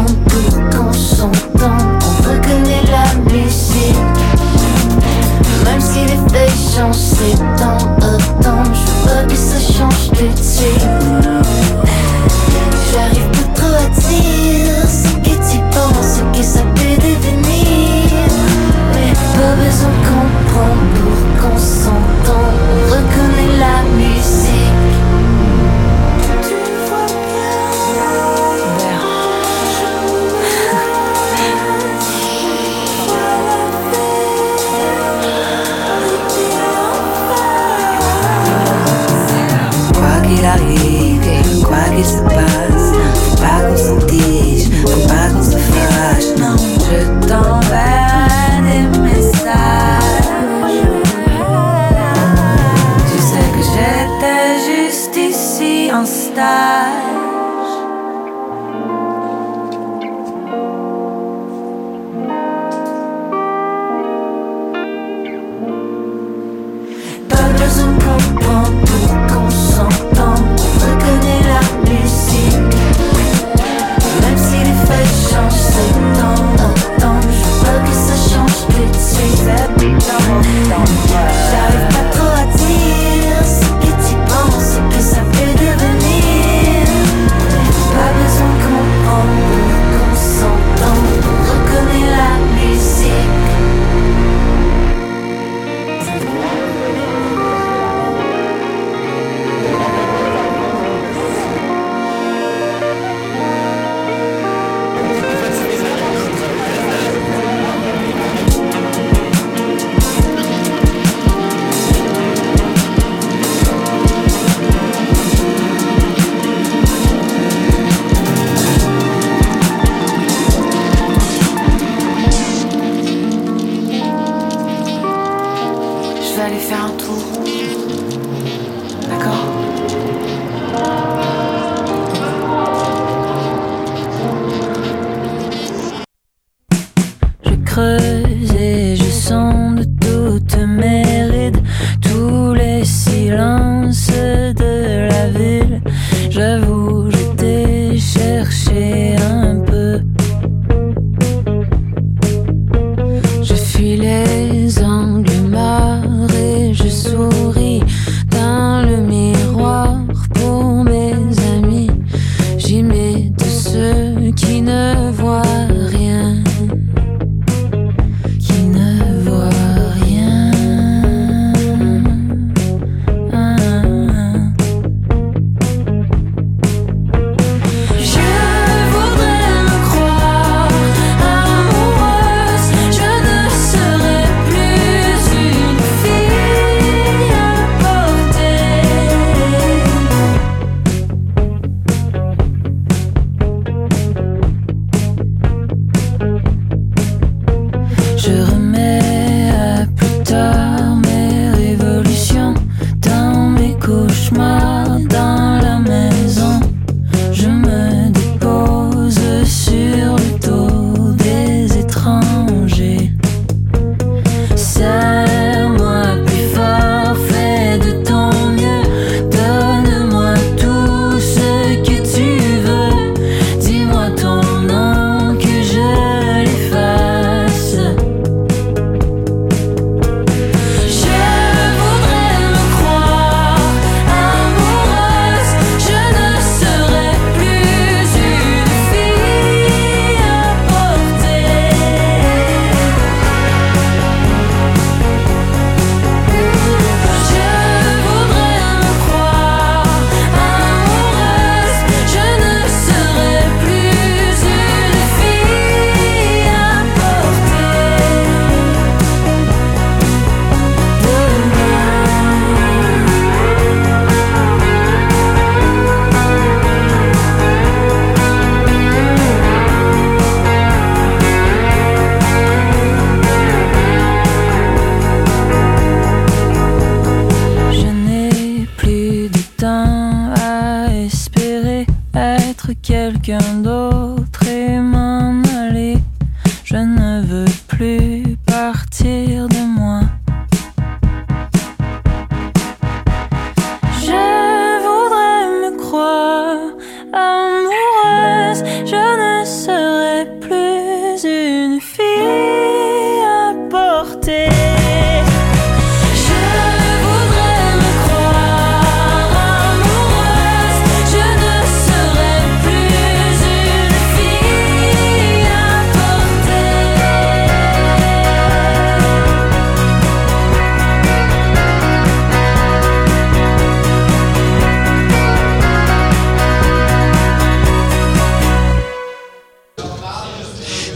home 0.00 0.29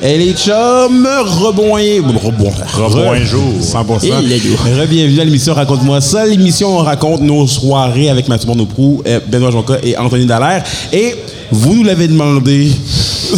Et 0.06 0.18
les 0.18 0.34
chums. 0.34 1.08
Rebon, 1.24 1.72
Rebonjour. 1.72 3.42
100%. 3.62 4.04
Et 4.04 4.26
les 4.26 4.38
gars. 4.38 4.84
Bienvenue 4.86 5.20
à 5.20 5.24
l'émission 5.24 5.54
Raconte-moi 5.54 6.02
ça. 6.02 6.26
L'émission, 6.26 6.76
on 6.76 6.82
raconte 6.82 7.22
nos 7.22 7.46
soirées 7.46 8.10
avec 8.10 8.28
Mathieu 8.28 8.46
Bourneau-Prou, 8.46 9.02
euh, 9.06 9.20
Benoît 9.26 9.50
Jonca 9.50 9.78
et 9.82 9.96
Anthony 9.96 10.26
Dallaire. 10.26 10.62
Et 10.92 11.14
vous 11.50 11.76
nous 11.76 11.84
l'avez 11.84 12.08
demandé 12.08 12.70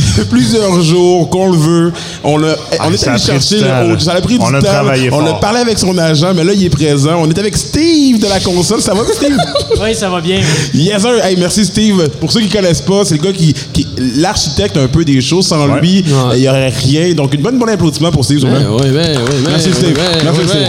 plusieurs 0.31 0.81
jours 0.83 1.29
qu'on 1.31 1.51
le 1.53 1.59
veut. 1.59 1.93
On, 2.25 2.43
a, 2.43 2.55
Ah, 2.79 2.87
on 2.89 2.93
est 2.93 3.03
allé 3.07 3.15
a 3.15 3.19
chercher, 3.19 3.59
là, 3.61 3.85
on- 3.87 3.99
ça 3.99 4.13
a 4.13 4.21
pris 4.21 4.39
du 4.39 4.45
On 4.45 4.53
a 4.55 4.61
temps. 4.61 4.67
travaillé 4.69 5.09
on 5.13 5.25
a 5.27 5.35
parlé 5.35 5.61
avec 5.61 5.79
son 5.79 5.97
agent, 5.99 6.33
mais 6.35 6.45
là, 6.45 6.53
il 6.53 6.65
est 6.65 6.71
présent. 6.71 7.17
On 7.19 7.29
est 7.29 7.39
avec 7.39 7.57
Steve 7.57 8.19
de 8.21 8.27
la 8.29 8.41
console. 8.41 8.81
Ça 8.81 8.95
va, 8.95 9.01
Steve? 9.13 9.37
Oui, 9.83 9.95
ça 9.95 10.09
va 10.09 10.21
bien. 10.21 10.41
Yes, 10.75 11.03
sir. 11.03 11.25
Hey, 11.25 11.37
merci, 11.37 11.65
Steve. 11.65 12.09
Pour 12.21 12.33
ceux 12.33 12.41
qui 12.41 12.49
connaissent 12.49 12.81
pas, 12.81 13.05
c'est 13.05 13.17
le 13.17 13.23
gars 13.23 13.33
qui, 13.33 13.55
qui 13.73 13.87
l'architecte 14.17 14.77
un 14.77 14.89
peu 14.89 15.05
des 15.05 15.21
choses. 15.21 15.47
Sans 15.47 15.67
Ouais. 15.69 15.81
lui, 15.81 16.05
Ouais. 16.07 16.37
il 16.39 16.43
y 16.45 16.49
aurait 16.49 16.69
rien. 16.69 17.13
Donc, 17.15 17.35
une 17.35 17.43
bonne, 17.43 17.59
bonne 17.59 17.69
applaudissement 17.71 18.11
pour 18.11 18.25
Steve. 18.25 18.43
Ouais, 18.45 18.51
sûrement. 18.51 18.77
ouais, 18.77 18.91
ouais, 18.91 19.17
ouais, 19.17 19.19
Merci, 19.49 19.73
Steve. 19.73 19.99
Merci, 20.25 20.41
Steve. 20.49 20.63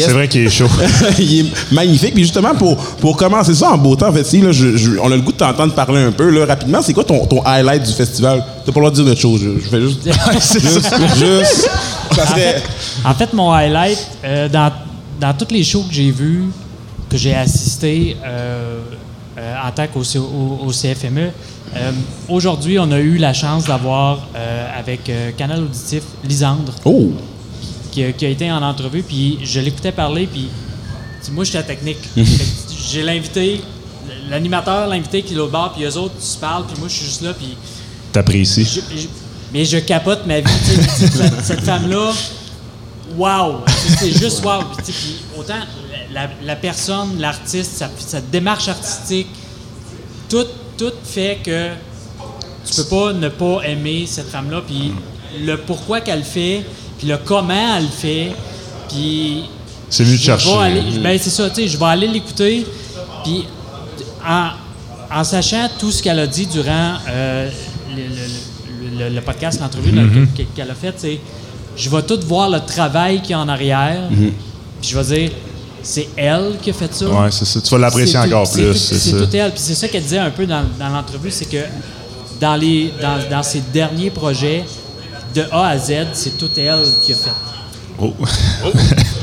Yes. 0.00 0.08
C'est 0.08 0.12
vrai 0.14 0.28
qu'il 0.28 0.46
est 0.46 0.50
chaud. 0.50 0.68
il 1.18 1.40
est 1.40 1.72
magnifique. 1.72 2.14
Puis 2.14 2.24
justement, 2.24 2.54
pour, 2.54 2.76
pour 2.76 3.16
commencer 3.16 3.54
ça 3.54 3.70
en 3.70 3.78
beau 3.78 3.94
temps, 3.96 4.08
en 4.08 4.12
fait, 4.12 4.24
si, 4.24 4.40
là, 4.40 4.52
je- 4.52 4.76
je- 4.76 4.98
on 4.98 5.10
a 5.10 5.16
le 5.16 5.22
goût 5.22 5.32
de 5.32 5.36
t'entendre 5.36 5.74
parler 5.74 6.00
un 6.02 6.12
peu 6.12 6.28
là, 6.30 6.46
rapidement. 6.46 6.80
C'est 6.82 6.92
quoi 6.92 7.04
ton, 7.04 7.24
ton 7.26 7.42
highlight 7.44 7.82
du 7.84 7.92
festival? 7.92 8.44
T'as 8.64 8.72
pas 8.72 8.80
le 8.80 8.86
droit 8.86 8.90
de 8.90 8.94
dire 8.96 9.04
notre 9.04 9.20
chose. 9.20 9.40
Je, 9.42 9.64
je 9.64 9.68
fais 9.68 9.80
juste. 9.80 10.02
juste, 10.60 10.94
juste. 11.16 11.70
Ça 12.14 12.22
En 12.22 12.26
fait, 12.34 12.62
en 13.04 13.14
fait, 13.14 13.32
mon 13.32 13.52
highlight, 13.52 13.98
euh, 14.24 14.48
dans, 14.48 14.72
dans 15.20 15.32
tous 15.34 15.52
les 15.52 15.62
shows 15.64 15.84
que 15.88 15.94
j'ai 15.94 16.10
vus, 16.10 16.44
que 17.08 17.16
j'ai 17.16 17.34
assisté 17.34 18.16
euh, 18.24 18.80
euh, 19.38 19.54
en 19.66 19.70
tant 19.72 19.86
qu'au 19.86 20.02
au, 20.18 20.66
au 20.66 20.70
CFME, 20.72 21.30
euh, 21.76 21.92
aujourd'hui, 22.28 22.78
on 22.80 22.90
a 22.90 22.98
eu 22.98 23.16
la 23.16 23.32
chance 23.32 23.64
d'avoir 23.64 24.26
euh, 24.34 24.66
avec 24.78 25.08
euh, 25.08 25.30
Canal 25.36 25.60
Auditif 25.62 26.02
Lisandre, 26.24 26.72
Oh! 26.84 27.10
Qui, 27.90 28.04
a- 28.04 28.12
qui 28.12 28.26
a 28.26 28.28
été 28.28 28.50
en 28.50 28.62
entrevue, 28.62 29.02
puis 29.02 29.38
je 29.42 29.60
l'écoutais 29.60 29.92
parler, 29.92 30.26
puis 30.26 30.48
moi, 31.32 31.44
j'étais 31.44 31.62
technique. 31.62 31.98
J'ai 32.90 33.02
l'invité, 33.02 33.60
l'animateur, 34.28 34.88
l'invité 34.88 35.22
qui 35.22 35.34
est 35.34 35.38
au 35.38 35.48
bar, 35.48 35.72
puis 35.74 35.84
eux 35.84 35.96
autres, 35.96 36.14
tu 36.18 36.38
parles, 36.38 36.64
puis 36.66 36.76
moi, 36.80 36.88
je 36.88 36.94
suis 36.94 37.04
juste 37.06 37.22
là, 37.22 37.32
puis 37.34 37.56
T'apprécies. 38.12 38.64
je- 38.64 38.80
je- 39.00 39.06
mais 39.52 39.64
je 39.64 39.78
capote 39.78 40.26
ma 40.26 40.40
vie. 40.40 40.50
cette, 40.96 41.44
cette 41.44 41.60
femme-là, 41.60 42.12
wow! 43.16 43.60
C'est 43.98 44.12
juste 44.12 44.44
wow. 44.44 44.62
Puis, 44.84 44.94
autant 45.38 45.60
la, 46.12 46.28
la 46.42 46.56
personne, 46.56 47.18
l'artiste, 47.20 47.72
sa, 47.76 47.90
sa 47.98 48.20
démarche 48.20 48.68
artistique, 48.68 49.28
tout, 50.28 50.46
tout 50.78 50.92
fait 51.04 51.38
que 51.44 51.70
tu 52.66 52.74
peux 52.76 52.84
pas 52.84 53.12
ne 53.12 53.28
pas 53.28 53.60
aimer 53.64 54.06
cette 54.06 54.28
femme-là. 54.28 54.62
Puis 54.66 54.92
le 55.44 55.56
pourquoi 55.58 56.00
qu'elle 56.00 56.18
le 56.20 56.24
fait, 56.24 56.64
puis 57.00 57.08
le 57.08 57.16
comment 57.16 57.76
elle 57.78 57.84
le 57.84 57.88
fait, 57.88 58.32
puis 58.88 59.44
C'est 59.88 60.04
te 60.04 60.10
je 60.10 60.16
chercher. 60.16 60.52
aller- 60.56 60.82
ben, 61.02 61.18
c'est 61.20 61.30
ça, 61.30 61.48
tu 61.48 61.62
sais, 61.62 61.68
je 61.68 61.78
vais 61.78 61.86
aller 61.86 62.06
l'écouter. 62.06 62.66
Puis, 63.24 63.46
en, 64.26 64.50
en 65.18 65.24
sachant 65.24 65.68
tout 65.78 65.90
ce 65.90 66.02
qu'elle 66.02 66.18
a 66.18 66.26
dit 66.26 66.46
durant 66.46 66.94
euh, 67.08 67.48
le, 67.96 68.02
le- 68.98 69.04
le- 69.08 69.14
le 69.14 69.20
podcast, 69.22 69.58
l'entrevue 69.60 69.92
Mm-hmm. 69.92 70.26
qu'elle- 70.54 70.70
a 70.70 70.74
faite, 70.74 70.96
c'est 70.98 71.18
je 71.76 71.88
vais 71.88 72.02
tout 72.02 72.20
voir 72.26 72.50
le 72.50 72.60
travail 72.60 73.22
qu'il 73.22 73.30
y 73.30 73.34
a 73.34 73.38
en 73.40 73.48
arrière. 73.48 74.02
Mm-hmm. 74.12 74.32
Puis 74.82 74.90
je 74.90 74.98
vais 74.98 75.16
dire, 75.20 75.30
c'est 75.82 76.08
elle 76.16 76.58
qui 76.60 76.68
a 76.70 76.72
fait 76.74 76.92
ça. 76.94 77.06
Ouais, 77.08 77.30
c'est 77.30 77.46
ça. 77.46 77.60
Tu 77.62 77.70
vas 77.70 77.78
l'apprécier 77.78 78.18
tout- 78.20 78.26
encore 78.26 78.46
c'est 78.46 78.62
plus. 78.62 78.88
tout- 78.88 78.94
C'est 78.96 79.10
tout 79.16 79.36
elle. 79.36 79.50
Puis 79.52 79.60
c'est 79.62 79.74
ça 79.74 79.88
qu'elle 79.88 80.02
disait 80.02 80.18
un 80.18 80.30
peu 80.30 80.44
dans, 80.46 80.64
dans 80.78 80.88
l'entrevue, 80.90 81.30
c'est 81.30 81.46
que 81.48 81.64
dans, 82.40 82.56
les, 82.56 82.92
dans, 83.00 83.18
dans 83.30 83.42
ses 83.42 83.60
derniers 83.72 84.10
projets, 84.10 84.64
de 85.34 85.42
A 85.52 85.68
à 85.68 85.78
Z, 85.78 85.92
c'est 86.12 86.36
tout 86.38 86.50
elle 86.56 86.82
qui 87.02 87.12
a 87.12 87.16
fait. 87.16 87.30
Oh. 88.02 88.14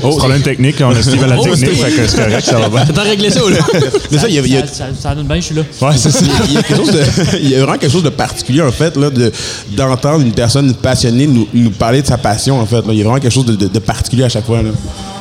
Problème 0.18 0.40
technique, 0.42 0.76
on 0.80 0.90
a 0.90 1.02
Steve 1.02 1.22
à 1.24 1.26
la 1.26 1.36
Oh, 1.38 1.42
technique, 1.42 1.74
Steve. 1.74 1.84
fait 1.84 1.90
que 2.02 2.06
c'est 2.06 2.16
correct, 2.24 2.44
ça 2.46 2.58
va 2.60 2.68
bien. 2.68 2.94
T'as 2.94 3.02
réglé 3.02 3.28
ça, 3.30 3.40
là? 3.40 3.56
Mais 4.12 4.18
ça, 4.18 4.28
il 4.28 4.34
y 4.34 4.38
a, 4.38 4.42
il 4.42 4.52
y 4.52 4.56
a- 4.56 4.66
Ça, 4.68 4.72
ça- 4.74 4.84
ça 5.00 5.14
donne 5.16 5.26
bien, 5.26 5.36
je 5.36 5.40
suis 5.40 5.54
là. 5.56 5.62
Ouais, 5.82 5.96
c'est 5.96 6.12
ça. 6.12 6.24
il 6.46 6.52
y 6.52 6.58
a 6.58 6.62
quelque 6.62 6.76
chose 6.76 6.92
de- 6.92 7.36
il 7.42 7.48
y 7.50 7.54
a 7.56 7.58
vraiment 7.64 7.76
quelque 7.78 7.90
chose 7.90 8.04
de 8.04 8.08
particulier, 8.10 8.62
en 8.62 8.70
fait, 8.70 8.96
là, 8.96 9.10
de, 9.10 9.32
d'entendre 9.70 10.20
une 10.20 10.32
personne 10.32 10.72
passionnée 10.74 11.26
nous, 11.26 11.48
nous 11.52 11.70
parler 11.70 12.02
de 12.02 12.06
sa 12.06 12.18
passion, 12.18 12.60
en 12.60 12.66
fait. 12.66 12.76
là. 12.86 12.92
Il 12.92 12.98
y 12.98 13.00
a 13.00 13.04
vraiment 13.04 13.18
quelque 13.18 13.32
chose 13.32 13.46
de, 13.46 13.56
de- 13.56 13.66
de 13.66 13.78
particulier 13.80 14.22
à 14.24 14.28
chaque 14.28 14.46
fois. 14.46 14.62
Là. 14.62 14.70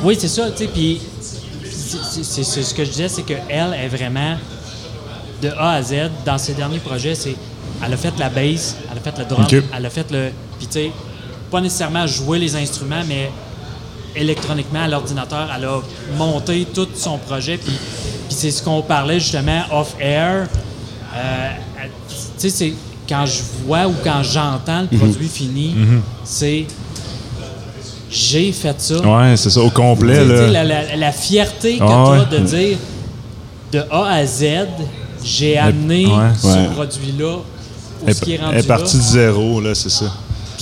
Oui, 0.04 0.16
c'est 0.20 0.28
ça, 0.28 0.52
tu 0.52 0.64
sais, 0.66 0.70
puis 0.72 1.00
c'est- 1.20 1.98
c'est- 2.14 2.24
c'est 2.24 2.44
c'est 2.44 2.64
ce 2.64 2.74
que 2.76 2.86
je 2.86 2.92
disais, 2.92 3.08
c'est 3.10 3.24
qu'elle 3.24 3.42
est 3.50 3.88
vraiment 3.88 4.36
de 5.42 5.50
A 5.58 5.72
à 5.74 5.82
Z 5.82 5.94
dans 6.26 6.38
ses 6.38 6.54
derniers 6.54 6.80
projets, 6.80 7.16
c'est 7.16 7.36
elle 7.84 7.94
a 7.94 7.98
fait 7.98 8.14
la 8.20 8.30
bass, 8.30 8.76
elle 8.92 8.98
a 8.98 9.02
fait 9.02 9.18
le 9.20 9.26
drum, 9.26 9.46
elle 9.76 9.86
a 9.86 9.90
fait 9.90 10.12
le 10.12 10.30
puis 10.58 10.68
tu 10.68 10.74
sais 10.74 10.92
pas 11.52 11.62
nécessairement 11.62 12.06
jouer 12.08 12.40
les 12.40 12.56
instruments 12.56 13.04
mais 13.08 13.32
électroniquement 14.16 14.82
à 14.84 14.88
l'ordinateur, 14.88 15.48
elle 15.56 15.66
a 15.66 15.80
monté 16.18 16.66
tout 16.74 16.88
son 16.96 17.18
projet 17.18 17.58
puis 17.58 17.74
c'est 18.30 18.52
ce 18.52 18.62
qu'on 18.64 18.82
parlait 18.82 19.20
justement 19.20 19.62
off 19.72 19.96
air. 20.00 20.48
Euh, 21.16 21.50
tu 22.40 22.42
sais 22.42 22.50
c'est 22.50 22.74
quand 23.08 23.26
je 23.26 23.42
vois 23.66 23.88
ou 23.88 23.94
quand 24.04 24.22
j'entends 24.24 24.86
le 24.92 24.98
produit 24.98 25.28
fini, 25.30 25.74
c'est 26.26 26.66
j'ai 28.10 28.52
fait 28.52 28.76
ça. 28.80 29.00
Ouais, 29.00 29.36
c'est 29.38 29.50
ça, 29.50 29.62
au 29.62 29.70
complet. 29.70 30.24
La, 30.26 30.64
la- 30.64 30.96
la 30.96 31.12
fierté 31.12 31.74
que 31.78 31.84
tu 31.84 31.84
ouais. 31.84 32.20
as 32.20 32.26
de 32.26 32.38
dire 32.40 32.78
de 33.72 33.80
A 33.92 34.06
à 34.14 34.26
Z, 34.26 34.44
j'ai 35.24 35.58
amené 35.58 36.06
ouais. 36.06 36.14
ce 36.42 36.48
Ouais. 36.48 36.68
produit-là 36.74 37.38
Elle 38.06 38.14
est 38.14 38.40
elle 38.54 38.58
est 38.60 38.64
partie 38.68 38.98
de 38.98 39.02
zéro, 39.02 39.60
là, 39.60 39.76
c'est 39.76 39.90
ça. 39.90 40.06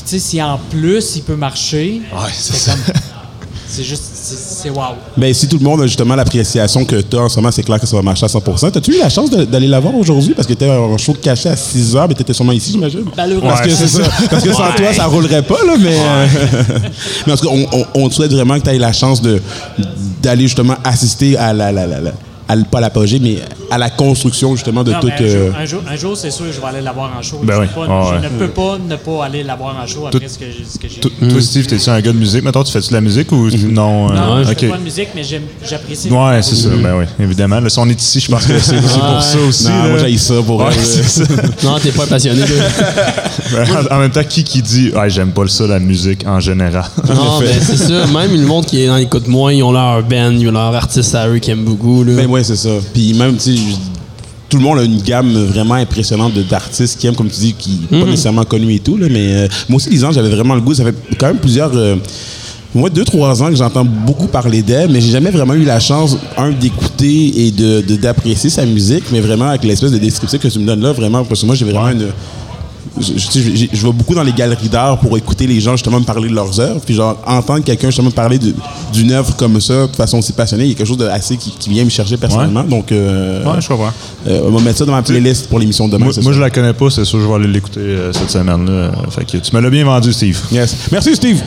Puis 0.06 0.20
tu 0.20 0.20
sais, 0.20 0.30
si 0.30 0.42
en 0.42 0.60
plus 0.70 1.16
il 1.16 1.24
peut 1.24 1.36
marcher, 1.36 2.02
Ouais, 2.14 2.30
c'est 2.34 2.54
c'est 2.54 2.60
ça. 2.60 2.72
comme... 2.74 2.94
C'est 3.68 3.84
juste... 3.84 4.04
C'est 4.14 4.70
wow. 4.70 4.96
Mais 5.18 5.34
si 5.34 5.48
tout 5.48 5.58
le 5.58 5.64
monde 5.64 5.82
a 5.82 5.88
justement 5.88 6.16
l'appréciation 6.16 6.86
que 6.86 7.02
tu 7.02 7.16
as 7.18 7.22
en 7.22 7.30
ce 7.30 7.36
moment, 7.38 7.52
c'est 7.52 7.64
clair 7.64 7.80
que 7.80 7.86
ça 7.88 7.96
va 7.96 8.02
marcher 8.02 8.26
à 8.26 8.28
100% 8.28 8.72
T'as-tu 8.72 8.94
eu 8.96 9.00
la 9.00 9.10
chance 9.10 9.30
d'aller 9.30 9.68
la 9.68 9.80
voir 9.80 9.94
aujourd'hui? 9.96 10.34
Parce 10.34 10.48
que 10.48 10.54
tu 10.54 10.64
en 10.66 10.98
show 10.98 11.14
de 11.14 11.18
cachet 11.18 11.50
à 11.50 11.56
6 11.58 11.94
h, 11.96 12.06
mais 12.08 12.14
tu 12.16 12.22
étais 12.22 12.34
sûrement 12.34 12.52
ici, 12.54 12.72
j'imagine. 12.74 13.04
Malheureux. 13.18 13.42
Parce 13.42 13.62
que 13.62 13.68
Ouais, 13.70 13.88
ça. 13.88 14.00
Parce 14.30 14.44
que 14.44 14.54
sans 14.54 14.64
Ouais. 14.70 14.76
toi, 14.78 14.94
ça 14.94 15.06
roulerait 15.06 15.42
pas, 15.44 15.58
là, 15.66 15.74
mais. 15.80 15.98
euh, 16.00 16.28
mais 17.28 17.34
en 17.34 17.38
tout 17.38 17.48
cas, 17.48 17.54
on, 17.54 17.68
on- 17.80 17.86
on 18.06 18.10
te 18.10 18.14
souhaite 18.16 18.32
vraiment 18.32 18.58
que 18.60 18.64
tu 18.66 18.70
aies 18.70 18.78
la 18.80 18.94
chance 18.94 19.22
de, 19.22 19.42
d'aller 20.22 20.44
justement 20.44 20.76
assister 20.84 21.36
à 21.38 21.52
la. 21.54 21.72
la, 21.72 21.86
la, 21.88 22.00
la- 22.02 22.14
à, 22.48 22.56
pas 22.58 22.80
l'apogée, 22.80 23.20
mais 23.20 23.38
à 23.72 23.78
la 23.78 23.90
construction 23.90 24.56
justement 24.56 24.84
de 24.84 24.92
Non, 24.92 25.00
toute. 25.00 25.12
un, 25.12 25.24
euh, 25.24 25.46
jour, 25.48 25.56
un 25.60 25.66
jour, 25.66 25.82
un 25.92 25.96
jour, 25.96 26.18
c'est 26.18 26.32
sûr, 26.32 26.46
je 26.52 26.60
vais 26.60 26.68
aller 26.68 26.82
la 26.82 26.92
voir 26.92 27.12
en 27.18 27.22
show. 27.22 27.40
Ben 27.44 27.56
je, 27.56 27.62
oui. 27.62 27.68
pas- 27.74 27.86
Ah 27.90 28.04
je 28.10 28.16
ouais. 28.16 28.22
ne 28.34 28.40
peux 28.40 28.48
pas 28.50 28.78
ne 28.78 28.96
pas 28.96 29.26
aller 29.26 29.44
la 29.44 29.56
voir 29.56 29.76
en 29.82 29.88
show 29.88 30.08
après 30.08 30.20
Tout- 30.20 30.26
ce 30.28 30.38
que 30.40 30.46
j'ai 30.46 30.66
ce 30.66 30.78
que 30.80 30.88
j'ai 30.88 31.00
Toi, 31.02 31.12
vu. 31.22 31.28
toi, 31.30 31.42
Steve, 31.42 31.66
t'es-tu 31.68 31.90
un 31.90 32.02
gars 32.02 32.12
de 32.12 32.18
musique? 32.18 32.44
Maintenant, 32.44 32.64
tu 32.64 32.72
fais-tu 32.72 32.90
de 32.90 32.94
la 32.94 33.02
musique 33.02 33.32
ou 33.32 33.50
non? 33.72 34.10
euh, 34.12 34.16
Non, 34.16 34.44
je 34.44 34.54
fais 34.54 34.68
pas 34.68 34.78
de 34.78 34.84
musique, 34.84 35.10
mais 35.16 35.24
j'aime- 35.24 35.44
j'apprécie. 35.68 36.10
Ouais, 36.10 36.42
c'est 36.42 36.56
ça. 36.56 36.70
Ben 36.70 36.96
oui, 36.98 37.06
évidemment. 37.20 37.60
Là, 37.60 37.70
si 37.70 37.80
on 37.80 37.88
est 37.90 38.02
ici, 38.02 38.20
je 38.20 38.30
pense 38.32 38.46
que 38.46 38.58
c'est 38.60 38.76
pour 38.82 39.22
ça 39.22 39.38
aussi. 39.48 39.64
non, 39.66 39.84
là. 39.84 39.90
moi, 39.90 39.98
j'ai 40.08 40.18
ça 40.18 40.34
pour 40.46 40.60
Ouais, 40.60 40.74
ça. 40.74 41.24
Non, 41.64 41.80
t'es 41.80 41.92
pas 41.92 42.06
passionné, 42.08 42.42
là. 42.42 42.48
Ben, 43.52 43.66
en, 43.92 44.00
même 44.00 44.12
temps, 44.12 44.24
qui 44.28 44.44
qui 44.44 44.62
dit 44.62 44.92
ouais, 44.96 45.10
j'aime 45.10 45.32
pas 45.32 45.48
ça 45.48 45.68
la 45.68 45.80
musique 45.80 46.26
en 46.28 46.40
général. 46.40 46.86
Non, 47.08 47.40
mais 47.40 47.48
c'est 47.62 47.78
ça. 47.78 48.06
Même 48.08 48.32
le 48.40 48.46
monde 48.46 48.66
qui 48.66 48.82
est 48.82 48.88
dans 48.88 48.98
écoute 48.98 49.28
moins, 49.28 49.54
ils 49.54 49.64
ont 49.64 49.72
leur 49.72 50.02
band, 50.04 50.32
ils 50.32 50.48
ont 50.48 50.52
leur 50.52 50.74
artiste 50.76 51.14
à 51.16 51.28
eux 51.28 51.38
qui 51.40 51.52
aiment 51.52 51.64
beaucoup, 51.64 52.04
là. 52.04 52.14
Ben 52.16 52.28
ouais, 52.28 52.44
c'est 52.44 52.56
ça. 52.56 52.70
Puis 52.94 53.14
même, 53.14 53.38
tu 53.38 53.55
tout 54.50 54.58
le 54.58 54.64
monde 54.64 54.80
a 54.80 54.84
une 54.84 55.02
gamme 55.02 55.34
vraiment 55.46 55.74
impressionnante 55.76 56.34
de- 56.34 56.44
d'artistes 56.44 57.00
qui 57.00 57.08
aiment, 57.08 57.16
comme 57.16 57.30
tu 57.30 57.40
dis, 57.40 57.54
qui 57.54 57.82
Mhm. 57.92 58.00
pas 58.02 58.06
nécessairement 58.06 58.44
connus 58.46 58.76
et 58.76 58.80
tout. 58.80 58.96
Là, 58.98 59.08
mais 59.10 59.34
euh, 59.34 59.48
moi 59.70 59.78
aussi, 59.78 59.90
Lisange, 59.90 60.16
j'avais 60.16 60.30
vraiment 60.30 60.56
le 60.56 60.62
goût. 60.62 60.74
Ça 60.74 60.84
fait 60.84 60.96
quand 61.18 61.28
même 61.28 61.38
plusieurs. 61.40 61.72
euh, 61.76 61.96
moi, 62.74 62.90
deux, 62.90 63.06
trois 63.06 63.42
ans 63.42 63.48
que 63.50 63.56
j'entends 63.56 63.86
beaucoup 63.86 64.28
parler 64.28 64.62
d'elle, 64.62 64.92
mais 64.92 65.00
j'ai 65.00 65.10
jamais 65.12 65.32
vraiment 65.32 65.54
eu 65.54 65.64
la 65.64 65.80
chance, 65.80 66.18
un, 66.38 66.52
d'écouter 66.52 67.48
et 67.48 67.52
de, 67.52 67.82
de- 67.82 67.96
d'apprécier 67.96 68.50
sa 68.50 68.66
musique, 68.66 69.06
mais 69.14 69.22
vraiment 69.22 69.46
avec 69.48 69.64
l'espèce 69.64 69.92
de 69.92 69.98
description 69.98 70.38
que 70.38 70.48
tu 70.50 70.60
me 70.60 70.66
donnes 70.66 70.82
là, 70.82 70.92
vraiment, 70.92 71.24
parce 71.24 71.40
que 71.42 71.46
moi, 71.46 71.56
j'ai 71.56 71.64
vraiment 71.66 71.90
une. 71.90 72.08
Je, 73.00 73.86
vais 73.86 73.92
beaucoup 73.92 74.16
dans 74.16 74.24
les 74.24 74.32
galeries 74.32 74.70
d'art 74.70 75.00
pour 75.00 75.18
écouter 75.18 75.48
les 75.48 75.60
gens 75.60 75.72
justement 75.74 76.00
me 76.00 76.06
parler 76.06 76.30
de 76.30 76.36
leurs 76.36 76.60
œuvres, 76.60 76.82
puis 76.86 76.94
genre 76.94 77.18
entendre 77.26 77.64
quelqu'un 77.64 77.88
justement 77.88 78.10
me 78.10 78.14
parler 78.14 78.40
d'une 78.94 79.12
œuvre 79.12 79.36
comme 79.36 79.60
ça, 79.60 79.88
de 79.88 79.96
façon 79.96 80.20
aussi 80.20 80.34
passionnée, 80.34 80.66
il 80.66 80.70
y 80.70 80.72
a 80.72 80.76
quelque 80.76 80.88
chose 80.88 80.98
de 80.98 81.08
assez 81.08 81.38
qui, 81.38 81.52
qui 81.52 81.70
vient 81.70 81.84
me 81.84 81.90
chercher 81.90 82.18
personnellement. 82.18 82.64
Donc, 82.64 82.92
euh, 82.92 83.44
Ouais, 83.44 83.62
je 83.62 83.68
comprends. 83.68 83.92
euh, 84.28 84.42
on 84.48 84.52
va 84.52 84.62
mettre 84.62 84.78
ça 84.80 84.86
dans 84.86 84.92
ma 84.94 85.02
playlist 85.02 85.48
pour 85.48 85.60
l'émission 85.60 85.88
de 85.88 85.94
demain. 85.94 86.06
Moi, 86.06 86.14
moi, 86.22 86.34
je 86.34 86.40
la 86.40 86.50
connais 86.50 86.74
pas, 86.74 86.90
c'est 86.90 87.06
sûr, 87.06 87.20
je 87.22 87.28
vais 87.28 87.34
aller 87.34 87.48
l'écouter 87.48 87.80
euh, 87.82 88.14
cette 88.14 88.30
semaine-là. 88.32 88.92
Fait 89.10 89.26
que 89.26 89.38
tu 89.38 89.56
me 89.56 89.62
l'as 89.62 89.70
bien 89.70 89.86
vendu, 89.86 90.14
Steve. 90.14 90.40
Yes. 90.52 90.76
Merci, 90.92 91.16
Steve. 91.16 91.42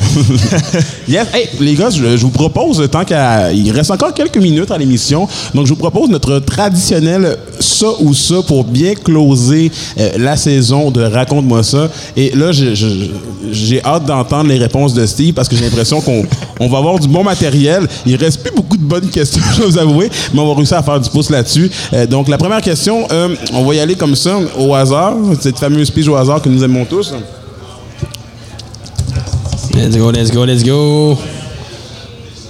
yes. 1.08 1.26
Hey, 1.32 1.48
les 1.60 1.74
gars, 1.74 1.90
je, 1.90 2.16
je 2.16 2.22
vous 2.22 2.30
propose, 2.30 2.86
tant 2.90 3.04
qu'à. 3.04 3.52
Il 3.52 3.70
reste 3.72 3.90
encore 3.90 4.14
quelques 4.14 4.36
minutes 4.38 4.70
à 4.70 4.78
l'émission. 4.78 5.26
Donc, 5.54 5.66
je 5.66 5.70
vous 5.70 5.76
propose 5.78 6.08
notre 6.10 6.38
traditionnel 6.40 7.36
ça 7.60 7.88
ou 8.00 8.14
ça 8.14 8.36
pour 8.46 8.64
bien 8.64 8.94
closer 8.94 9.70
la 10.16 10.36
saison 10.36 10.90
de 10.90 11.00
Raconte-moi 11.28 11.62
ça. 11.62 11.90
Et 12.16 12.30
là, 12.34 12.50
j'ai 12.52 13.84
hâte 13.84 14.06
d'entendre 14.06 14.48
les 14.48 14.56
réponses 14.58 14.94
de 14.94 15.04
Steve 15.04 15.34
parce 15.34 15.46
que 15.48 15.54
j'ai 15.56 15.64
l'impression 15.64 16.00
qu'on 16.00 16.24
on 16.60 16.68
va 16.68 16.78
avoir 16.78 16.98
du 16.98 17.06
bon 17.06 17.22
matériel. 17.22 17.86
Il 18.06 18.16
reste 18.16 18.42
plus 18.42 18.50
beaucoup 18.54 18.76
de 18.78 18.82
bonnes 18.82 19.08
questions, 19.10 19.42
je 19.52 19.58
dois 19.58 19.66
vous 19.68 19.78
avouer, 19.78 20.08
mais 20.32 20.40
on 20.40 20.48
va 20.48 20.54
réussir 20.54 20.78
à 20.78 20.82
faire 20.82 20.98
du 20.98 21.10
pouce 21.10 21.28
là-dessus. 21.28 21.70
Euh, 21.92 22.06
donc, 22.06 22.28
la 22.28 22.38
première 22.38 22.62
question, 22.62 23.06
euh, 23.12 23.34
on 23.52 23.64
va 23.64 23.74
y 23.74 23.80
aller 23.80 23.94
comme 23.94 24.16
ça, 24.16 24.38
au 24.58 24.74
hasard, 24.74 25.14
cette 25.40 25.58
fameuse 25.58 25.90
pige 25.90 26.08
au 26.08 26.16
hasard 26.16 26.40
que 26.40 26.48
nous 26.48 26.64
aimons 26.64 26.84
tous. 26.86 27.12
Let's 29.74 29.96
go, 29.96 30.10
let's 30.10 30.30
go, 30.30 30.44
let's 30.46 30.64
go. 30.64 31.12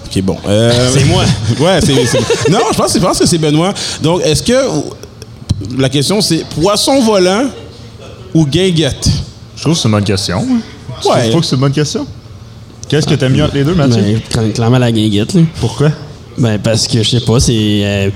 OK, 0.06 0.22
bon. 0.22 0.36
Euh, 0.46 0.88
C'est 0.94 1.04
moi. 1.04 1.24
ouais, 1.60 1.80
c'est- 1.82 2.50
Non, 2.50 2.60
je 2.72 2.76
pense, 2.78 2.94
je 2.94 2.98
pense 3.00 3.18
que 3.18 3.26
c'est 3.26 3.38
Benoît. 3.38 3.74
Donc, 4.02 4.22
est-ce 4.24 4.42
que. 4.42 4.54
La 5.76 5.88
question, 5.88 6.20
c'est 6.20 6.44
poisson 6.60 7.00
volant 7.00 7.46
ou 8.34 8.46
guinguette? 8.46 9.08
Je 9.56 9.62
trouve 9.62 9.74
que 9.74 9.80
c'est 9.80 9.88
une 9.88 9.92
bonne 9.94 10.04
question. 10.04 10.38
hein. 10.38 10.60
Tu 11.02 11.08
Ouais. 11.08 11.20
trouves 11.20 11.32
pas 11.34 11.40
que 11.40 11.46
c'est 11.46 11.54
une 11.56 11.60
bonne 11.60 11.72
question? 11.72 12.06
Qu'est-ce 12.88 13.06
que 13.06 13.14
t'aimes 13.14 13.32
mieux 13.34 13.44
entre 13.44 13.54
les 13.54 13.64
deux, 13.64 13.74
Mathieu? 13.74 14.02
Ben, 14.02 14.20
cla- 14.30 14.52
clairement 14.52 14.78
la 14.78 14.90
guinguette, 14.92 15.34
là. 15.34 15.42
Pourquoi? 15.60 15.90
Ben, 16.38 16.58
parce 16.58 16.86
que, 16.88 17.02
je 17.02 17.08
sais 17.10 17.20
pas, 17.20 17.38
c'est. 17.40 17.52
euh, 17.84 18.10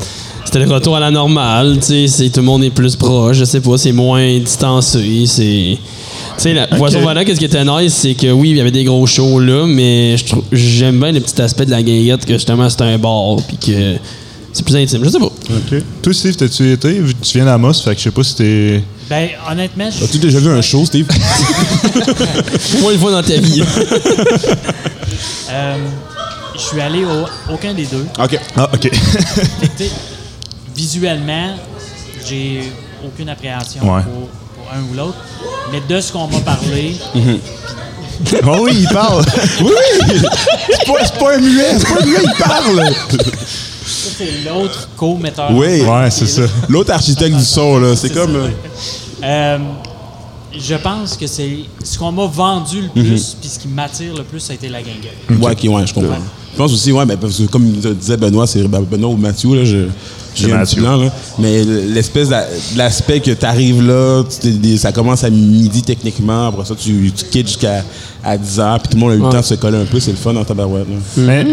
c'était 0.45 0.65
le 0.65 0.73
retour 0.73 0.97
à 0.97 1.01
la 1.01 1.11
normale, 1.11 1.77
tu 1.81 1.87
sais, 1.87 2.07
c'est- 2.09 2.31
tout 2.31 2.41
le 2.41 2.47
monde 2.47 2.65
est 2.65 2.71
plus 2.71 2.97
proche, 2.97 3.37
je 3.39 3.45
sais 3.45 3.61
pas, 3.61 3.77
c'est 3.77 3.93
moins 3.93 4.39
distancé, 4.39 5.25
c'est. 5.27 5.77
Tu 6.37 6.43
sais, 6.43 6.55
la 6.55 6.67
Poisson 6.69 7.01
Volant, 7.01 7.25
qu'est-ce 7.25 7.39
qui 7.39 7.45
était 7.45 7.65
nice, 7.65 7.93
c'est 7.95 8.15
que 8.15 8.31
oui, 8.33 8.51
il 8.51 8.57
y 8.57 8.61
avait 8.61 8.71
des 8.71 8.85
gros 8.85 9.07
shows 9.07 9.41
là, 9.41 9.67
mais 9.67 10.17
j'aime 10.53 10.99
bien 11.01 11.13
le 11.13 11.21
petit 11.21 11.41
aspect 11.43 11.67
de 11.67 11.71
la 11.71 11.83
guinguette, 11.83 12.25
que 12.25 12.33
justement 12.35 12.69
c'est 12.71 12.81
un 12.83 12.97
bar, 12.97 13.37
puis 13.47 13.57
que 13.59 13.97
c'est 14.53 14.65
plus 14.65 14.77
intime, 14.77 15.05
je 15.05 15.11
sais 15.11 15.19
pas. 15.19 15.27
OK. 15.27 15.83
Toi, 16.03 16.15
Steve, 16.15 16.37
t'as-tu 16.37 16.73
été? 16.73 17.01
Tu 17.21 17.39
viens 17.39 17.45
d'Amos, 17.45 17.75
fait 17.75 17.93
que 17.95 17.99
je 17.99 18.05
sais 18.05 18.11
pas 18.11 18.23
si 18.23 18.35
t'es. 18.37 18.83
Ben, 19.13 19.29
honnêtement, 19.47 19.91
je 19.91 20.05
As-tu 20.05 20.19
déjà 20.19 20.39
vu 20.39 20.49
un 20.49 20.63
show, 20.63 20.87
Steve? 20.87 21.07
Moi, 22.81 22.95
une 22.95 22.99
fois 22.99 23.11
dans 23.11 23.23
ta 23.23 23.37
vie. 23.37 23.63
euh, 25.51 25.77
je 26.55 26.59
suis 26.59 26.81
allé 26.81 27.05
au 27.05 27.27
aucun 27.53 27.75
des 27.75 27.85
deux. 27.85 28.07
OK. 28.19 28.39
Ah, 28.57 28.71
OK. 28.73 28.91
Fait 29.77 29.91
visuellement, 30.75 31.57
j'ai 32.27 32.73
aucune 33.07 33.29
appréhension 33.29 33.83
Ouais. 33.83 34.01
pour, 34.03 34.29
pour 34.57 34.73
un 34.75 34.81
ou 34.91 34.95
l'autre. 34.97 35.19
Mais 35.71 35.83
de 35.87 36.01
ce 36.01 36.11
qu'on 36.11 36.29
m'a 36.29 36.41
parlé, 36.41 36.97
oh 37.15 38.57
oui, 38.63 38.73
il 38.81 38.89
parle. 38.89 39.27
Oui, 39.61 39.73
oui! 40.09 40.21
C'est 40.71 40.87
pas, 40.87 41.05
c'est 41.05 41.19
pas 41.19 41.35
un 41.35 41.39
muet, 41.39 41.79
c'est 41.79 41.87
pas 41.87 42.01
un 42.01 42.07
muet, 42.07 42.23
il 42.25 42.43
parle! 42.43 42.95
ça, 43.85 44.11
c'est 44.17 44.49
l'autre 44.49 44.89
co-metteur. 44.97 45.51
Oui. 45.53 45.83
ouais, 45.83 46.11
c'est 46.11 46.27
ça. 46.27 46.43
L'autre 46.71 46.93
architecte 46.93 47.37
du 47.37 47.45
son, 47.45 47.77
là, 47.79 47.95
c'est 47.95 48.09
comme. 48.15 48.37
euh, 48.37 48.49
Euh, 49.23 49.59
je 50.59 50.75
pense 50.75 51.17
que 51.17 51.27
c'est 51.27 51.51
ce 51.83 51.99
qu'on 51.99 52.13
m'a 52.13 52.27
vendu 52.27 52.83
le 52.83 52.89
plus, 52.89 53.37
puis 53.41 53.49
ce 53.49 53.59
qui 53.59 53.69
m'attire 53.69 54.15
le 54.15 54.23
plus, 54.25 54.41
ça 54.41 54.53
a 54.53 54.57
été 54.57 54.69
la 54.69 54.83
guinguette. 54.83 55.17
Ouais, 55.31 55.53
ok, 55.53 55.75
ouais, 55.77 55.87
je 55.87 55.95
comprends. 55.95 56.19
Je 56.53 56.59
pense 56.59 56.73
aussi, 56.73 56.93
ouais, 56.93 57.07
ben, 57.07 57.17
parce 57.17 57.39
que 57.39 57.45
comme 57.45 57.65
disait 57.71 58.19
Benoît, 58.19 58.47
c'est 58.47 58.63
ben, 58.69 58.81
Benoît 58.83 59.11
ou 59.11 59.17
Mathieu, 59.17 59.55
là, 59.55 59.65
je. 59.65 59.87
J'ai 60.35 60.47
un 60.51 60.65
petit 60.65 60.81
Mathieu. 60.81 60.83
blanc, 60.83 60.97
là. 60.97 61.11
Mais 61.39 61.63
l'espèce 61.63 62.31
l'aspect 62.75 63.21
que 63.21 63.31
tu 63.33 63.45
arrives 63.45 63.83
là, 63.87 64.23
ça 64.79 64.91
commence 64.91 65.25
à 65.25 65.31
midi 65.31 65.83
techniquement, 65.83 66.47
après 66.49 66.65
ça, 66.65 66.75
tu, 66.75 67.13
tu 67.15 67.25
quittes 67.27 67.49
jusqu'à 67.49 67.85
à 68.25 68.39
10 68.39 68.61
heures, 68.61 68.79
puis 68.81 68.89
tout 68.91 68.97
le 68.97 69.01
monde 69.01 69.11
a 69.13 69.15
eu 69.15 69.19
le 69.19 69.25
Ouais. 69.25 69.31
temps 69.31 69.41
de 69.41 69.45
se 69.45 69.55
coller 69.55 69.77
un 69.79 69.85
peu, 69.85 70.01
c'est 70.01 70.11
le 70.11 70.17
fun 70.17 70.35
en 70.37 70.45
tabarouette. 70.45 70.87
là. 70.89 70.97
Mais 71.19 71.47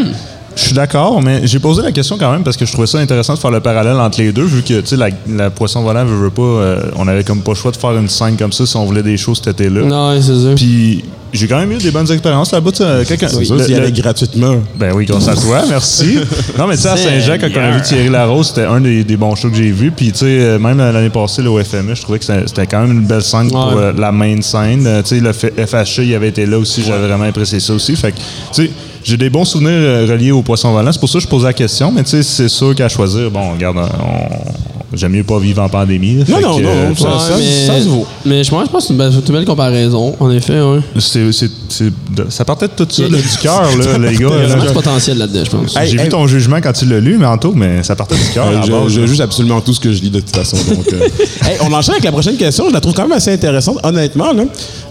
je 0.59 0.65
suis 0.65 0.73
d'accord, 0.75 1.21
mais 1.21 1.41
j'ai 1.47 1.59
posé 1.59 1.81
la 1.81 1.91
question 1.91 2.17
quand 2.17 2.31
même 2.31 2.43
parce 2.43 2.57
que 2.57 2.65
je 2.65 2.71
trouvais 2.71 2.87
ça 2.87 2.97
intéressant 2.99 3.33
de 3.33 3.39
faire 3.39 3.51
le 3.51 3.59
parallèle 3.61 3.97
entre 3.97 4.19
les 4.19 4.31
deux, 4.31 4.43
vu 4.43 4.61
que 4.61 4.79
tu 4.81 4.85
sais, 4.87 4.97
la, 4.97 5.09
la 5.27 5.49
poisson 5.49 5.81
volant 5.81 6.05
veut, 6.05 6.15
veut 6.17 6.29
pas, 6.29 6.41
euh, 6.41 6.81
on 6.95 7.07
avait 7.07 7.23
comme 7.23 7.41
pas 7.41 7.51
le 7.51 7.57
choix 7.57 7.71
de 7.71 7.77
faire 7.77 7.91
une 7.97 8.09
scène 8.09 8.35
comme 8.37 8.51
ça 8.51 8.65
si 8.65 8.75
on 8.75 8.85
voulait 8.85 9.03
des 9.03 9.17
choses 9.17 9.37
cet 9.43 9.59
été-là. 9.59 9.81
non, 9.85 10.09
ouais, 10.09 10.21
c'est 10.21 10.35
ça. 10.35 10.55
Puis 10.55 11.03
j'ai 11.31 11.47
quand 11.47 11.59
même 11.59 11.71
eu 11.71 11.77
des 11.77 11.91
bonnes 11.91 12.11
expériences 12.11 12.51
là-bas. 12.51 12.71
sais, 12.73 12.83
quelqu'un- 13.07 13.27
C'est 13.29 13.45
ça, 13.45 13.53
le- 13.53 13.63
s'il 13.63 13.71
y 13.71 13.75
le- 13.77 13.83
allait 13.83 13.91
gratuitement. 13.91 14.55
Ben 14.79 14.91
oui, 14.93 15.05
grâce 15.05 15.27
à 15.27 15.35
toi, 15.35 15.61
merci. 15.69 16.17
Non, 16.57 16.65
mais 16.67 16.75
tu 16.75 16.81
sais, 16.81 16.89
à 16.89 16.97
Saint-Jacques, 16.97 17.41
quand 17.41 17.59
on 17.59 17.63
a 17.63 17.71
vu 17.77 17.81
Thierry 17.81 18.09
Larose, 18.09 18.47
c'était 18.47 18.65
un 18.65 18.81
des, 18.81 19.03
des 19.03 19.15
bons 19.17 19.35
shows 19.35 19.49
que 19.51 19.55
j'ai 19.57 19.71
vus. 19.71 19.91
Puis, 19.91 20.11
tu 20.11 20.17
sais, 20.19 20.25
euh, 20.25 20.59
même 20.59 20.77
l'année 20.79 21.09
passée, 21.11 21.41
là, 21.43 21.51
au 21.51 21.63
FME, 21.63 21.93
je 21.95 22.01
trouvais 22.01 22.19
que 22.19 22.25
c'était 22.25 22.65
quand 22.67 22.81
même 22.81 22.91
une 22.91 23.05
belle 23.05 23.21
scène 23.21 23.49
pour 23.49 23.67
euh, 23.77 23.93
la 23.97 24.11
main 24.11 24.41
scène. 24.41 24.85
Euh, 24.87 25.01
tu 25.03 25.19
sais, 25.19 25.21
le 25.21 25.31
FHE, 25.31 25.99
il 26.03 26.15
avait 26.15 26.29
été 26.29 26.45
là 26.45 26.57
aussi, 26.57 26.83
j'avais 26.83 27.07
vraiment 27.07 27.25
apprécié 27.25 27.59
ça 27.59 27.73
aussi. 27.73 27.95
Fait 27.95 28.11
que, 28.11 28.17
tu 28.53 28.63
sais, 28.65 28.71
j'ai 29.03 29.17
des 29.17 29.29
bons 29.29 29.45
souvenirs 29.45 29.71
euh, 29.71 30.05
reliés 30.09 30.31
au 30.31 30.41
poisson 30.41 30.71
volant. 30.71 30.91
C'est 30.91 30.99
pour 30.99 31.09
ça 31.09 31.19
que 31.19 31.23
je 31.23 31.27
posais 31.27 31.45
la 31.47 31.53
question. 31.53 31.91
Mais, 31.91 32.03
tu 32.03 32.09
sais, 32.11 32.23
c'est 32.23 32.49
sûr 32.49 32.73
qu'à 32.75 32.89
choisir, 32.89 33.29
bon, 33.31 33.51
regarde, 33.53 33.77
on- 33.77 34.78
j'aime 34.93 35.11
mieux 35.13 35.23
pas 35.23 35.39
vivre 35.39 35.61
en 35.61 35.69
pandémie. 35.69 36.17
là. 36.17 36.25
Non, 36.29 36.41
non, 36.41 36.57
que, 36.57 36.61
non, 36.63 36.69
euh, 36.69 36.89
non, 36.89 36.95
ça- 36.95 37.07
Ouais, 37.35 37.35
mais, 37.39 37.67
ça 37.67 37.79
se 37.83 37.87
vaut. 37.89 38.05
Mais 38.25 38.43
je 38.43 38.49
pense, 38.49 38.65
je 38.65 38.71
pense 38.71 38.81
que 38.83 38.87
c'est 38.87 38.93
une 38.93 38.97
belle, 38.99 39.11
c'est 39.13 39.27
une 39.27 39.35
belle 39.35 39.45
comparaison, 39.45 40.15
en 40.19 40.31
effet, 40.31 40.53
de- 40.59 42.25
ça 42.29 42.45
partait 42.45 42.67
de 42.67 42.73
tout 42.75 42.87
ça, 42.89 43.03
là, 43.03 43.17
du 43.17 43.37
cœur, 43.41 43.61
là, 43.77 43.97
les 44.09 44.17
gars. 44.17 44.29
Il 44.43 44.49
y 44.49 44.51
a 44.51 44.55
du 44.67 44.73
potentiel 44.73 45.17
là-dedans, 45.17 45.43
je 45.45 45.49
pense. 45.51 45.75
Hey, 45.77 45.89
J'ai 45.89 45.97
hey. 45.97 46.03
vu 46.03 46.09
ton 46.09 46.27
jugement 46.27 46.57
quand 46.57 46.73
tu 46.73 46.85
l'as 46.85 46.99
lu, 46.99 47.17
mais 47.19 47.25
Anto, 47.25 47.53
mais 47.55 47.83
ça 47.83 47.95
partait 47.95 48.15
du 48.15 48.29
cœur. 48.33 48.47
Euh, 48.47 48.87
je, 48.89 49.05
juge 49.05 49.21
absolument 49.21 49.61
tout 49.61 49.73
ce 49.73 49.79
que 49.79 49.91
je 49.93 50.01
lis 50.01 50.09
de 50.09 50.19
toute 50.19 50.35
façon. 50.35 50.57
Donc, 50.69 50.85
euh. 50.93 51.07
Hey, 51.47 51.57
on 51.61 51.71
enchaîne 51.73 51.93
avec 51.93 52.03
la 52.03 52.11
prochaine 52.11 52.35
question. 52.37 52.65
Je 52.69 52.73
la 52.73 52.81
trouve 52.81 52.93
quand 52.93 53.03
même 53.03 53.11
assez 53.17 53.31
intéressante, 53.31 53.77
honnêtement. 53.83 54.31
Là. 54.33 54.43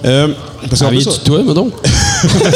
Euh, 0.04 0.28
parce 0.68 0.80
qu'en 0.82 0.88
plus, 0.88 1.06
Aviez-tu 1.06 1.24
toi, 1.24 1.42
mettons? 1.46 1.70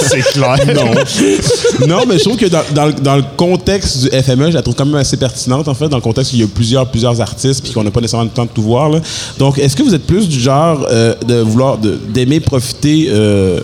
c'est 0.08 0.20
clair. 0.32 0.56
Non. 0.74 1.86
non, 1.86 2.04
mais 2.08 2.18
je 2.18 2.24
trouve 2.24 2.36
que 2.36 2.46
dans, 2.46 2.62
dans 2.74 2.86
le- 2.86 2.92
dans 2.94 3.16
le 3.16 3.22
contexte 3.36 3.98
du 4.02 4.08
FME, 4.22 4.50
je 4.50 4.54
la 4.56 4.62
trouve 4.62 4.74
quand 4.74 4.84
même 4.86 4.96
assez 4.96 5.16
pertinente, 5.16 5.68
en 5.68 5.74
fait, 5.74 5.88
dans 5.88 5.96
le 5.98 6.02
contexte 6.02 6.32
où 6.32 6.36
il 6.36 6.40
y 6.40 6.44
a 6.44 6.48
plusieurs, 6.48 6.86
plusieurs 6.90 7.20
artistes 7.32 7.62
puis 7.62 7.72
qu'on 7.72 7.82
n'a 7.84 7.90
pas 7.90 8.00
nécessairement 8.00 8.24
le 8.24 8.30
temps 8.30 8.44
de 8.44 8.50
tout 8.50 8.62
voir. 8.62 8.88
là. 8.90 9.00
Donc, 9.38 9.58
est-ce 9.58 9.74
que 9.74 9.82
vous 9.82 9.94
êtes 9.94 10.06
plus 10.06 10.28
du 10.28 10.38
genre 10.40 10.86
euh, 10.90 11.14
de 11.26 11.36
vouloir, 11.40 11.78
d'aimer 11.78 12.40
profiter 12.40 13.08
euh, 13.10 13.60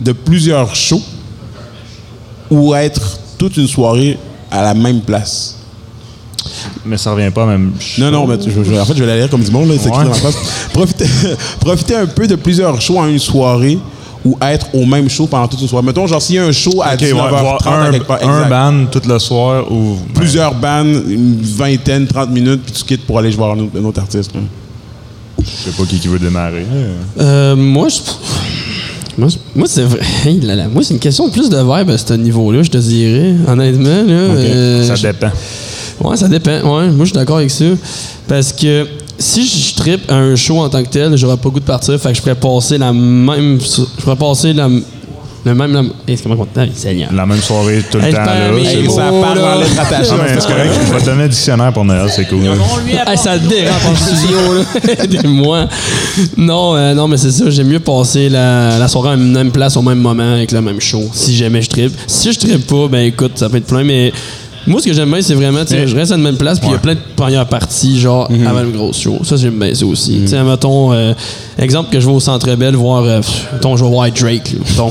de 0.00 0.12
plusieurs 0.12 0.74
shows 0.74 1.02
ou 2.50 2.74
être 2.74 3.18
toute 3.38 3.56
une 3.56 3.66
soirée 3.68 4.18
à 4.50 4.62
la 4.62 4.74
même 4.74 5.00
place? 5.00 5.56
Mais 6.84 6.96
ça 6.98 7.12
revient 7.12 7.30
pas 7.30 7.46
même. 7.46 7.72
Non, 7.98 8.10
non, 8.10 8.26
mais 8.26 8.38
tu- 8.38 8.50
je- 8.50 8.62
je- 8.64 8.74
en 8.74 8.84
fait, 8.84 8.94
je 8.94 9.00
vais 9.04 9.06
la 9.06 9.16
lire 9.18 9.28
comme 9.30 9.42
du 9.42 9.50
monde, 9.50 9.68
là, 9.68 9.74
Ouais. 9.74 9.80
dans 9.90 9.98
ma. 10.04 10.14
Profiter, 10.72 11.04
profiter 11.60 11.94
un 11.96 12.06
peu 12.06 12.26
de 12.26 12.34
plusieurs 12.36 12.80
shows 12.80 12.98
en 12.98 13.06
une 13.06 13.18
soirée 13.18 13.78
ou 14.24 14.36
être 14.42 14.66
au 14.74 14.84
même 14.84 15.08
show 15.08 15.26
pendant 15.26 15.48
toute 15.48 15.60
une 15.62 15.68
soirée. 15.68 15.86
Mettons, 15.86 16.06
genre, 16.06 16.20
s'il 16.20 16.36
y 16.36 16.38
a 16.38 16.44
un 16.44 16.52
show 16.52 16.82
à 16.82 16.94
Ok, 16.94 17.00
ouais, 17.00 17.12
19h30 17.12 17.28
voir 17.30 17.66
à 17.66 17.86
un, 17.86 17.90
quelque 17.90 18.06
part, 18.06 18.18
un 18.22 18.36
exact. 18.44 18.48
band 18.50 18.86
tout 18.92 19.02
le 19.08 19.18
soir 19.18 19.72
ou. 19.72 19.96
plusieurs 20.14 20.54
bandes, 20.54 21.02
une 21.08 21.40
vingtaine, 21.42 22.06
30 22.06 22.30
minutes, 22.30 22.62
puis 22.64 22.72
tu 22.72 22.84
quittes 22.84 23.06
pour 23.06 23.18
aller 23.18 23.30
voir 23.30 23.52
un 23.52 23.60
autre, 23.60 23.78
un 23.80 23.84
autre 23.84 24.00
artiste. 24.00 24.34
là. 24.34 24.40
Je 25.42 25.70
sais 25.70 25.76
pas 25.76 25.84
qui, 25.88 25.98
qui 25.98 26.08
veut 26.08 26.18
démarrer. 26.18 26.66
Euh, 27.18 27.56
moi, 27.56 27.88
je. 27.88 27.98
Moi, 29.54 29.66
c'est 29.66 29.82
vrai. 29.84 30.00
Hey, 30.24 30.40
là, 30.40 30.54
là. 30.54 30.68
Moi, 30.68 30.82
c'est 30.82 30.94
une 30.94 31.00
question 31.00 31.26
de 31.28 31.32
plus 31.32 31.48
de 31.50 31.56
vibe 31.56 31.90
à 31.90 31.98
ce 31.98 32.12
niveau-là, 32.14 32.62
je 32.62 32.70
te 32.70 32.78
dirais. 32.78 33.34
Honnêtement, 33.48 33.88
là. 33.88 34.12
euh, 34.12 34.86
ça 34.86 34.94
je- 34.94 35.02
dépend. 35.08 35.30
Ouais, 36.02 36.16
ça 36.16 36.28
dépend. 36.28 36.50
Ouais, 36.52 36.88
moi, 36.88 37.00
je 37.00 37.04
suis 37.06 37.12
d'accord 37.14 37.38
avec 37.38 37.50
ça. 37.50 37.64
Parce 38.28 38.52
que 38.52 38.86
si 39.20 39.46
je 39.46 39.74
trippe 39.76 40.10
à 40.10 40.14
un 40.16 40.34
show 40.34 40.58
en 40.58 40.68
tant 40.68 40.82
que 40.82 40.88
tel, 40.88 41.16
j'aurais 41.16 41.36
pas 41.36 41.44
le 41.44 41.50
goût 41.50 41.60
de 41.60 41.64
partir. 41.64 41.98
Fait 42.00 42.08
que 42.10 42.14
je 42.16 42.20
pourrais 42.20 42.34
passer 42.34 42.78
la 42.78 42.92
même. 42.92 43.58
Je 43.60 44.02
pourrais 44.02 44.16
passer 44.16 44.52
la. 44.52 44.68
Le 45.42 45.54
même. 45.54 45.72
La, 45.72 45.80
hey, 46.06 46.16
c'est 46.18 46.22
comment 46.24 46.36
on 46.38 46.60
dit? 46.64 46.70
Seigneur. 46.74 47.10
La 47.14 47.24
même 47.24 47.40
soirée 47.40 47.82
tout 47.90 47.96
le 47.96 48.04
Hey, 48.04 48.12
temps. 48.12 48.24
Là, 48.26 48.50
c'est 48.62 48.82
beau. 48.82 48.90
ça 48.94 49.10
parle 49.22 49.38
en 49.38 49.58
lettres 49.58 49.80
attachées. 49.80 50.10
Mais 50.22 50.34
c'est 50.38 50.46
correct. 50.46 50.70
Je 50.86 50.92
vais 50.92 51.00
te 51.00 51.06
donner 51.06 51.22
un 51.24 51.28
dictionnaire 51.28 51.72
pour 51.72 51.84
Noël, 51.86 52.10
c'est 52.10 52.26
cool. 52.28 52.40
Hey, 52.88 53.16
ça 53.16 53.38
dérape 53.38 53.82
en 53.90 53.96
studio, 53.96 54.38
là. 54.54 54.64
Aidez-moi. 55.04 55.66
Non, 56.36 56.76
euh, 56.76 56.92
non, 56.92 57.08
mais 57.08 57.16
c'est 57.16 57.30
ça. 57.30 57.48
J'aime 57.48 57.68
mieux 57.68 57.80
passer 57.80 58.28
la, 58.28 58.78
la 58.78 58.86
soirée 58.88 59.08
à 59.08 59.16
la 59.16 59.16
même 59.16 59.50
place 59.50 59.76
au 59.78 59.82
même 59.82 60.00
moment 60.00 60.34
avec 60.34 60.52
le 60.52 60.60
même 60.60 60.80
show. 60.80 61.08
Si 61.14 61.34
jamais 61.34 61.62
je 61.62 61.70
trippe. 61.70 61.92
Si 62.06 62.30
je 62.32 62.38
trippe 62.38 62.66
pas, 62.66 62.88
ben 62.88 63.06
écoute, 63.06 63.32
ça 63.36 63.48
peut 63.48 63.56
être 63.56 63.66
plein, 63.66 63.82
mais. 63.84 64.12
Moi, 64.66 64.80
ce 64.80 64.86
que 64.86 64.92
j'aime 64.92 65.10
bien, 65.10 65.22
c'est 65.22 65.34
vraiment, 65.34 65.64
tu 65.64 65.68
sais, 65.74 65.86
je 65.86 65.96
reste 65.96 66.12
à 66.12 66.16
la 66.16 66.22
même 66.22 66.36
place, 66.36 66.58
puis 66.60 66.68
il 66.68 66.72
y 66.72 66.74
a 66.74 66.78
plein 66.78 66.94
de 66.94 67.00
premières 67.16 67.46
parties, 67.46 67.98
genre, 67.98 68.30
avant 68.46 68.60
le 68.60 68.70
gros 68.70 68.92
show. 68.92 69.18
Ça, 69.24 69.36
j'aime 69.36 69.58
bien 69.58 69.74
ça 69.74 69.86
aussi. 69.86 70.20
Tu 70.22 70.28
sais, 70.28 70.42
mettons, 70.42 70.92
euh, 70.92 71.14
exemple 71.58 71.90
que 71.90 71.98
je 71.98 72.06
vais 72.06 72.12
au 72.12 72.20
Centre 72.20 72.54
Bell 72.56 72.76
voir, 72.76 73.02
euh, 73.04 73.20
mettons, 73.54 73.76
je 73.76 73.84
vais 73.84 73.90
voir 73.90 74.10
Drake. 74.10 74.54
Mettons, 74.68 74.90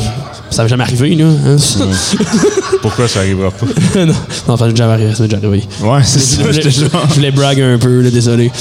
Ça 0.49 0.63
m'est 0.63 0.69
jamais 0.69 0.83
arrivé, 0.83 1.13
là. 1.15 1.25
hein. 1.45 1.55
Pourquoi 2.81 3.07
ça 3.07 3.19
arrivera 3.19 3.51
pas? 3.51 3.65
non, 4.05 4.13
non, 4.47 4.57
ça 4.57 4.65
m'est 4.67 4.75
jamais 4.75 4.93
arrivé. 4.93 5.13
Ça 5.13 5.23
m'est 5.23 5.29
déjà 5.29 5.37
arrivé. 5.47 5.63
Ouais, 5.83 5.99
c'est 6.03 6.19
ça. 6.19 6.37
je, 6.37 6.41
voulais, 6.47 6.53
j'étais 6.61 6.71
genre- 6.71 7.05
je 7.09 7.13
voulais 7.13 7.31
brag 7.31 7.61
un 7.61 7.77
peu, 7.77 8.01
là, 8.01 8.09
désolé. 8.09 8.51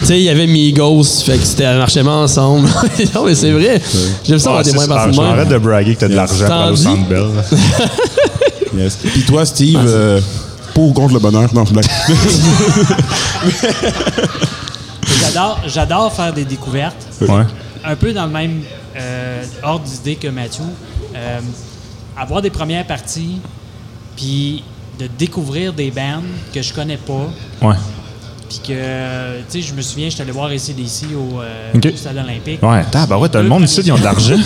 Tu 0.00 0.06
sais, 0.06 0.18
il 0.18 0.24
y 0.24 0.28
avait 0.28 0.46
Migos, 0.46 1.02
fait 1.24 1.36
que 1.38 1.44
c'était 1.44 1.64
un 1.64 1.78
marchement 1.78 2.22
ensemble. 2.22 2.68
non, 3.14 3.24
mais 3.24 3.34
c'est 3.34 3.50
vrai. 3.50 3.80
J'aime 4.24 4.38
ça 4.38 4.50
avoir 4.50 4.62
des 4.64 4.72
partout 4.72 5.12
Je 5.12 5.48
de 5.52 5.58
braguer 5.58 5.94
que 5.94 6.00
t'as 6.00 6.08
de 6.08 6.14
l'argent 6.14 6.46
pour 6.46 6.54
aller 6.54 6.72
au 6.72 6.76
Centre 6.76 7.08
Bell. 7.08 7.24
Yes. 8.76 8.98
Puis 9.00 9.22
toi, 9.22 9.46
Steve, 9.46 9.78
euh, 9.86 10.20
pour 10.74 10.90
ou 10.90 10.92
contre 10.92 11.14
le 11.14 11.20
bonheur? 11.20 11.52
Non, 11.54 11.62
blague. 11.64 11.86
J'adore, 15.20 15.60
j'adore 15.66 16.12
faire 16.12 16.32
des 16.32 16.44
découvertes. 16.44 17.06
Ouais. 17.20 17.44
Un 17.84 17.96
peu 17.96 18.12
dans 18.12 18.26
le 18.26 18.32
même 18.32 18.62
euh, 18.96 19.44
ordre 19.62 19.84
d'idée 19.84 20.16
que 20.16 20.28
Mathieu. 20.28 20.64
Euh, 21.14 21.40
avoir 22.16 22.42
des 22.42 22.50
premières 22.50 22.86
parties, 22.86 23.38
puis 24.16 24.62
de 24.98 25.06
découvrir 25.18 25.72
des 25.72 25.90
bands 25.90 26.22
que 26.52 26.62
je 26.62 26.72
connais 26.72 26.96
pas, 26.96 27.28
Ouais. 27.62 27.74
Puis 28.62 28.74
que, 28.74 29.38
tu 29.40 29.44
sais, 29.48 29.62
je 29.62 29.74
me 29.74 29.82
souviens, 29.82 30.08
j'étais 30.10 30.22
allé 30.22 30.32
voir 30.32 30.46
ACDC 30.50 31.06
au, 31.16 31.40
euh, 31.40 31.72
Ok. 31.74 31.86
au 31.92 31.96
Stade 31.96 32.18
olympique. 32.18 32.62
Ouais, 32.62 32.84
t'as, 32.90 33.06
bah 33.06 33.18
ouais, 33.18 33.28
t'as 33.28 33.42
le 33.42 33.48
monde 33.48 33.64
ici, 33.64 33.80
ils 33.84 33.92
ont 33.92 33.98
de 33.98 34.04
l'argent. 34.04 34.36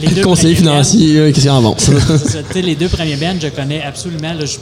Les 0.00 0.08
deux 0.08 0.22
Conseiller 0.22 0.54
financier, 0.54 1.20
sais, 2.52 2.62
les 2.62 2.74
deux 2.74 2.88
premiers 2.88 3.16
bands, 3.16 3.36
je 3.40 3.48
connais 3.48 3.82
absolument. 3.82 4.32
là, 4.32 4.44
je- 4.44 4.58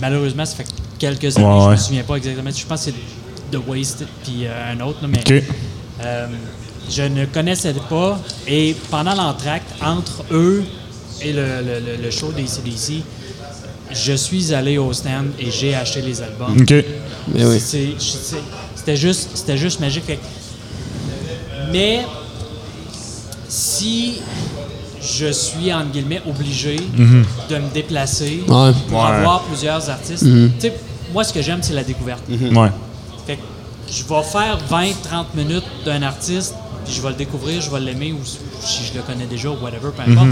malheureusement, 0.00 0.44
ça 0.44 0.56
fait 0.56 0.66
quelques 0.98 1.36
années, 1.36 1.46
Ouais, 1.46 1.60
je 1.60 1.64
ouais. 1.66 1.70
me 1.72 1.76
souviens 1.76 2.02
pas 2.02 2.16
exactement. 2.16 2.50
Je 2.54 2.66
pense 2.66 2.84
que 2.84 2.90
c'est 2.92 3.56
The 3.56 3.60
Wasted 3.66 4.06
puis 4.24 4.46
euh, 4.46 4.72
un 4.72 4.80
autre. 4.80 4.98
là, 5.02 5.08
mais, 5.08 5.20
OK. 5.20 5.44
euh, 6.04 6.26
je 6.90 7.02
ne 7.02 7.24
connaissais 7.26 7.74
pas. 7.88 8.20
Et 8.46 8.76
pendant 8.90 9.14
l'entracte, 9.14 9.68
entre 9.82 10.24
eux 10.30 10.64
et 11.20 11.32
le, 11.32 11.42
le- 11.64 11.80
le- 11.96 12.02
le 12.02 12.10
show 12.10 12.32
des 12.32 12.46
CDC, 12.46 13.02
je 13.94 14.12
suis 14.14 14.52
allé 14.54 14.78
au 14.78 14.92
stand 14.92 15.28
et 15.38 15.50
j'ai 15.50 15.74
acheté 15.74 16.02
les 16.02 16.20
albums. 16.22 16.56
OK. 16.60 16.74
Oui. 17.34 17.60
C'est- 17.60 17.94
C'était 18.76 18.96
juste, 18.96 19.30
c'était 19.34 19.56
juste 19.56 19.78
magique. 19.80 20.04
Fait 20.04 20.18
mais 21.72 22.00
si 23.48 24.20
je 25.00 25.30
suis, 25.32 25.72
entre 25.72 25.90
guillemets, 25.92 26.22
obligé 26.28 26.76
de 27.48 27.56
me 27.56 27.72
déplacer 27.72 28.42
Ouais. 28.48 28.70
pour 28.88 28.98
Ouais. 28.98 29.06
avoir 29.06 29.42
plusieurs 29.44 29.88
artistes, 29.90 30.24
sais, 30.58 30.72
moi, 31.12 31.24
ce 31.24 31.32
que 31.32 31.42
j'aime, 31.42 31.60
c'est 31.62 31.74
la 31.74 31.84
découverte. 31.84 32.22
Ouais. 32.28 32.68
Fait 33.26 33.36
que 33.36 33.42
je 33.90 34.02
vais 34.02 34.22
faire 34.22 34.58
20-30 34.68 35.34
minutes 35.34 35.64
d'un 35.84 36.02
artiste, 36.02 36.54
puis 36.84 36.94
je 36.94 37.02
vais 37.02 37.10
le 37.10 37.14
découvrir, 37.16 37.60
je 37.60 37.70
vais 37.70 37.80
l'aimer, 37.80 38.12
ou 38.12 38.18
si 38.64 38.80
je 38.84 38.94
le 38.96 39.02
connais 39.02 39.26
déjà, 39.26 39.50
ou 39.50 39.56
whatever, 39.62 39.90
peu 39.96 40.02
importe. 40.10 40.28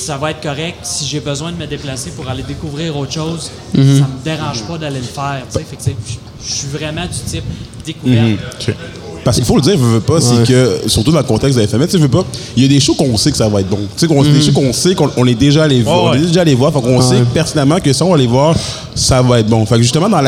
Ça 0.00 0.16
va 0.16 0.30
être 0.32 0.40
correct. 0.42 0.78
Si 0.82 1.06
j'ai 1.06 1.20
besoin 1.20 1.52
de 1.52 1.56
me 1.56 1.66
déplacer 1.66 2.10
pour 2.10 2.28
aller 2.28 2.42
découvrir 2.42 2.96
autre 2.96 3.12
chose, 3.12 3.50
ça 3.74 3.78
me 3.80 4.24
dérange 4.24 4.62
pas 4.64 4.78
d'aller 4.78 4.98
le 5.00 5.04
faire. 5.04 5.42
tu 5.52 5.58
sais. 5.58 5.64
Fait 5.68 5.76
que, 5.76 5.82
tu 5.82 5.90
sais, 5.90 5.96
je 6.08 6.14
je 6.48 6.52
suis 6.54 6.68
vraiment 6.68 7.02
du 7.02 7.30
type 7.30 7.44
découverte. 7.84 8.38
OK. 8.68 8.74
Parce 9.22 9.36
qu'il 9.36 9.44
faut 9.44 9.56
le 9.56 9.60
dire, 9.62 9.76
veux, 9.76 9.94
veux 9.96 10.00
pas, 10.00 10.18
c'est 10.18 10.42
que, 10.48 10.80
surtout 10.88 11.12
dans 11.12 11.18
le 11.18 11.24
contexte 11.24 11.56
de 11.58 11.60
la 11.62 11.68
FMS, 11.68 11.86
tu 11.88 11.98
veux 11.98 12.08
pas, 12.08 12.24
il 12.56 12.62
y 12.62 12.64
a 12.64 12.68
des 12.68 12.80
shows 12.80 12.94
qu'on 12.94 13.14
sait 13.18 13.30
que 13.30 13.36
ça 13.36 13.46
va 13.50 13.60
être 13.60 13.68
bon. 13.68 13.76
Tu 13.76 13.86
sais, 13.98 14.06
qu'on- 14.06 14.22
des 14.22 14.40
shows 14.40 14.52
qu'on 14.52 14.72
sait 14.72 14.94
qu'on 14.94 15.10
on 15.18 15.26
est 15.26 15.34
déjà 15.34 15.64
allé 15.64 15.82
voir. 15.82 16.04
Ouais, 16.04 16.08
On 16.08 16.14
est 16.14 16.20
ouais. 16.20 16.26
déjà 16.28 16.40
allé 16.40 16.54
voir, 16.54 16.72
fait 16.72 16.80
qu'on 16.80 17.02
sait 17.02 17.20
pertinemment 17.34 17.78
que 17.80 17.92
si 17.92 18.02
on 18.02 18.08
va 18.08 18.14
aller 18.14 18.26
voir, 18.26 18.56
ça 18.94 19.20
va 19.20 19.40
être 19.40 19.48
bon. 19.48 19.66
Fait 19.66 19.76
que 19.76 19.82
justement, 19.82 20.08
dans 20.08 20.22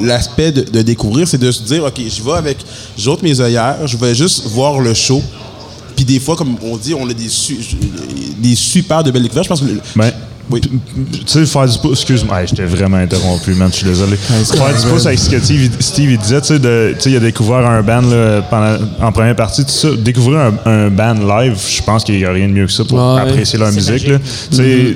l'aspect 0.00 0.52
de, 0.52 0.62
de 0.62 0.80
découvrir, 0.80 1.28
c'est 1.28 1.36
de 1.38 1.52
se 1.52 1.62
dire, 1.62 1.84
OK, 1.84 2.00
je 2.00 2.22
vais 2.22 2.32
avec, 2.32 2.56
j'ôte 2.96 3.22
mes 3.22 3.38
œillères, 3.38 3.86
je 3.86 3.98
vais 3.98 4.14
juste 4.14 4.46
voir 4.46 4.80
le 4.80 4.94
show. 4.94 5.22
Puis 5.96 6.04
des 6.04 6.20
fois, 6.20 6.36
comme 6.36 6.56
on 6.62 6.76
dit, 6.76 6.94
on 6.94 7.08
a 7.08 7.12
des, 7.12 7.28
su- 7.28 7.58
des 8.38 8.54
super 8.54 9.02
de 9.04 9.10
belles 9.10 9.22
découvertes. 9.22 9.44
Je 9.44 9.48
pense 9.50 9.60
que 9.60 9.66
le- 9.66 9.80
Ben, 9.96 10.10
Oui. 10.50 10.60
tu 10.60 10.68
sais, 11.26 11.46
faire 11.46 11.68
du 11.68 11.78
pouce, 11.78 11.92
excuse-moi, 12.00 12.40
Hey, 12.42 12.48
j'étais 12.48 12.64
vraiment 12.64 12.96
interrompu, 12.96 13.54
man, 13.54 13.68
je 13.70 13.76
suis 13.76 13.86
désolé. 13.86 14.16
faire 14.16 14.74
du 14.80 14.86
pouce 14.88 15.06
avec 15.06 15.18
ce 15.20 15.30
que 15.30 15.38
Steve, 15.38 15.70
Steve, 15.78 16.10
il 16.10 16.18
disait, 16.18 16.40
tu 16.40 16.48
sais, 16.48 16.58
de- 16.58 16.92
tu 16.96 17.02
sais, 17.02 17.10
il 17.12 17.16
a 17.16 17.20
découvert 17.20 17.64
un 17.64 17.82
band 17.82 18.00
là, 18.02 18.42
pendant, 18.42 18.76
en 19.00 19.12
première 19.12 19.36
partie, 19.36 19.64
tout 19.64 19.70
ça. 19.70 19.90
Découvrir 19.96 20.40
un, 20.40 20.54
un 20.70 20.90
band 20.90 21.14
live, 21.14 21.56
je 21.56 21.82
pense 21.82 22.02
qu'il 22.02 22.16
n'y 22.18 22.24
a 22.24 22.32
rien 22.32 22.48
de 22.48 22.52
mieux 22.52 22.66
que 22.66 22.72
ça 22.72 22.84
pour 22.84 22.98
Ouais. 22.98 23.20
apprécier 23.20 23.58
leur 23.60 23.70
musique. 23.70 24.04
Tu 24.50 24.56
sais, 24.56 24.94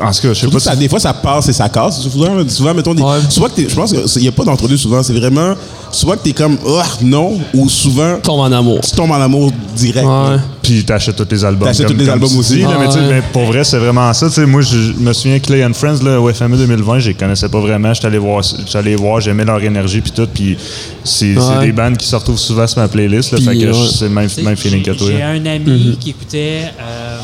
En 0.00 0.10
tout 0.12 0.20
cas, 0.22 0.28
je 0.28 0.34
sais 0.34 0.46
pas 0.46 0.52
que 0.52 0.58
ça, 0.60 0.72
si. 0.72 0.78
des 0.78 0.88
fois, 0.88 1.00
ça 1.00 1.12
passe 1.12 1.48
et 1.48 1.52
ça 1.52 1.68
casse. 1.68 2.00
Souvent, 2.02 2.48
souvent 2.48 2.74
mettons, 2.74 2.94
des, 2.94 3.02
Ouais. 3.02 3.18
souvent 3.28 3.46
que 3.48 3.52
t'es- 3.56 3.68
je 3.68 3.74
pense 3.74 3.92
qu'il 3.92 4.22
n'y 4.22 4.28
a 4.28 4.32
pas 4.32 4.44
d'entre-deux 4.44 4.76
souvent. 4.76 5.02
C'est 5.02 5.12
vraiment, 5.14 5.54
soit 5.90 6.16
que 6.16 6.22
tu 6.24 6.30
es 6.30 6.32
comme, 6.32 6.56
oh, 6.64 6.80
non, 7.02 7.38
ou 7.54 7.68
souvent, 7.68 8.18
Tombe 8.22 8.40
en 8.40 8.52
amour. 8.52 8.80
tu 8.82 8.90
tombes 8.92 9.10
en 9.10 9.20
amour 9.20 9.50
direct. 9.76 10.06
Ouais. 10.06 10.36
Puis 10.62 10.84
t'achètes 10.84 11.16
tous 11.16 11.26
les 11.30 11.44
albums. 11.44 11.66
T'achètes 11.66 11.86
tous 11.88 11.94
les 11.94 12.08
albums 12.08 12.28
tu 12.28 12.36
aussi. 12.36 12.60
là, 12.60 12.76
mais, 12.78 12.88
tu 12.88 12.98
Ouais. 12.98 13.08
mais 13.08 13.22
pour 13.32 13.44
vrai, 13.46 13.64
c'est 13.64 13.78
vraiment 13.78 14.12
ça. 14.12 14.28
Tu 14.30 14.44
moi, 14.46 14.60
je 14.60 14.92
me 14.98 15.12
souviens 15.12 15.38
Clay 15.38 15.64
and 15.64 15.72
Friends 15.74 16.02
là, 16.04 16.20
au 16.20 16.28
FME 16.32 16.56
2020, 16.56 16.98
je 17.00 17.08
les 17.08 17.14
connaissais 17.14 17.48
pas 17.48 17.60
vraiment. 17.60 17.92
J'étais 17.94 18.06
allé 18.08 18.18
voir, 18.18 18.42
j'étais 18.42 18.76
allé 18.78 18.94
voir, 18.96 19.20
j'aimais 19.20 19.44
leur 19.44 19.62
énergie 19.62 20.00
puis 20.00 20.12
tout. 20.12 20.28
Puis 20.32 20.56
c'est 21.04 21.34
des 21.60 21.72
bandes 21.72 21.96
qui 21.96 22.06
se 22.06 22.14
retrouvent 22.14 22.38
souvent 22.38 22.66
sur 22.66 22.78
ma 22.80 22.88
playlist. 22.88 23.32
Là, 23.32 23.38
fait 23.38 23.56
que 23.58 23.66
ouais. 23.66 23.72
je- 23.72 23.88
c'est 23.96 24.04
le 24.04 24.10
même, 24.10 24.28
Tu 24.28 24.42
même 24.42 24.56
feeling 24.56 24.82
que 24.82 24.92
j'ai- 24.92 24.98
toi. 24.98 25.08
J'ai 25.10 25.22
un 25.22 25.46
ami 25.46 25.96
qui 25.98 26.10
écoutait. 26.10 26.64
euh, 26.80 27.18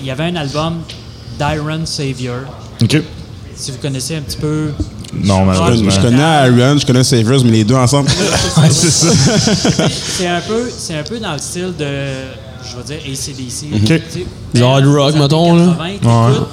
il 0.00 0.06
y 0.06 0.10
avait 0.10 0.24
un 0.24 0.36
album 0.36 0.74
d'Iron 1.38 1.84
Savior. 1.86 2.40
OK. 2.82 3.02
Si 3.56 3.70
vous 3.70 3.78
connaissez 3.78 4.16
un 4.16 4.20
petit 4.22 4.36
peu. 4.36 4.70
Non, 5.22 5.40
Je, 5.40 5.44
malheureusement. 5.46 5.90
je 5.90 6.00
connais 6.00 6.22
Aaron, 6.22 6.76
je 6.78 6.84
connais 6.86 7.04
Savers, 7.04 7.44
mais 7.44 7.50
les 7.52 7.64
deux 7.64 7.76
ensemble. 7.76 8.08
c'est 8.70 8.90
ça. 8.90 9.06
C'est 9.90 10.26
un 10.26 10.40
peu, 10.40 10.68
c'est 10.76 10.98
un 10.98 11.02
peu 11.04 11.18
dans 11.20 11.32
le 11.32 11.38
style 11.38 11.72
de, 11.78 11.86
je 12.68 12.76
vais 12.76 12.82
dire 12.84 12.98
ACDC. 13.06 13.74
Ok. 13.76 14.02
Tu 14.12 14.20
sais, 14.20 14.26
Du 14.52 14.62
hard 14.62 14.84
rock, 14.86 15.12
des 15.12 15.16
années 15.16 15.18
mettons, 15.20 15.54
là. 15.56 15.66
80, 15.76 15.92
T'écoutes, 16.02 16.48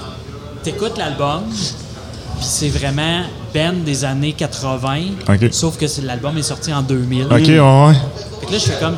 t'écoutes 0.63 0.97
l'album, 0.99 1.41
puis 1.49 2.47
c'est 2.47 2.69
vraiment 2.69 3.21
band 3.53 3.73
des 3.83 4.05
années 4.05 4.33
80. 4.33 4.97
Ok. 5.27 5.49
Sauf 5.51 5.77
que 5.77 5.87
c'est- 5.87 6.03
l'album 6.03 6.37
est 6.37 6.43
sorti 6.43 6.71
en 6.71 6.83
2000. 6.83 7.25
OK, 7.25 7.31
ouais, 7.31 7.59
ouais. 7.59 7.93
Fait 8.41 8.45
que 8.45 8.51
là, 8.51 8.57
je 8.59 8.63
fais 8.65 8.79
comme. 8.79 8.95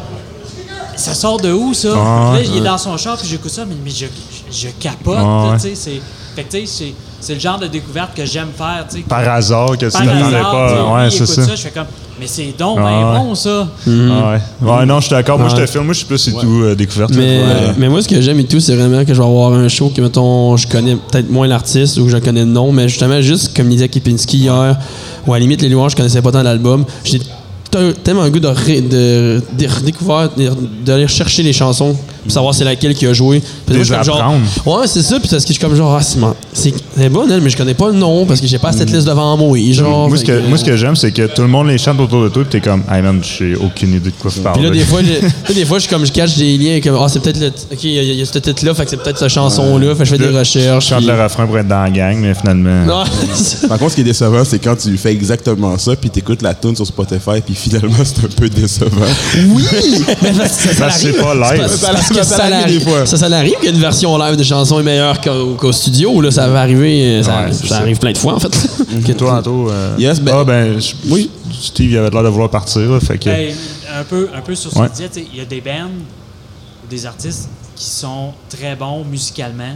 Ça 0.97 1.13
sort 1.13 1.39
de 1.39 1.51
où, 1.51 1.73
ça? 1.73 1.89
Ah, 1.95 2.33
Puis 2.35 2.43
là, 2.47 2.51
il 2.53 2.57
est 2.61 2.65
dans 2.65 2.77
son 2.77 2.97
char, 2.97 3.17
puis 3.17 3.27
j'écoute 3.27 3.49
ça, 3.51 3.63
mais, 3.65 3.75
mais 3.83 3.89
je, 3.89 4.05
je, 4.53 4.67
capote. 4.79 5.17
Ouais. 5.17 5.55
tu 5.57 5.59
sais, 5.69 5.75
c'est, 5.75 6.01
fait 6.35 6.43
que, 6.43 6.51
tu 6.51 6.59
sais, 6.59 6.65
c'est, 6.65 6.93
c'est 7.19 7.33
le 7.35 7.39
genre 7.39 7.59
de 7.59 7.67
découverte 7.67 8.15
que 8.15 8.25
j'aime 8.25 8.49
faire. 8.57 8.85
tu 8.89 8.97
sais. 8.97 9.03
Par 9.03 9.27
hasard, 9.27 9.71
que 9.77 9.85
tu 9.85 9.91
Par 9.91 10.01
t'attendais 10.01 10.35
hasard, 10.37 10.51
pas. 10.51 10.73
tu 10.75 10.93
Ouais, 10.93 11.09
c'est 11.25 11.25
ça. 11.25 11.55
Je 11.55 11.61
fais 11.61 11.69
comme, 11.71 11.85
mais 12.19 12.27
c'est 12.27 12.53
donc 12.57 12.77
Ah, 12.81 12.83
ben 12.83 13.11
ouais. 13.13 13.17
bon, 13.19 13.35
ça. 13.35 13.67
Ah 13.87 13.89
ouais. 13.91 14.69
ouais, 14.69 14.85
non, 14.85 14.99
je 14.99 15.05
suis 15.07 15.15
d'accord. 15.15 15.39
Moi, 15.39 15.49
je 15.49 15.55
te 15.55 15.65
filme. 15.65 15.85
Moi, 15.85 15.93
je 15.93 15.99
sais 16.01 16.05
pas, 16.05 16.17
c'est 16.17 16.31
tout 16.31 16.61
euh, 16.63 16.75
découverte. 16.75 17.11
Mais. 17.15 17.39
Ouais. 17.41 17.73
mais 17.77 17.89
moi, 17.89 18.01
ce 18.01 18.07
que 18.07 18.19
j'aime 18.21 18.39
et 18.39 18.45
tout, 18.45 18.59
c'est 18.59 18.75
vraiment 18.75 19.03
que 19.05 19.13
je 19.13 19.19
vais 19.21 19.27
avoir 19.27 19.53
un 19.53 19.67
show 19.69 19.91
que, 19.95 20.01
mettons, 20.01 20.55
je 20.57 20.67
connais 20.67 20.95
peut-être 20.95 21.29
moins 21.31 21.47
l'artiste 21.47 21.97
ou 21.97 22.05
que 22.05 22.11
je 22.11 22.17
connais 22.17 22.41
le 22.41 22.51
nom, 22.51 22.71
mais 22.71 22.87
justement, 22.89 23.21
juste 23.21 23.55
comme 23.55 23.69
disait 23.69 23.89
Kipinski 23.89 24.37
hier, 24.39 24.77
ou 25.25 25.33
à 25.33 25.37
la 25.37 25.39
limite, 25.41 25.61
les 25.61 25.69
louanges, 25.69 25.91
je 25.91 25.95
connaissais 25.97 26.21
pas 26.21 26.31
tant 26.31 26.43
l'album. 26.43 26.83
J'ai 27.03 27.19
tellement 28.03 28.21
un 28.21 28.29
goût 28.29 28.39
de, 28.39 28.47
ré- 28.47 28.81
de, 28.81 29.41
de 29.57 29.67
redécouvrir, 29.67 30.29
de- 30.37 30.51
d'aller 30.85 31.07
chercher 31.07 31.41
les 31.41 31.53
chansons, 31.53 31.95
pour 32.23 32.31
savoir 32.31 32.53
c'est 32.53 32.63
laquelle 32.63 32.93
qui 32.93 33.05
a 33.07 33.13
joué. 33.13 33.41
Puis 33.65 33.75
moi, 33.75 33.83
je 33.83 33.93
comme 33.93 34.03
genre, 34.03 34.33
ouais, 34.65 34.87
c'est 34.87 35.01
ça, 35.01 35.19
puis 35.19 35.29
parce 35.29 35.43
que 35.43 35.49
je 35.49 35.53
suis 35.53 35.61
comme 35.61 35.75
genre, 35.75 35.95
ah, 35.95 36.01
c'est 36.01 36.19
c'est 36.53 36.73
c'est 36.97 37.09
bon, 37.09 37.25
elle, 37.29 37.41
mais 37.41 37.49
je 37.49 37.57
connais 37.57 37.73
pas 37.73 37.87
le 37.89 37.93
nom 37.95 38.25
parce 38.25 38.39
que 38.39 38.47
j'ai 38.47 38.59
pas 38.59 38.71
cette 38.71 38.91
liste 38.91 39.07
devant 39.07 39.35
moi. 39.37 39.57
Genre, 39.71 40.07
Moi, 40.09 40.17
ce 40.17 40.23
que, 40.23 40.47
moi, 40.47 40.57
ce 40.57 40.63
que 40.65 40.75
j'aime, 40.77 40.95
c'est 40.95 41.11
que 41.11 41.27
tout 41.27 41.41
le 41.41 41.47
monde 41.47 41.67
les 41.67 41.77
chante 41.77 41.99
autour 41.99 42.23
de 42.23 42.29
toi, 42.29 42.43
puis 42.43 42.51
t'es 42.59 42.67
comme, 42.67 42.83
hey 42.91 43.01
man, 43.01 43.21
j'ai 43.23 43.55
aucune 43.55 43.89
idée 43.95 44.09
de 44.11 44.15
quoi 44.19 44.31
tu 44.31 44.39
parles. 44.39 44.55
Puis 44.55 44.63
là, 44.63 44.69
des 44.69 44.79
fois, 44.85 45.01
je, 45.03 45.13
là, 45.21 45.53
des 45.53 45.65
fois, 45.65 45.77
je 45.79 45.83
suis 45.83 45.89
comme, 45.89 46.05
je 46.05 46.11
cache 46.11 46.35
des 46.35 46.57
liens, 46.57 46.79
comme, 46.81 46.97
ah, 47.01 47.07
c'est 47.09 47.19
peut-être 47.19 47.39
le, 47.39 47.47
ok, 47.47 47.83
il 47.83 47.91
y, 47.93 47.99
a- 47.99 48.03
il 48.03 48.15
y 48.19 48.21
a 48.21 48.25
ce 48.25 48.37
titre-là, 48.39 48.73
fait 48.73 48.83
que 48.85 48.91
c'est 48.91 48.97
peut-être 49.01 49.17
cette 49.19 49.29
chanson-là, 49.29 49.93
fait 49.95 49.99
que 49.99 50.05
je 50.05 50.09
fais 50.11 50.17
des 50.17 50.31
Je 50.31 50.37
recherches. 50.37 50.87
chante 50.87 50.99
puis- 50.99 51.07
le 51.07 51.21
refrain 51.23 51.45
pour 51.47 51.57
être 51.57 51.67
dans 51.67 51.81
la 51.83 51.89
gang, 51.89 52.17
mais 52.19 52.33
finalement. 52.33 52.85
Non, 52.85 53.03
Par 53.67 53.77
contre, 53.79 53.91
ce 53.91 53.95
qui 53.95 54.01
est 54.01 54.05
décevant, 54.05 54.43
c'est 54.45 54.59
quand 54.59 54.75
tu 54.75 54.95
fais 54.97 55.11
exactement 55.11 55.77
ça, 55.77 55.95
puis 55.95 56.09
t'écoutes 56.09 56.41
la 56.41 56.53
tune 56.53 56.75
sur 56.75 56.85
Spotify, 56.85 57.41
puis 57.45 57.55
finalement, 57.55 57.95
c'est 58.03 58.23
un 58.23 58.29
peu 58.35 58.49
décevant. 58.49 58.89
oui! 59.49 59.63
Mais 60.21 60.33
ça, 60.33 60.47
Ça, 60.73 60.89
c'est 60.91 61.13
pas 61.13 61.33
live. 61.33 61.67
Que 62.13 62.19
arrive- 62.19 62.29
ça, 62.29 62.37
ça 62.37 62.43
arrive 62.43 62.51
l'arrive- 62.59 62.79
des 62.79 62.83
fois. 62.91 63.05
Ça, 63.05 63.17
ça 63.17 63.25
arrive 63.25 63.55
qu'une 63.61 63.77
version 63.79 64.17
live 64.17 64.35
de 64.35 64.43
chanson 64.43 64.79
est 64.79 64.83
meilleure 64.83 65.19
qu'au, 65.21 65.55
qu'au 65.55 65.71
studio, 65.71 66.21
là, 66.21 66.31
ça 66.31 66.47
va 66.47 66.61
arriver, 66.61 67.17
euh, 67.19 67.23
ça, 67.23 67.41
Ouais, 67.41 67.47
c'est 67.51 67.67
ça 67.67 67.75
ça. 67.75 67.81
arrive 67.81 67.97
plein 67.97 68.11
de 68.11 68.17
fois, 68.17 68.33
en 68.35 68.39
fait. 68.39 68.51
Que 69.05 69.11
toi, 69.13 69.39
Anto. 69.39 69.69
euh, 69.69 69.95
Yes, 69.97 70.19
ben- 70.21 70.33
Ah, 70.39 70.43
ben, 70.43 70.79
je- 70.79 70.93
oui. 71.09 71.29
Steve, 71.61 71.91
il 71.91 71.97
avait 71.97 72.09
l'air 72.09 72.23
de 72.23 72.29
vouloir 72.29 72.49
partir, 72.49 72.81
là, 72.81 72.99
fait 72.99 73.17
que. 73.17 73.25
Ben, 73.25 73.53
un, 73.99 74.03
peu, 74.03 74.29
un 74.35 74.41
peu 74.41 74.55
sur 74.55 74.71
ce 74.71 74.79
Ouais. 74.79 74.85
que 74.87 74.91
tu 74.91 74.95
disais, 74.97 75.09
tu 75.09 75.19
sais, 75.21 75.27
il 75.33 75.37
y 75.39 75.41
a 75.41 75.45
des 75.45 75.61
bands 75.61 75.89
ou 76.83 76.89
des 76.89 77.05
artistes 77.05 77.49
qui 77.75 77.85
sont 77.85 78.31
très 78.49 78.75
bons 78.75 79.03
musicalement, 79.03 79.73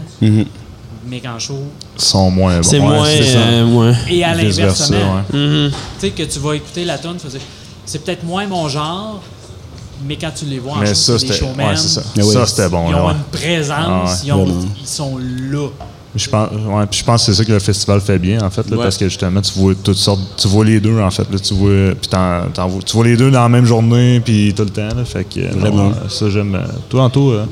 mais 1.09 1.19
qu'en 1.19 1.39
show. 1.39 1.59
sont 1.97 2.29
moins 2.29 2.57
bons. 2.57 2.63
c'est 2.63 2.79
moins, 2.79 3.05
ça. 3.05 3.11
euh, 3.38 3.65
moins. 3.65 3.93
Et 4.09 4.23
à 4.23 4.35
l'inversement, 4.35 4.97
ouais. 5.33 5.38
Mhm. 5.39 5.71
tu 5.71 5.75
sais, 5.99 6.09
que 6.11 6.23
tu 6.23 6.39
vas 6.39 6.53
écouter 6.53 6.83
la 6.85 6.97
tune, 6.97 7.15
tu 7.19 7.25
vas 7.25 7.31
dire, 7.31 7.41
c'est 7.85 8.03
peut-être 8.03 8.23
moins 8.23 8.45
mon 8.47 8.67
genre, 8.67 9.21
mais 10.05 10.15
quand 10.17 10.31
tu 10.35 10.45
les 10.45 10.59
vois 10.59 10.73
en 10.77 10.85
show, 10.85 10.93
c'est 11.17 11.27
des 11.27 11.33
showmen. 11.33 11.69
ouais, 11.69 11.75
ça. 11.77 12.01
Oui. 12.17 12.23
Ça, 12.33 12.45
c'était 12.45 12.69
bon, 12.69 12.87
Ils 12.89 12.93
là. 12.93 13.03
ont 13.03 13.07
ouais. 13.07 13.13
une 13.13 13.39
présence, 13.39 13.85
Ah 13.87 14.03
ouais. 14.05 14.11
ils, 14.25 14.33
ont- 14.33 14.65
ils 14.81 14.87
sont 14.87 15.17
là. 15.51 15.67
Je 16.15 16.27
pense, 16.29 16.49
ouais, 16.51 16.85
puis 16.89 16.99
je 16.99 17.03
pense 17.05 17.21
que 17.25 17.31
c'est 17.31 17.37
ça 17.37 17.45
que 17.45 17.51
le 17.51 17.59
festival 17.59 18.01
fait 18.01 18.17
bien, 18.17 18.41
en 18.41 18.49
fait, 18.49 18.67
là, 18.71 18.77
Ouais. 18.77 18.83
parce 18.83 18.97
que 18.97 19.07
justement, 19.07 19.39
tu 19.39 19.53
vois 19.59 19.73
toutes 19.83 19.97
sortes, 19.97 20.21
tu 20.37 20.47
vois 20.47 20.65
les 20.65 20.79
deux, 20.79 20.99
en 20.99 21.11
fait. 21.11 21.27
Là, 21.31 21.37
tu, 21.37 21.53
vois, 21.53 21.69
puis 22.01 22.09
vois- 22.11 22.81
tu 22.83 22.95
vois 22.95 23.05
les 23.05 23.15
deux 23.17 23.29
dans 23.29 23.41
la 23.43 23.49
même 23.49 23.65
journée, 23.65 24.19
puis 24.21 24.51
tout 24.55 24.63
le 24.63 24.69
temps. 24.69 24.87
Là, 24.95 25.05
fait 25.05 25.25
que, 25.25 25.41
euh, 25.41 25.69
non, 25.69 25.91
ça, 26.09 26.29
j'aime. 26.31 26.55
euh, 26.55 26.65
Toi, 26.89 27.03
Anto, 27.03 27.31
euh, 27.33 27.45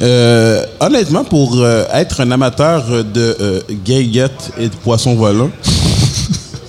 Euh, 0.00 0.64
honnêtement, 0.80 1.24
pour 1.24 1.56
euh, 1.60 1.84
être 1.94 2.20
un 2.20 2.30
amateur 2.30 2.84
de 3.04 3.36
euh, 3.40 3.60
et 4.58 4.68
de 4.68 4.74
poissons 4.84 5.14
volants, 5.16 5.50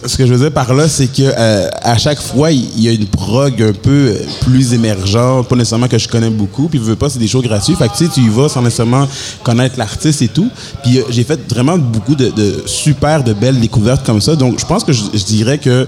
ce 0.05 0.17
que 0.17 0.25
je 0.25 0.33
veux 0.33 0.39
dire 0.39 0.51
par 0.51 0.73
là, 0.73 0.87
c'est 0.87 1.07
que 1.07 1.21
euh, 1.23 1.67
à 1.81 1.97
chaque 1.97 2.21
fois, 2.21 2.51
il 2.51 2.79
y 2.81 2.87
a 2.87 2.91
une 2.91 3.05
prog 3.07 3.61
un 3.61 3.73
peu 3.73 3.89
euh, 3.91 4.15
plus 4.41 4.73
émergente, 4.73 5.47
pas 5.47 5.55
nécessairement 5.55 5.87
que 5.87 5.97
je 5.97 6.07
connais 6.07 6.29
beaucoup, 6.29 6.67
puis 6.67 6.79
je 6.79 6.83
veux 6.83 6.95
pas, 6.95 7.09
c'est 7.09 7.19
des 7.19 7.27
shows 7.27 7.41
gratuits. 7.41 7.75
Fait 7.75 7.87
que 7.87 7.95
tu 7.97 8.05
sais, 8.05 8.11
tu 8.13 8.21
y 8.21 8.29
vas 8.29 8.49
sans 8.49 8.61
nécessairement 8.61 9.07
connaître 9.43 9.77
l'artiste 9.77 10.21
et 10.21 10.27
tout. 10.27 10.49
Puis 10.83 10.99
euh, 10.99 11.03
j'ai 11.09 11.23
fait 11.23 11.39
vraiment 11.49 11.77
beaucoup 11.77 12.15
de, 12.15 12.29
de 12.29 12.63
super, 12.65 13.23
de 13.23 13.33
belles 13.33 13.59
découvertes 13.59 14.05
comme 14.05 14.21
ça. 14.21 14.35
Donc, 14.35 14.59
je 14.59 14.65
pense 14.65 14.83
que 14.83 14.93
je, 14.93 15.01
je 15.13 15.23
dirais 15.23 15.57
que. 15.57 15.87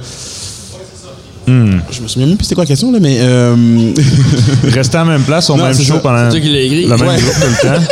Je 1.48 2.02
me 2.02 2.08
souviens 2.08 2.26
même 2.28 2.38
plus 2.38 2.46
c'était 2.46 2.56
quoi 2.56 2.64
la 2.64 2.68
question, 2.70 2.92
là, 2.92 2.98
mais. 3.00 3.18
euh, 3.20 3.56
rester 4.64 4.98
à 4.98 5.02
la 5.06 5.12
même 5.12 5.22
place, 5.22 5.48
au 5.52 5.56
Non, 5.56 5.66
même 5.66 5.80
show 5.80 6.00
pendant 6.02 6.26
C'est 6.32 6.38
toi 6.38 6.40
qui 6.40 6.50
l'as 6.52 6.62
écrit. 6.62 6.86
le 6.88 6.98
même 6.98 7.08
Ouais. 7.08 7.20
jour 7.20 7.32
tout 7.34 7.48
le 7.48 7.68
temps. 7.68 7.84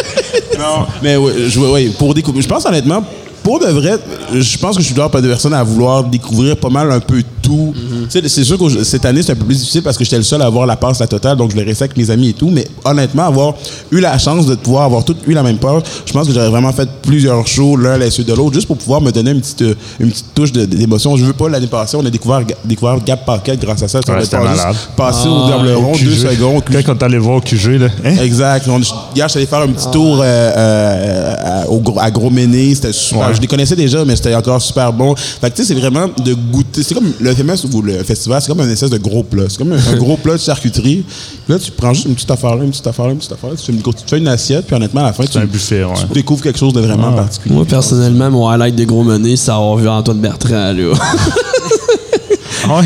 Non, 0.60 0.86
mais 1.02 1.18
ouais, 1.18 1.92
pour 1.98 2.14
découvrir. 2.14 2.42
Je 2.44 2.48
pense 2.48 2.66
honnêtement, 2.66 3.04
pour 3.44 3.60
de 3.60 3.66
vrai, 3.68 3.98
je 4.34 4.58
pense 4.58 4.76
que 4.76 4.82
je 4.82 4.86
suis 4.88 4.96
dehors 4.96 5.12
pas 5.12 5.22
de 5.22 5.28
personne 5.28 5.54
à 5.54 5.64
vouloir 5.64 6.04
découvrir 6.04 6.56
pas 6.58 6.70
mal 6.70 6.92
un 6.92 7.00
peu 7.00 7.22
tout. 7.42 7.74
Tu 8.10 8.22
sais, 8.22 8.28
C'est 8.30 8.44
sûr 8.46 8.58
que 8.58 8.84
cette 8.84 9.04
année, 9.06 9.22
c'est 9.22 9.34
un 9.34 9.36
peu 9.36 9.44
plus 9.46 9.58
difficile 9.58 9.82
parce 9.84 9.98
que 9.98 10.04
j'étais 10.06 10.18
le 10.18 10.24
seul 10.24 10.42
à 10.42 10.46
avoir 10.46 10.66
la 10.66 10.78
passe 10.78 11.00
la 11.00 11.08
totale, 11.08 11.36
donc 11.38 11.52
je 11.52 11.58
l'ai 11.58 11.64
resté 11.64 11.84
avec 11.84 11.98
mes 11.98 12.10
amis 12.10 12.30
et 12.30 12.34
tout. 12.34 12.50
Mais 12.50 12.66
honnêtement, 12.86 13.24
avoir 13.24 13.54
eu 13.92 14.00
la 14.00 14.18
chance 14.18 14.46
de 14.46 14.56
pouvoir 14.56 14.84
avoir 14.84 15.04
toutes 15.04 15.28
eu 15.28 15.34
la 15.34 15.44
même 15.44 15.58
passe, 15.58 15.84
je 16.06 16.14
pense 16.14 16.28
que 16.28 16.34
j'aurais 16.34 16.50
vraiment 16.50 16.72
fait 16.72 16.88
plusieurs 17.02 17.46
shows 17.46 17.76
l'un 17.76 17.94
à 17.94 17.98
la 17.98 18.10
suite 18.10 18.28
de 18.28 18.34
l'autre, 18.34 18.54
juste 18.54 18.68
pour 18.68 18.78
pouvoir 18.78 19.02
me 19.02 19.12
donner 19.12 19.32
une 19.32 19.42
petite, 19.42 19.62
euh, 19.62 19.76
une 20.00 20.10
petite 20.10 20.34
touche 20.34 20.52
d'émotion. 20.54 21.18
Je 21.18 21.26
veux 21.26 21.34
pas, 21.34 21.50
l'année 21.50 21.68
passée, 21.68 21.98
on 21.98 22.06
a 22.06 22.10
découvert, 22.10 22.42
découvert 22.64 23.04
Gap 23.04 23.26
Paquette 23.26 23.60
grâce 23.60 23.84
à 23.84 23.88
ça. 23.90 24.00
Ouais, 24.00 24.06
on 24.08 24.14
a 24.14 24.22
c'était 24.24 24.38
malade. 24.40 24.76
passé 24.96 25.28
au 25.28 25.50
table 25.50 25.70
rond, 25.74 25.92
Au 25.94 25.98
deux 25.98 26.16
secondes. 26.16 26.64
Quand 26.86 26.94
on 26.94 26.98
est 26.98 27.04
allé 27.04 27.18
voir 27.18 27.38
au 27.38 27.42
QG, 27.42 27.78
là. 27.80 27.88
Hein? 28.06 28.16
Exact. 28.24 28.68
On, 28.70 28.80
hier, 29.16 29.28
allé 29.36 29.46
faire 29.46 29.60
un 29.60 29.68
petit 29.68 29.92
tour 29.92 30.20
euh, 30.22 30.24
euh, 30.24 31.36
à, 31.64 31.70
au 31.70 31.80
Gros- 31.80 32.00
à 32.00 32.10
Gros 32.10 32.30
Méné. 32.30 32.74
C'était 32.74 32.94
super. 32.94 33.28
Ouais. 33.28 33.33
Je 33.36 33.42
les 33.42 33.48
connaissais 33.48 33.76
déjà, 33.76 34.04
mais 34.06 34.16
c'était 34.16 34.36
encore 34.36 34.62
super 34.62 34.92
bon. 34.94 35.16
Fait 35.16 35.50
que 35.50 35.56
tu 35.56 35.64
sais, 35.64 35.74
c'est 35.74 35.80
vraiment 35.80 36.08
de 36.24 36.34
goûter. 36.34 36.84
C'est 36.84 36.94
comme 36.94 37.12
le 37.20 37.34
FMS 37.34 37.66
ou 37.72 37.82
le 37.82 38.04
festival, 38.04 38.42
c'est 38.42 38.48
comme 38.48 38.60
un 38.62 38.70
espèce 38.70 38.90
de 38.90 38.98
gros 38.98 39.24
plat. 39.24 39.44
C'est 39.50 39.58
comme 39.58 39.72
un, 39.74 39.78
un 39.78 39.96
gros 39.98 40.18
plat 40.18 40.34
de 40.34 40.40
charcuterie. 40.40 41.04
Puis 41.46 41.54
là, 41.54 41.60
tu 41.60 41.72
prends 41.72 41.94
juste 41.94 42.06
une 42.08 42.16
petite 42.16 42.32
affaire 42.32 42.56
là, 42.56 42.64
une 42.64 42.72
petite 42.72 42.88
affaire 42.88 43.06
là, 43.06 43.12
une 43.12 43.18
petite 43.18 43.32
affaire 43.32 43.50
là. 43.50 43.56
Tu 43.56 43.66
fais 43.66 43.72
une, 43.74 43.82
tu 43.82 43.92
fais 44.08 44.18
une 44.18 44.28
assiette, 44.28 44.66
puis 44.66 44.76
honnêtement, 44.76 45.02
à 45.02 45.06
la 45.06 45.14
fin, 45.14 45.24
tu, 45.24 45.32
C'est 45.34 45.40
un 45.40 45.46
buffet, 45.46 45.84
ouais. 45.84 45.94
tu 46.08 46.14
découvres 46.14 46.42
quelque 46.42 46.60
chose 46.60 46.74
de 46.74 46.82
vraiment 46.82 47.12
particulier. 47.14 47.56
Moi, 47.56 47.66
personnellement, 47.66 48.30
mon 48.32 48.50
highlight 48.50 48.76
de 48.76 48.86
gros 48.86 49.04
money, 49.04 49.36
c'est 49.36 49.52
avoir 49.52 49.76
vu 49.78 49.88
Antoine 49.88 50.20
Bertrand, 50.20 50.74
là. 50.74 50.94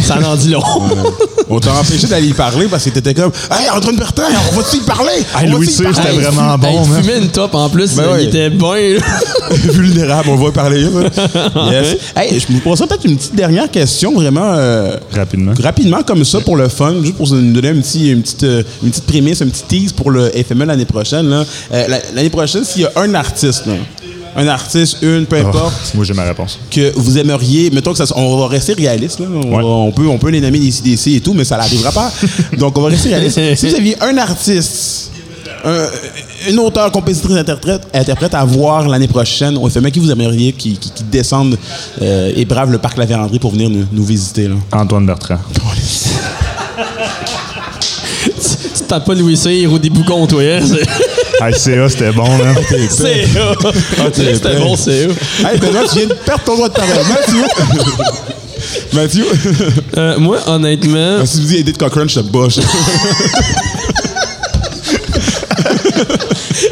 Ça 0.03 0.17
en 0.27 0.35
dit 0.35 0.49
long. 0.49 0.61
On 1.49 1.59
t'a 1.59 1.71
empêché 1.73 2.07
d'aller 2.07 2.27
y 2.27 2.33
parler 2.33 2.67
parce 2.67 2.83
que 2.83 2.89
t'étais 2.89 3.13
comme 3.13 3.31
Hey, 3.51 3.69
Antoine 3.69 3.95
Bertrand, 3.95 4.23
on 4.51 4.55
va-tu 4.59 4.77
y 4.77 4.79
parler? 4.81 5.11
Hey, 5.37 5.47
On 5.49 5.55
Louis 5.55 5.67
C, 5.67 5.83
parler? 5.83 5.95
c'était 5.97 6.13
Hey, 6.15 6.19
vraiment 6.19 6.57
bon. 6.57 6.83
Il 6.97 7.03
fumait 7.03 7.17
une 7.19 7.29
top 7.29 7.55
en 7.55 7.69
plus, 7.69 7.95
Ben 7.95 8.03
il 8.19 8.27
était 8.27 8.49
bien. 8.49 8.67
là. 8.67 8.99
Vulnérable, 9.51 10.29
on 10.29 10.35
va 10.35 10.49
y 10.49 10.51
parler. 10.51 10.81
là. 10.83 10.89
yes. 11.71 11.97
Hey, 12.15 12.39
je 12.39 12.53
me 12.53 12.59
poserais 12.59 12.87
peut-être 12.87 13.05
une 13.05 13.15
petite 13.17 13.35
dernière 13.35 13.69
question, 13.71 14.13
vraiment. 14.13 14.53
euh, 14.55 14.97
Rapidement. 15.13 15.53
Rapidement, 15.61 16.03
comme 16.03 16.25
ça, 16.25 16.41
pour 16.41 16.57
le 16.57 16.67
fun, 16.67 16.95
juste 17.01 17.15
pour 17.15 17.29
nous 17.33 17.53
donner 17.53 17.69
un 17.69 17.79
petit, 17.81 18.09
une, 18.11 18.21
petite, 18.21 18.43
euh, 18.43 18.63
une 18.83 18.89
petite 18.89 19.05
prémisse, 19.05 19.41
un 19.41 19.47
petit 19.47 19.63
tease 19.67 19.91
pour 19.93 20.11
le 20.11 20.29
FME 20.31 20.65
l'année 20.65 20.85
prochaine. 20.85 21.29
là. 21.29 21.45
Euh, 21.73 21.87
la- 21.87 21.99
l'année 22.13 22.29
prochaine, 22.29 22.63
s'il 22.65 22.81
y 22.81 22.85
a 22.85 22.91
un 22.97 23.13
artiste, 23.13 23.65
là, 23.67 23.73
un 24.39 24.47
artiste, 24.47 24.97
une, 25.01 25.25
peu 25.25 25.37
Oh, 25.43 25.47
importe, 25.47 25.93
moi, 25.95 26.05
j'ai 26.05 26.13
ma 26.13 26.23
réponse. 26.23 26.59
que 26.71 26.93
vous 26.95 27.17
aimeriez, 27.17 27.71
mettons 27.71 27.91
que 27.91 27.97
ça, 27.97 28.05
on 28.15 28.37
va 28.37 28.47
rester 28.47 28.73
réaliste, 28.73 29.19
là, 29.19 29.25
on, 29.33 29.41
Ouais. 29.49 29.63
va- 29.63 29.67
on 29.67 29.91
peut, 29.91 30.07
on 30.07 30.17
peut 30.19 30.29
les 30.29 30.39
nommer 30.39 30.59
des 30.59 30.71
CDC 30.71 31.15
et 31.15 31.19
tout, 31.21 31.33
mais 31.33 31.43
ça 31.43 31.57
n'arrivera 31.57 31.91
pas. 31.91 32.11
Donc, 32.57 32.77
on 32.77 32.81
va 32.81 32.89
rester 32.89 33.09
réaliste. 33.09 33.39
si 33.55 33.67
vous 33.69 33.75
aviez 33.75 33.95
un 34.01 34.15
artiste, 34.17 35.11
un, 35.65 35.85
une 36.51 36.59
auteure, 36.59 36.91
compositrice, 36.91 37.35
interprète, 37.35 37.81
interprète 37.93 38.35
à 38.35 38.45
voir 38.45 38.87
l'année 38.87 39.07
prochaine 39.07 39.57
au 39.57 39.67
FME, 39.69 39.89
qui 39.89 39.99
vous 39.99 40.11
aimeriez 40.11 40.53
qui, 40.53 40.77
qui, 40.77 40.91
qui 40.91 41.03
descende 41.03 41.57
euh, 42.01 42.31
et 42.35 42.45
brave 42.45 42.71
le 42.71 42.77
parc 42.77 42.95
La 42.97 43.05
Vérandrie 43.05 43.39
pour 43.39 43.51
venir 43.51 43.69
nous, 43.71 43.85
nous 43.91 44.03
visiter? 44.05 44.47
Là? 44.47 44.55
Antoine 44.71 45.05
Bertrand. 45.07 45.39
Tu 48.77 48.83
tapes 48.87 49.05
pas 49.05 49.13
Louis 49.15 49.35
Cyr 49.37 49.71
ou 49.71 49.79
des 49.79 49.89
boucons, 49.89 50.27
toi. 50.27 50.41
hein? 50.43 50.59
C'est- 51.39 51.45
Hey, 51.45 51.53
CA, 51.53 51.89
c'était 51.89 52.11
bon. 52.11 52.25
C'est 52.89 53.27
Ah, 53.99 54.09
t'es 54.11 54.33
C'était 54.35 54.49
épais. 54.53 54.59
bon, 54.59 54.75
c'est 54.75 55.05
eux. 55.07 55.15
Hey, 55.45 55.57
Benoît, 55.59 55.83
tu 55.91 55.99
viens 55.99 56.07
de 56.07 56.13
perdre 56.13 56.43
ton 56.43 56.55
droit 56.55 56.69
de 56.69 56.73
parole. 56.73 56.95
Mathieu! 57.07 57.43
Mathieu! 58.93 59.25
Euh, 59.97 60.17
moi, 60.19 60.37
honnêtement, 60.47 61.25
si 61.25 61.41
vous 61.41 61.47
dites 61.47 61.59
Edith 61.59 61.77
Cochrane, 61.77 62.09
je 62.09 62.19
te 62.21 62.25
boche. 62.25 62.57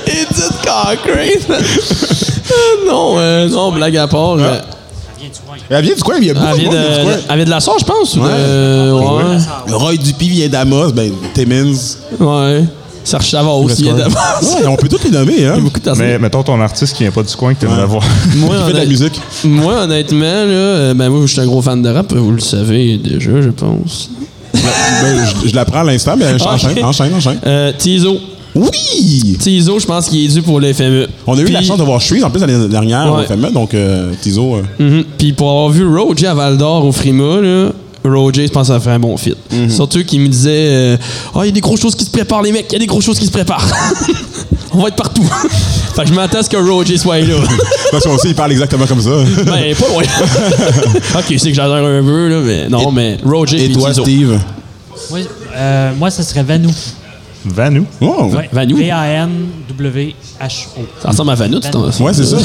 Edith 0.07 0.51
Cochrane. 0.63 1.45
Euh, 1.49 2.87
non, 2.87 3.15
euh, 3.17 3.47
non, 3.49 3.71
blague 3.71 3.97
à 3.97 4.07
part. 4.07 4.33
euh, 4.37 4.59
coin. 5.45 5.55
Elle 5.69 5.83
vient 5.85 5.95
du 5.95 6.01
coin, 6.03 6.15
il 6.19 6.27
y 6.27 6.29
a 6.29 6.33
beaucoup 6.33 6.45
elle 6.47 6.55
de 6.57 6.61
vient 6.61 6.69
du 6.71 6.77
de, 6.77 7.03
coin. 7.03 7.13
elle 7.29 7.35
vient 7.37 7.45
de 7.45 7.49
la 7.49 7.59
Sarre, 7.59 7.79
je 7.79 7.85
pense. 7.85 8.15
ou 8.15 8.21
Ouais. 8.21 8.29
de- 8.29 8.91
ouais. 8.91 9.73
Roy 9.75 9.97
Dupuis 9.97 10.29
vient 10.29 10.49
d'Amos, 10.49 10.91
ben 10.91 11.11
Timmins. 11.33 11.73
Ouais. 12.19 12.63
Serge 13.05 13.25
Chavard 13.27 13.59
aussi 13.59 13.83
vient 13.83 13.93
d'avance. 13.93 14.15
Ouais, 14.59 14.67
on 14.67 14.75
peut 14.75 14.89
tous 14.89 15.03
les 15.05 15.11
nommer, 15.11 15.45
hein. 15.45 15.57
Beaucoup 15.61 15.79
de 15.79 15.83
personnes. 15.85 16.05
Mais 16.05 16.19
mettons 16.19 16.43
ton 16.43 16.59
artiste 16.59 16.93
qui 16.97 17.03
vient 17.03 17.11
pas 17.13 17.23
du 17.23 17.33
coin 17.35 17.53
que 17.53 17.59
tu 17.61 17.65
aimerais 17.65 17.81
Ouais. 17.83 17.87
voir. 17.87 18.03
Moi, 18.35 18.55
Qui 18.57 18.63
fait 18.65 18.73
de 18.73 18.77
la 18.77 18.85
musique. 18.85 19.21
Moi, 19.45 19.83
honnêtement, 19.83 20.19
là, 20.25 20.25
euh, 20.51 20.93
ben 20.93 21.09
moi, 21.09 21.21
je 21.25 21.31
suis 21.31 21.39
un 21.41 21.45
gros 21.45 21.61
fan 21.61 21.81
de 21.81 21.89
rap, 21.89 22.11
vous 22.13 22.31
le 22.31 22.39
savez 22.41 22.97
déjà, 22.97 23.41
je 23.41 23.49
pense. 23.51 24.09
Ben, 24.53 24.61
je, 25.43 25.49
je 25.49 25.55
la 25.55 25.65
prends 25.65 25.79
à 25.81 25.83
l'instant, 25.83 26.15
mais 26.17 26.25
enchaîne, 26.41 26.71
Ok. 26.79 26.83
enchaîne, 26.83 27.13
enchaîne. 27.13 27.39
Euh, 27.45 27.71
Tizo. 27.77 28.17
Oui! 28.55 29.35
Tizo, 29.37 29.79
je 29.79 29.85
pense 29.85 30.07
qu'il 30.07 30.23
est 30.23 30.33
dû 30.33 30.41
pour 30.41 30.59
les 30.61 30.73
FME. 30.73 31.07
On 31.27 31.37
a 31.37 31.41
eu 31.41 31.47
la 31.47 31.61
chance 31.61 31.77
de 31.77 31.83
voir 31.83 31.99
Shreeze 32.01 32.23
en 32.23 32.29
plus 32.29 32.39
l'année 32.39 32.67
dernière 32.69 33.13
Ouais. 33.13 33.23
au 33.23 33.27
FME, 33.27 33.51
donc 33.51 33.73
euh, 33.73 34.11
Tizo. 34.21 34.55
euh, 34.55 34.61
Mhm. 34.79 35.03
Puis 35.17 35.33
pour 35.33 35.49
avoir 35.51 35.69
vu 35.69 35.85
Roger 35.85 36.27
à 36.27 36.33
Val 36.33 36.57
d'Or 36.57 36.85
au 36.85 36.91
Frima, 36.93 37.41
là, 37.41 37.69
Roger, 38.07 38.47
je 38.47 38.51
pense 38.51 38.67
que 38.67 38.73
ça 38.73 38.79
fait 38.79 38.91
un 38.91 38.99
bon 38.99 39.15
fit. 39.17 39.35
Mhm. 39.51 39.69
Surtout 39.69 40.03
qu'il 40.03 40.21
me 40.21 40.27
disait 40.27 40.67
euh, 40.69 40.97
Ah, 41.33 41.39
il 41.43 41.47
y 41.47 41.49
a 41.49 41.51
des 41.51 41.61
grosses 41.61 41.81
choses 41.81 41.95
qui 41.95 42.05
se 42.05 42.09
préparent, 42.09 42.41
les 42.41 42.51
mecs, 42.51 42.65
il 42.69 42.73
y 42.73 42.75
a 42.75 42.79
des 42.79 42.85
grosses 42.85 43.05
choses 43.05 43.19
qui 43.19 43.25
se 43.25 43.31
préparent. 43.31 43.67
On 44.73 44.81
va 44.81 44.89
être 44.89 44.95
partout. 44.95 45.23
fait 45.95 46.01
que 46.03 46.07
je 46.09 46.13
m'attends 46.13 46.39
à 46.39 46.43
ce 46.43 46.49
que 46.49 46.57
Roger 46.57 46.97
soit 46.97 47.19
là. 47.19 47.35
Parce 47.91 48.03
qu'on 48.03 48.17
sait, 48.17 48.29
il 48.29 48.35
parle 48.35 48.51
exactement 48.51 48.85
comme 48.85 49.01
ça. 49.01 49.11
ben, 49.45 49.75
pas 49.75 49.87
loin. 49.87 50.03
ok, 51.17 51.25
c'est 51.37 51.49
que 51.49 51.53
j'adore 51.53 51.77
un 51.77 52.03
peu, 52.03 52.29
là, 52.29 52.39
mais 52.43 52.69
non, 52.69 52.91
mais 52.91 53.17
Roger 53.23 53.63
Et 53.63 53.71
toi. 53.71 53.93
Steve? 53.93 54.39
Moi, 55.09 55.19
euh, 55.55 55.91
moi, 55.97 56.09
ça 56.09 56.23
serait 56.23 56.43
Vanou. 56.43 56.71
Vanou? 57.45 57.85
Oh! 58.01 58.29
Ouais. 58.33 58.49
Vanou? 58.51 58.75
V-A-N-W-H-O. 58.77 60.81
Ça 61.01 61.09
ressemble 61.09 61.31
à 61.31 61.35
Vanou. 61.35 61.59
Ouais, 61.99 62.13
c'est 62.13 62.25
ça. 62.25 62.37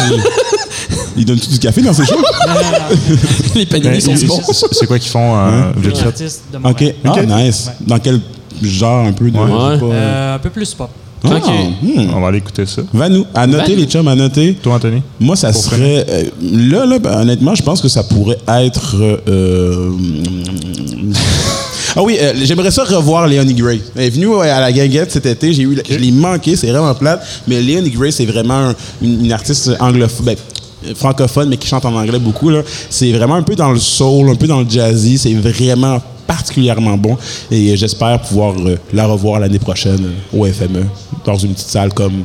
Il 1.17 1.25
donne 1.25 1.39
du 1.39 1.59
café 1.59 1.83
dans 1.83 1.93
ses 1.93 2.05
shows? 2.07 2.17
Les 3.55 3.67
sont 4.01 4.17
c'est- 4.17 4.27
bons. 4.27 4.41
c'est 4.53 4.67
c'est 4.73 4.87
quoi 4.87 4.99
qu'ils 4.99 5.11
font 5.11 5.37
euh, 5.37 5.73
fait? 5.83 6.07
artiste 6.07 6.43
de 6.53 6.59
Ok. 6.69 6.95
Ah, 7.05 7.23
nice. 7.43 7.71
Dans 7.81 7.99
quel 7.99 8.21
genre 8.63 9.07
un 9.07 9.13
peu 9.13 9.31
de. 9.31 9.37
Ouais. 9.39 9.79
pas. 9.79 9.85
Euh, 9.87 10.35
un 10.35 10.39
peu 10.39 10.51
plus 10.51 10.75
pop. 10.75 10.91
Ah, 11.23 11.29
Ok. 11.37 11.51
hmm. 11.83 12.15
On 12.17 12.21
va 12.21 12.29
aller 12.29 12.39
écouter 12.39 12.65
ça. 12.65 12.81
Vanou. 12.95 13.27
À 13.35 13.47
noter, 13.47 13.77
les 13.77 13.85
chums, 13.85 14.09
à 14.09 14.15
noter. 14.15 14.55
Toi, 14.55 14.75
Anthony? 14.77 15.03
Moi, 15.19 15.37
ça 15.37 15.53
serait. 15.53 16.07
euh, 16.09 16.25
là, 16.41 16.87
là, 16.87 16.99
ben, 16.99 17.21
honnêtement, 17.21 17.55
je 17.55 17.63
pense 17.63 17.81
que 17.83 17.89
ça 17.89 18.03
pourrait 18.05 18.39
être. 18.49 18.97
euh, 19.29 19.91
ah 21.97 22.03
oui, 22.03 22.17
euh, 22.21 22.33
j'aimerais 22.43 22.71
ça 22.71 22.85
revoir 22.85 23.27
Léonie 23.27 23.55
Gray. 23.55 23.83
Elle 23.97 24.05
est 24.05 24.11
venue 24.11 24.29
ouais, 24.29 24.49
à 24.49 24.61
la 24.61 24.73
Guinguette 24.73 25.13
cet 25.13 25.27
été. 25.27 25.53
J'ai 25.53 25.63
eu, 25.65 25.79
je 25.89 25.97
l'ai 25.97 26.11
manqué, 26.13 26.57
c'est 26.57 26.69
vraiment 26.69 26.95
plate. 26.95 27.23
Mais 27.49 27.61
Léonie 27.61 27.91
Gray, 27.91 28.13
c'est 28.13 28.27
vraiment 28.27 28.69
un- 28.71 28.75
une, 29.03 29.25
une 29.27 29.33
artiste 29.33 29.71
anglophone. 29.81 30.25
ben, 30.27 30.37
francophone, 30.95 31.49
mais 31.49 31.57
qui 31.57 31.69
chante 31.69 31.85
en 31.85 31.95
anglais 31.95 32.19
beaucoup. 32.19 32.51
là. 32.51 32.63
C'est 32.89 33.13
vraiment 33.13 33.35
un 33.35 33.43
peu 33.43 33.55
dans 33.57 33.71
le 33.73 33.79
soul, 33.79 34.29
un 34.31 34.35
peu 34.35 34.47
dans 34.47 34.61
le 34.61 34.69
jazzy. 34.69 35.19
C'est 35.19 35.35
vraiment 35.35 36.01
particulièrement 36.27 36.97
bon. 36.97 37.17
Et 37.51 37.77
j'espère 37.77 38.21
pouvoir 38.21 38.55
euh, 38.65 38.77
la 38.93 39.07
revoir 39.07 39.41
l'année 39.41 39.59
prochaine 39.59 40.05
euh, 40.35 40.39
au 40.39 40.45
FME, 40.47 40.85
dans 41.25 41.37
une 41.37 41.53
petite 41.55 41.69
salle 41.69 41.93
comme 41.93 42.23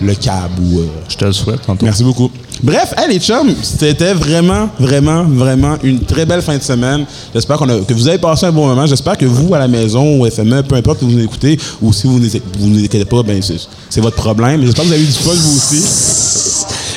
le 0.00 0.14
CAB 0.14 0.50
ou. 0.60 0.80
euh, 0.80 0.86
Je 1.08 1.16
te 1.16 1.24
le 1.26 1.32
souhaite, 1.32 1.60
tantôt. 1.66 1.84
Merci 1.84 2.02
beaucoup. 2.02 2.30
Bref, 2.62 2.94
hey 2.96 3.12
les 3.12 3.20
chums, 3.20 3.54
c'était 3.62 4.14
vraiment, 4.14 4.70
vraiment, 4.80 5.24
vraiment 5.24 5.76
une 5.82 6.00
très 6.00 6.24
belle 6.24 6.40
fin 6.40 6.56
de 6.56 6.62
semaine. 6.62 7.04
J'espère 7.34 7.58
que 7.58 7.92
vous 7.92 8.08
avez 8.08 8.16
passé 8.16 8.46
un 8.46 8.52
bon 8.52 8.66
moment. 8.66 8.86
J'espère 8.86 9.18
que 9.18 9.26
vous, 9.26 9.54
à 9.54 9.58
la 9.58 9.68
maison, 9.68 10.22
au 10.22 10.30
FME, 10.30 10.62
peu 10.62 10.74
importe 10.76 11.00
que 11.00 11.04
vous 11.04 11.10
nous 11.10 11.22
écoutez, 11.22 11.58
ou 11.82 11.92
si 11.92 12.06
vous 12.06 12.18
ne 12.18 12.26
vous 12.26 12.68
nous 12.68 12.78
écoutez 12.82 13.04
pas, 13.04 13.22
ben 13.22 13.42
c'est 13.42 13.58
c'est 13.90 14.00
votre 14.00 14.16
problème. 14.16 14.62
J'espère 14.64 14.84
que 14.84 14.88
vous 14.88 14.94
avez 14.94 15.02
eu 15.02 15.06
du 15.06 15.12
fun, 15.12 15.32
vous 15.34 15.56
aussi. 15.58 15.82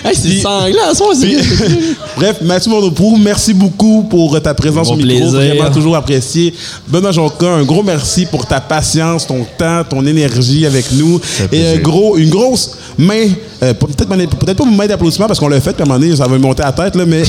Hey, 0.04 0.16
c'est 0.16 0.40
sanglant, 0.42 0.90
à 0.92 0.96
soir, 0.96 1.10
c'est 1.20 1.36
Bref, 2.16 2.38
Mathieu 2.42 2.72
Mondoprou, 2.72 3.18
merci 3.18 3.54
beaucoup 3.54 4.04
pour 4.10 4.40
ta 4.42 4.54
présence 4.54 4.88
Bon 4.88 4.94
au 4.94 4.98
micro. 4.98 5.32
plaisir. 5.32 5.56
Vraiment 5.56 5.72
toujours 5.72 5.96
apprécié. 5.96 6.54
Benoît 6.88 7.12
Jonca, 7.12 7.48
un 7.48 7.64
gros 7.64 7.84
merci 7.84 8.26
pour 8.26 8.46
ta 8.46 8.62
patience, 8.62 9.28
ton 9.28 9.46
temps, 9.58 9.84
ton 9.90 10.06
énergie 10.06 10.66
avec 10.66 10.92
nous. 10.94 11.20
Et 11.52 11.68
un 11.68 11.78
gros, 11.78 12.18
une 12.18 12.30
grosse 12.30 12.72
main, 12.98 13.28
euh, 13.64 13.74
pas- 13.74 13.88
peut-être 13.88 14.58
pas 14.58 14.66
main 14.66 14.88
d'applaudissement 14.88 15.28
parce 15.28 15.40
qu'on 15.40 15.48
l'a 15.48 15.60
fait, 15.62 15.74
puis 15.74 15.82
à 15.82 15.86
un 15.86 15.88
moment 15.90 16.00
donné, 16.00 16.16
ça 16.16 16.24
va 16.28 16.30
me 16.34 16.38
monter 16.40 16.64
à 16.64 16.68
la 16.68 16.72
tête, 16.74 16.96
là, 16.96 17.06
mais 17.06 17.24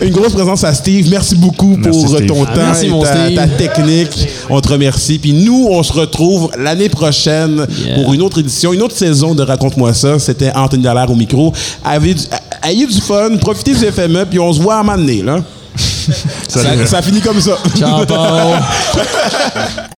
une 0.00 0.10
grosse 0.10 0.32
présence 0.32 0.62
à 0.64 0.74
Steve. 0.74 1.08
Merci 1.10 1.34
beaucoup 1.36 1.76
Merci, 1.76 2.00
pour 2.02 2.12
euh, 2.14 2.16
Steve. 2.16 2.26
ton 2.28 2.42
Ah, 2.44 2.54
temps 2.54 2.62
merci, 2.66 2.86
et 3.30 3.34
ta, 3.34 3.46
technique. 3.48 4.28
On 4.50 4.60
te 4.60 4.68
remercie. 4.68 5.18
Puis 5.18 5.32
nous, 5.32 5.68
on 5.70 5.82
se 5.82 5.92
retrouve 5.92 6.50
l'année 6.58 6.88
prochaine 6.88 7.66
Yeah. 7.84 7.94
pour 7.96 8.12
une 8.14 8.22
autre 8.22 8.38
édition, 8.40 8.72
une 8.72 8.82
autre 8.82 8.96
saison 8.96 9.34
de 9.34 9.42
Raconte-moi 9.42 9.94
ça. 9.94 10.18
C'était 10.18 10.52
Anthony 10.54 10.82
Dallaire 10.82 11.10
au 11.10 11.14
micro. 11.14 11.52
Avez 11.84 12.14
du- 12.14 12.24
ayez 12.62 12.86
du 12.86 13.00
fun, 13.00 13.36
profitez 13.40 13.74
du 13.74 13.84
FME, 13.84 14.24
puis 14.26 14.38
on 14.38 14.52
se 14.52 14.60
voit 14.60 14.76
à 14.76 14.80
un 14.80 14.82
moment 14.82 14.98
donné, 14.98 15.22
là. 15.22 15.42
Ça, 16.48 16.60
ça 16.86 17.02
finit 17.02 17.20
comme 17.20 17.40
ça. 17.40 17.58
Ciao. 17.76 18.04